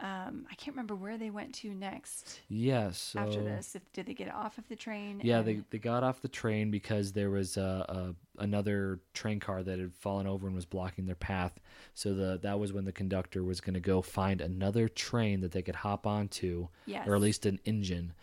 [0.00, 3.74] um, I can't remember where they went to next yeah, so after this.
[3.74, 5.20] If did they get off of the train?
[5.22, 9.40] yeah, and- they they got off the train because there was a, a another train
[9.40, 11.60] car that had fallen over and was blocking their path.
[11.94, 15.52] So the that was when the conductor was going to go find another train that
[15.52, 18.14] they could hop onto, yes, or at least an engine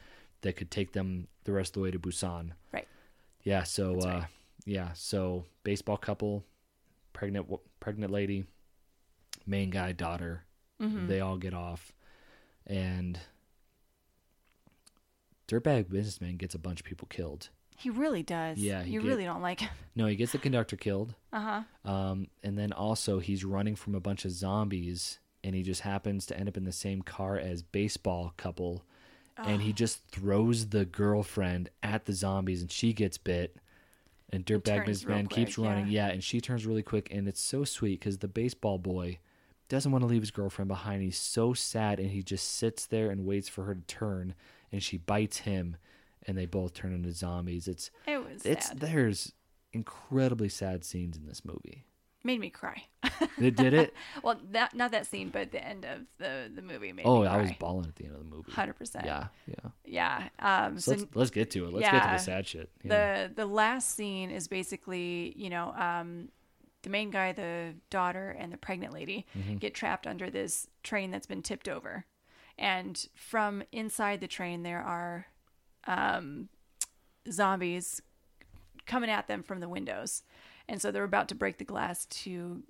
[0.42, 2.52] that could take them the rest of the way to Busan.
[2.72, 2.88] right.
[3.44, 4.24] Yeah, so uh, right.
[4.66, 6.44] yeah, so baseball couple,
[7.14, 7.48] pregnant
[7.80, 8.46] pregnant lady,
[9.46, 10.44] main guy daughter,
[10.82, 11.08] Mm-hmm.
[11.08, 11.92] they all get off,
[12.66, 13.20] and
[15.48, 17.50] dirtbag businessman gets a bunch of people killed.
[17.78, 18.58] He really does.
[18.58, 19.70] Yeah, you get- really don't like him.
[19.96, 21.92] No, he gets the conductor killed, Uh huh.
[21.92, 26.26] um, and then also he's running from a bunch of zombies, and he just happens
[26.28, 28.84] to end up in the same car as baseball couple,
[29.38, 33.58] and he just throws the girlfriend at the zombies, and she gets bit.
[34.34, 36.08] And dirtbag businessman keeps running, yeah.
[36.08, 39.20] yeah, and she turns really quick, and it's so sweet because the baseball boy
[39.70, 41.02] doesn't want to leave his girlfriend behind.
[41.02, 44.34] He's so sad, and he just sits there and waits for her to turn,
[44.72, 45.78] and she bites him,
[46.26, 47.68] and they both turn into zombies.
[47.68, 48.80] It's It was it's sad.
[48.80, 49.34] there's
[49.74, 51.86] incredibly sad scenes in this movie.
[52.24, 52.84] made me cry.
[53.40, 53.94] It did it.
[54.24, 57.42] well, that not that scene, but the end of the the movie made oh, I
[57.42, 58.52] was bawling at the end of the movie.
[58.52, 59.06] Hundred percent.
[59.06, 60.30] Yeah, yeah.
[60.40, 60.66] Yeah.
[60.66, 60.80] Um.
[60.80, 61.74] So So, let's let's get to it.
[61.74, 62.70] Let's get to the sad shit.
[62.84, 63.28] Yeah.
[63.28, 66.30] the the last scene is basically you know um
[66.88, 69.58] the main guy the daughter and the pregnant lady Mm-hmm.
[69.58, 72.06] get trapped under this train that's been tipped over
[72.58, 75.26] and from inside the train there are
[75.86, 76.48] um
[77.30, 78.02] zombies
[78.86, 80.24] coming at them from the windows
[80.70, 82.64] and so they're about to break the glass to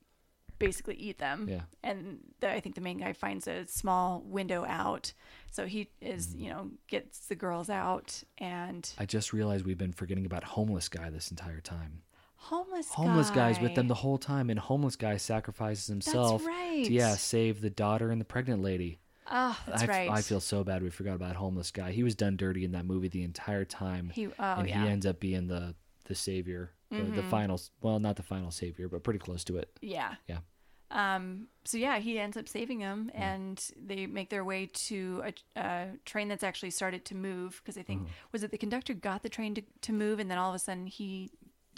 [0.59, 1.61] basically eat them Yeah.
[1.83, 5.13] and the, i think the main guy finds a small window out
[5.51, 6.39] so he is Mm-hmm.
[6.43, 10.89] you know gets the girls out and I just realized we've been forgetting about homeless
[10.89, 12.01] guy this entire time.
[12.49, 13.35] Homeless Homeless guy.
[13.51, 16.85] guy's with them the whole time, and homeless guy sacrifices himself right.
[16.85, 18.99] to yeah save the daughter and the pregnant lady.
[19.29, 21.91] oh that's I, right I feel so bad we forgot about homeless guy.
[21.91, 24.89] He was done dirty in that movie the entire time, he oh and yeah he
[24.89, 25.75] ends up being the
[26.05, 27.59] the savior, the, the final.
[27.81, 29.69] Well, not the final savior, but pretty close to it.
[29.81, 30.39] yeah Yeah.
[30.89, 35.59] Um, so yeah, he ends up saving them, and they make their way to a,
[35.59, 38.11] a train that's actually started to move because I think Mm-hmm.
[38.31, 40.59] was it the conductor got the train to, to move, and then all of a
[40.59, 41.29] sudden he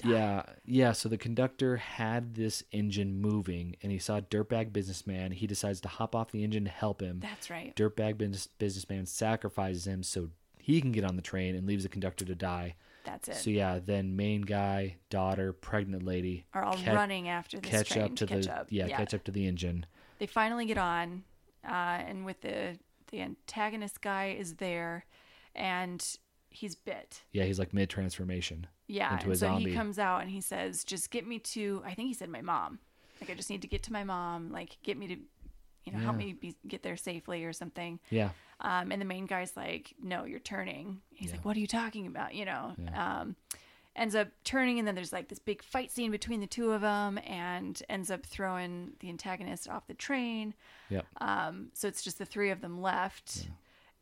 [0.05, 0.91] Yeah, yeah.
[0.93, 5.31] So the conductor had this engine moving, and he saw a dirtbag businessman.
[5.31, 7.19] He decides to hop off the engine to help him.
[7.21, 7.75] that's right.
[7.75, 11.89] Dirtbag business, businessman sacrifices him so he can get on the train and leaves the
[11.89, 12.75] conductor to die.
[13.05, 13.35] That's it.
[13.37, 17.89] So yeah, then main guy, daughter, pregnant lady Are all ca- running after this catch
[17.89, 18.67] train up to catch the up.
[18.69, 19.85] yeah, catch up to the engine.
[20.19, 21.23] They finally get on,
[21.65, 22.77] uh, and with the
[23.11, 25.05] the antagonist guy is there,
[25.55, 26.05] and
[26.49, 27.21] he's bit.
[27.31, 28.67] Yeah, he's like mid transformation.
[28.91, 29.69] Yeah, into and so zombie.
[29.69, 32.41] he comes out and he says, "Just get me to." I think he said my
[32.41, 32.79] mom.
[33.21, 34.51] Like I just need to get to my mom.
[34.51, 35.15] Like get me to,
[35.85, 37.99] you know, help me be, get there safely or something.
[38.09, 38.29] Yeah,
[38.61, 41.35] Um, and the main guy's like, "No, you're turning." He's Yeah.
[41.37, 42.75] like, "What are you talking about?" You know.
[42.77, 43.19] Yeah.
[43.21, 43.35] Um,
[43.95, 46.81] ends up turning, and then there's like this big fight scene between the two of
[46.81, 50.53] them, and ends up throwing the antagonist off the train.
[50.89, 51.05] yep.
[51.21, 53.49] Um, so it's just the three of them left,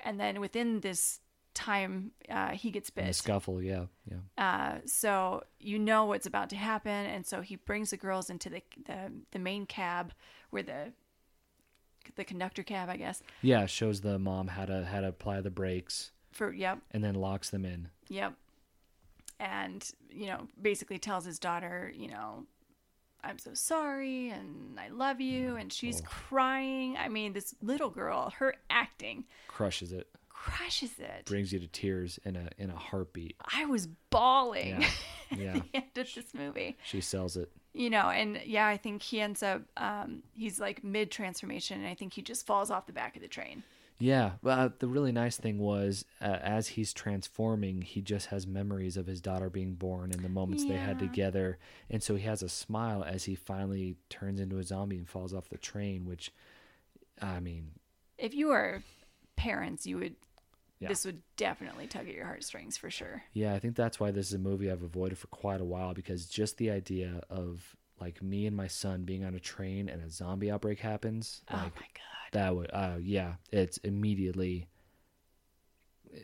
[0.01, 1.19] and then within this
[1.57, 3.15] time, uh, he gets In the bit.
[3.15, 3.61] scuffle.
[3.61, 4.17] Yeah, yeah.
[4.37, 8.49] Uh, so you know what's about to happen, and so he brings the girls into
[8.49, 10.13] the the, the main cab
[10.51, 10.93] where the
[12.15, 13.21] the conductor cab, I guess.
[13.41, 17.15] Yeah, shows the mom how to how to apply the brakes For yep, and then
[17.15, 17.89] locks them in.
[18.07, 18.33] yep,
[19.39, 22.45] and you know basically tells his daughter, you know,
[23.23, 26.05] I'm so sorry and I love you, and she's Oh.
[26.07, 26.95] crying.
[26.97, 30.07] I mean, this little girl, her acting Crushes it.
[30.43, 31.25] Crushes it.
[31.25, 33.35] Brings you to tears in a in a heartbeat.
[33.53, 34.89] I was bawling Yeah.
[35.31, 35.53] at Yeah.
[35.53, 36.77] the end of this movie.
[36.85, 37.51] She sells it.
[37.73, 41.87] you know and yeah i think he ends up um he's like mid transformation and
[41.87, 43.61] i think he just falls off the back of the train
[43.99, 48.95] Yeah, well, the really nice thing was, uh, as he's transforming, he just has memories
[48.95, 51.57] of his daughter being born and the moments they had together,
[51.89, 55.33] and so he has a smile as he finally turns into a zombie and falls
[55.33, 56.05] off the train.
[56.05, 56.31] Which,
[57.21, 57.71] I mean,
[58.19, 58.83] if you were
[59.35, 60.15] parents you would
[60.79, 60.89] Yeah.
[60.89, 64.27] this would definitely tug at your heartstrings for sure yeah, I think that's why this
[64.27, 68.21] is a movie I've avoided for quite a while because just the idea of like
[68.21, 71.75] me and my son being on a train and a zombie outbreak happens, oh like
[71.75, 74.67] my god that would, uh, yeah, it's immediately
[76.13, 76.19] uh,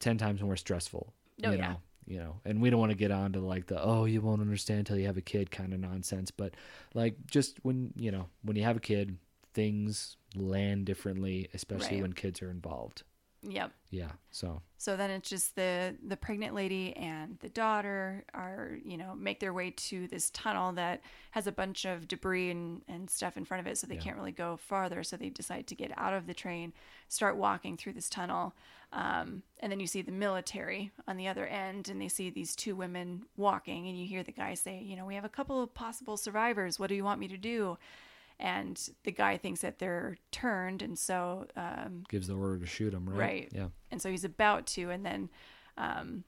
[0.00, 1.12] ten times more stressful.
[1.44, 1.68] Oh, you yeah.
[1.70, 1.76] know,
[2.06, 4.40] you know, and we don't want to get on to like the oh you won't
[4.40, 6.54] understand until you have a kid kind of nonsense, but
[6.94, 9.16] like just when you know when you have a kid,
[9.54, 12.02] things land differently, especially Right.
[12.02, 13.02] when kids are involved.
[13.42, 13.72] Yep.
[13.90, 14.62] Yeah, so.
[14.78, 19.38] So then it's just the the pregnant lady and the daughter are you know make
[19.38, 21.02] their way to this tunnel that
[21.32, 24.00] has a bunch of debris and, and stuff in front of it so they Yeah.
[24.00, 26.72] can't really go farther so they decide to get out of the train
[27.08, 28.54] start walking through this tunnel
[28.92, 32.56] um, and then you see the military on the other end and they see these
[32.56, 35.62] two women walking and you hear the guy say you know we have a couple
[35.62, 36.78] of possible survivors.
[36.80, 37.78] What do you want me to do
[38.42, 42.92] and the guy thinks that they're turned and so um, gives the order to shoot
[42.92, 43.18] him, right?
[43.18, 43.48] Right.
[43.54, 43.68] Yeah.
[43.90, 45.30] and so he's about to and then
[45.78, 46.24] um,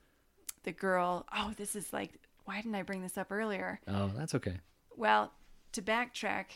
[0.63, 2.13] the girl oh this is like
[2.47, 4.61] why didn't i bring this up earlier Oh, that's okay.
[4.97, 5.33] well
[5.73, 6.47] to backtrack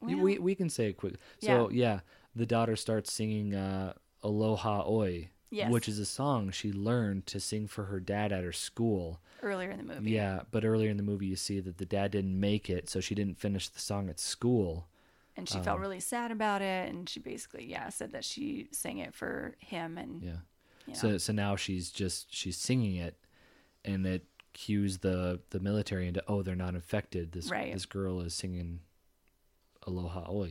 [0.00, 1.14] well, we we can say it quick.
[1.40, 2.00] So yeah,
[2.34, 5.70] the daughter starts singing uh, "Aloha Oe," Yes.
[5.70, 9.20] which is a song she learned to sing for her dad at her school.
[9.42, 12.10] earlier in the movie Yeah, but earlier in the movie, you see that the dad
[12.10, 14.88] didn't make it, so she didn't finish the song at school.
[15.36, 18.68] and she Um, felt really sad about it and she basically yeah said that she
[18.72, 20.38] sang it for him and Yeah.
[20.86, 23.16] you know, So so now she's just she's singing it,
[23.84, 24.24] and it
[24.54, 27.32] cues the the military into oh they're not infected.
[27.32, 27.72] This Right.
[27.74, 28.80] this girl is singing
[29.86, 30.48] "Aloha Oe."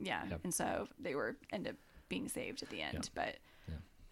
[0.00, 0.40] yeah Yep.
[0.44, 1.74] and so they were end up
[2.08, 3.04] being saved at the end Yep.
[3.14, 3.36] but.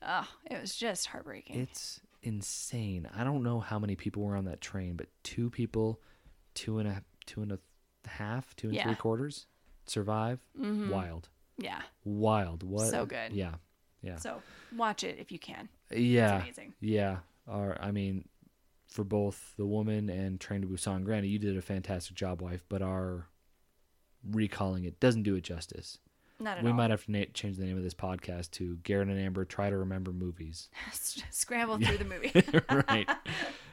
[0.02, 3.08] Oh it was just heartbreaking It's insane.
[3.14, 6.00] I don't know how many people were on that train, but two people,
[6.54, 7.58] two and a two and a
[8.08, 8.84] half, two and Yeah.
[8.84, 9.46] three quarters,
[9.86, 10.40] survive.
[10.58, 10.90] Mhm.
[10.90, 12.62] Wild, yeah wild.
[12.62, 12.90] What?
[12.90, 13.32] So good.
[13.32, 13.54] Yeah,
[14.02, 14.42] yeah, so
[14.76, 17.18] watch it if you can yeah, it's amazing yeah.
[17.46, 18.28] Or I mean,
[18.88, 22.64] for both the woman and Train to Busan, granted, you did a fantastic job, wife.
[22.68, 23.26] But our
[24.28, 25.98] recalling it doesn't do it justice.
[26.40, 28.76] Not at We all might have to na- change the name of this podcast to
[28.82, 30.68] Garrett and Amber try to remember movies.
[31.30, 32.32] scramble through the movie
[32.88, 33.08] right.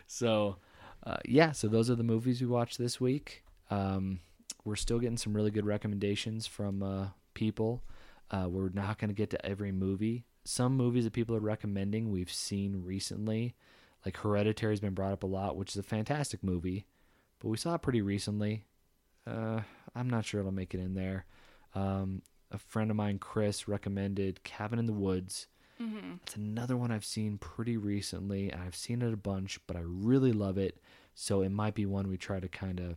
[0.08, 0.58] So,
[1.04, 3.44] uh, yeah, so those are the movies we watched this week.
[3.72, 4.20] Um,
[4.64, 7.84] we're still getting some really good recommendations from uh, people.
[8.30, 10.26] Uh, we're not going to get to every movie.
[10.44, 13.56] Some movies that people are recommending we've seen recently,
[14.06, 16.86] like Hereditary has been brought up a lot, which is a fantastic movie,
[17.40, 18.64] but we saw it pretty recently.
[19.26, 19.62] Uh,
[19.96, 21.26] I'm not sure it'll make it in there.
[21.74, 22.22] Um,
[22.56, 25.48] a friend of mine, Chris, recommended Cabin in the Woods.
[25.77, 29.76] hmm It's another one I've seen pretty recently, and I've seen it a bunch, but
[29.76, 30.77] I really love it.
[31.14, 32.95] So it might be one we try to kind of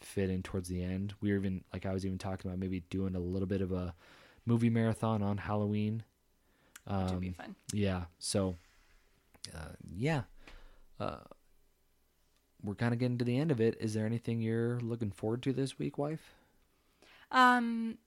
[0.00, 1.14] fit in towards the end.
[1.20, 3.72] We were even like I was even talking about maybe doing a little bit of
[3.72, 3.94] a
[4.46, 6.02] movie marathon on Halloween.
[6.86, 7.54] Which would be Um, fun.
[7.72, 8.04] yeah.
[8.18, 8.56] So,
[9.54, 10.22] uh, yeah.
[10.98, 11.18] Uh,
[12.62, 13.76] we're kind of getting to the end of it.
[13.80, 16.34] Is there anything you're looking forward to this week, wife?
[17.30, 17.98] Um,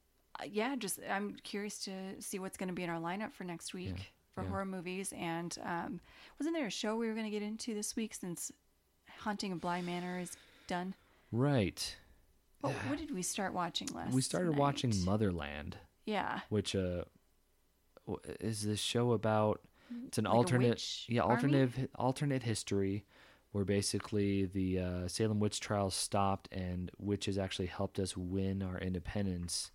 [0.49, 3.73] yeah, just I'm curious to see what's going to be in our lineup for next
[3.73, 4.03] week Yeah,
[4.35, 4.49] for yeah.
[4.49, 5.13] horror movies.
[5.17, 5.99] And um,
[6.39, 8.51] wasn't there a show we were going to get into this week since
[9.19, 10.31] Haunting of Bly Manor is
[10.67, 10.95] done?
[11.31, 11.95] Right.
[12.61, 14.13] What, what did we start watching last?
[14.13, 14.93] we started watching?
[15.03, 17.05] Motherland, Yeah, which uh,
[18.39, 19.61] is this show about?
[20.07, 21.33] It's an Like alternate, yeah, army?
[21.35, 23.03] alternate, alternate history,
[23.51, 28.77] where basically the uh, Salem witch trials stopped and witches actually helped us win our
[28.79, 29.71] independence.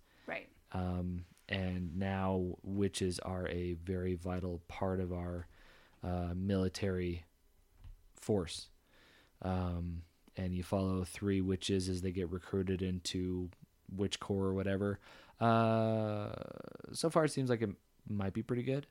[0.73, 5.47] Um, and now witches are a very vital part of our
[6.03, 7.23] uh, military
[8.19, 8.67] force.
[9.41, 10.01] Um,
[10.35, 13.49] and you follow three witches as they get recruited into
[13.95, 14.99] witch corps or whatever.
[15.39, 16.29] Uh,
[16.93, 17.69] so far, it seems like it
[18.09, 18.85] might be pretty good.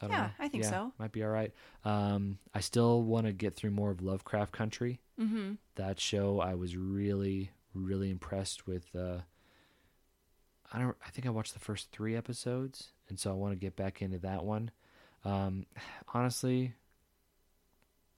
[0.00, 0.30] I don't Yeah, know.
[0.38, 0.92] I think so.
[0.98, 1.52] Might be all right.
[1.84, 5.52] Um, I still want to get through more of Lovecraft Country Mm-hmm.
[5.76, 9.16] that show i was really really impressed with uh
[10.72, 13.58] i don't i think i watched the first three episodes and so i want to
[13.58, 14.70] get back into that one.
[15.24, 15.66] Um
[16.14, 16.74] honestly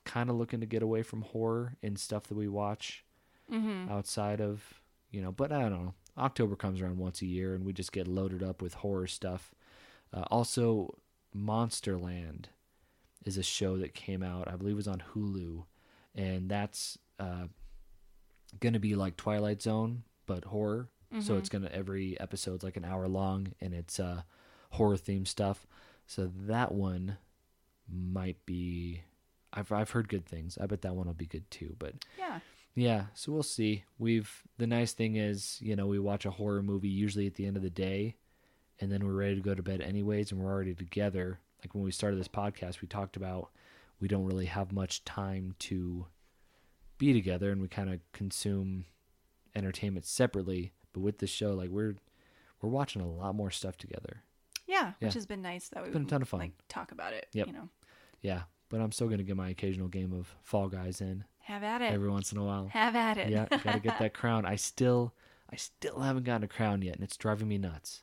[0.04, 3.04] kind of looking to get away from horror and stuff that we watch
[3.52, 3.90] Mm-hmm.
[3.90, 4.62] outside of
[5.10, 5.94] you know but i don't know.
[6.18, 9.54] October comes around once a year and we just get loaded up with horror stuff.
[10.12, 10.98] Uh, also
[11.34, 12.46] monsterland
[13.24, 15.64] is a show that came out i believe it was on hulu
[16.14, 17.44] and that's uh,
[18.60, 20.88] gonna be like twilight zone but horror
[21.20, 21.39] so Mhm.
[21.39, 24.22] it's gonna every episode's like an hour long and it's uh
[24.70, 25.66] horror theme stuff
[26.06, 27.16] so that one
[27.90, 29.02] might be
[29.52, 32.40] I've, I've heard good things i bet that one will be good too but Yeah.
[32.74, 33.85] yeah, so we'll see.
[33.98, 37.47] We've the nice thing is, you know, we watch a horror movie usually at the
[37.47, 38.16] end of the day
[38.80, 41.40] and then we're ready to go to bed anyways and we're already together.
[41.62, 43.51] Like when we started this podcast, we talked about
[43.98, 46.06] we don't really have much time to
[46.98, 48.85] be together and we kind of consume
[49.56, 51.94] entertainment separately, but with this show like we're
[52.60, 54.23] we're watching a lot more stuff together.
[54.66, 55.06] Yeah, Yeah.
[55.09, 56.40] which has been nice that we've been a ton of fun.
[56.40, 57.27] like talk about it.
[57.32, 57.47] Yep.
[57.47, 57.69] You know,
[58.20, 61.62] Yeah, but I'm still going to get my occasional game of Fall Guys in have
[61.62, 61.93] at it.
[61.93, 62.69] every once in a while.
[62.69, 63.31] have at it.
[63.31, 64.44] yeah, got to get that crown.
[64.44, 65.15] I still,
[65.51, 68.02] I still haven't gotten a crown yet, and it's driving me nuts.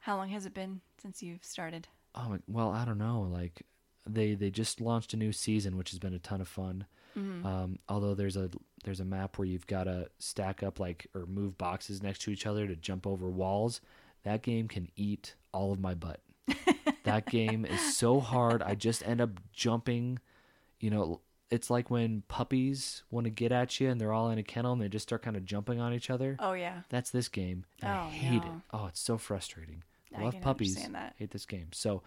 [0.00, 1.88] How long has it been since you've started?
[2.14, 3.20] Oh well, I don't know.
[3.30, 3.62] Like
[4.06, 6.84] they they just launched a new season, which has been a ton of fun.
[7.18, 7.46] Mm-hmm.
[7.46, 8.50] Um, although there's a
[8.84, 12.30] there's a map where you've got to stack up like or move boxes next to
[12.30, 13.80] each other to jump over walls.
[14.24, 16.20] That game can eat all of my butt.
[17.04, 18.62] that game is so hard.
[18.62, 20.18] I just end up jumping.
[20.80, 21.20] You know,
[21.50, 24.72] it's like when puppies want to get at you and they're all in a kennel
[24.72, 26.36] and they just start kind of jumping on each other.
[26.38, 27.64] Oh yeah, That's this game.
[27.82, 28.50] and I Oh, hate it.
[28.72, 29.82] Oh, it's so frustrating.
[30.16, 30.76] I love puppies.
[31.16, 31.68] Hate this game.
[31.72, 32.02] So,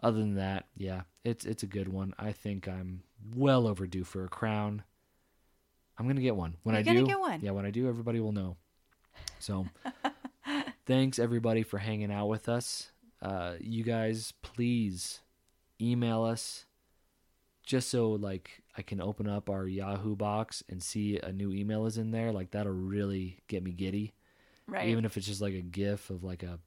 [0.00, 2.14] other than that, yeah, it's it's a good one.
[2.18, 3.02] I think I'm
[3.34, 4.82] well overdue for a crown.
[5.98, 7.06] I'm gonna get one when You're I gonna do.
[7.06, 7.40] get one.
[7.40, 8.56] Yeah, when I do, everybody will know.
[9.40, 9.66] So,
[10.86, 12.90] thanks everybody for hanging out with us.
[13.20, 15.20] Uh, you guys, please
[15.80, 16.66] email us
[17.64, 21.86] just so like I can open up our Yahoo box and see a new email
[21.86, 22.32] is in there.
[22.32, 24.14] Like that'll really get me giddy
[24.68, 24.88] right.
[24.88, 26.58] even if it's just like a gif of like a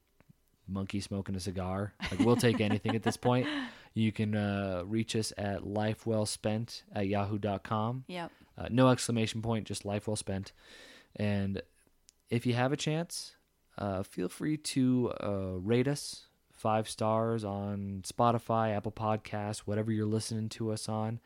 [0.68, 3.46] monkey smoking a cigar like we'll take anything at this point
[3.94, 8.30] you can uh, reach us at lifewellspent at yahoo.com yep.
[8.58, 10.52] uh, no exclamation point just life well spent
[11.16, 11.60] and
[12.30, 13.34] if you have a chance
[13.78, 20.06] uh, feel free to uh, rate us five stars on spotify apple podcasts whatever you're
[20.06, 21.20] listening to us on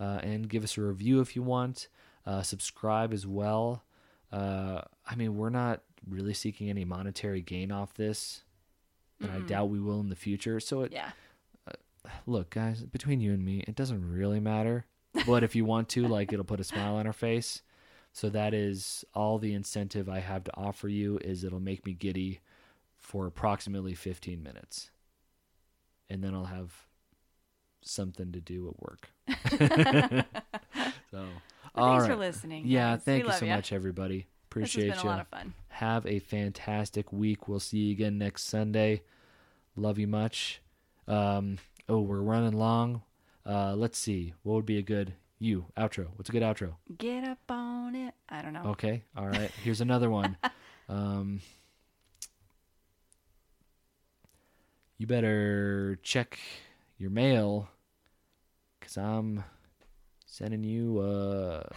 [0.00, 1.88] uh, and give us a review if you want
[2.26, 3.82] uh, subscribe as well
[4.32, 8.42] uh, i mean we're not really seeking any monetary gain off this
[9.20, 9.46] and i Mm-mm.
[9.48, 11.10] doubt we will in the future so it, Yeah.
[12.26, 14.84] Look guys between you and me it doesn't really matter
[15.26, 17.62] but if you want to like it'll put a smile on our face
[18.12, 21.92] so that is all the incentive i have to offer you is it'll make me
[21.92, 22.40] giddy
[22.96, 24.90] for approximately 15 minutes
[26.10, 26.72] and then i'll have
[27.82, 29.10] something to do at work
[31.10, 31.24] so
[31.74, 32.64] Well, all thanks for listening.
[32.66, 33.04] yeah guys.
[33.04, 33.56] thank We you so ya.
[33.56, 35.54] much everybody This appreciate been you a lot of fun.
[35.68, 37.46] have a fantastic week.
[37.48, 39.02] We'll see you again next Sunday.
[39.76, 40.60] Love you much.
[41.06, 41.58] Um,
[41.88, 43.02] oh, we're running long.
[43.46, 44.34] Uh, let's see.
[44.42, 46.08] What would be a good you outro?
[46.16, 46.74] What's a good outro?
[46.98, 48.14] Get up on it.
[48.28, 48.64] I don't know.
[48.66, 49.02] Okay.
[49.16, 49.50] All right.
[49.62, 50.36] Here's another one.
[50.90, 51.42] Um,
[54.96, 56.38] you better check
[56.96, 57.68] your mail
[58.80, 59.44] because I'm
[60.24, 61.70] sending you a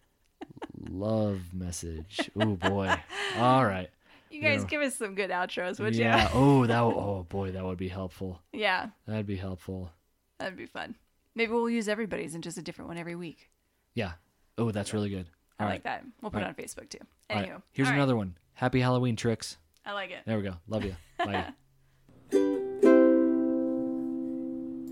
[0.90, 2.28] love message.
[2.36, 2.94] Oh boy.
[3.38, 3.88] All right.
[4.34, 4.66] You guys Yeah.
[4.68, 6.24] give us some good outros, would yeah.
[6.24, 6.28] you?
[6.34, 6.74] Oh, that.
[6.78, 8.40] w- Oh boy, that would be helpful.
[8.52, 9.90] yeah, That'd be helpful.
[10.38, 10.96] that'd be fun.
[11.36, 13.50] Maybe we'll use everybody's and just a different one every week.
[13.94, 14.12] Yeah.
[14.58, 15.26] Oh, that's really good.
[15.58, 16.04] I All like that.
[16.20, 16.98] We'll put All it on Facebook too.
[17.30, 17.60] Anywho, right.
[17.72, 17.98] Here's all right.
[17.98, 18.36] another one.
[18.54, 19.56] Happy Halloween tricks.
[19.86, 20.22] I like it.
[20.26, 20.54] There we go.
[20.68, 20.94] Love you.
[21.18, 21.52] Bye.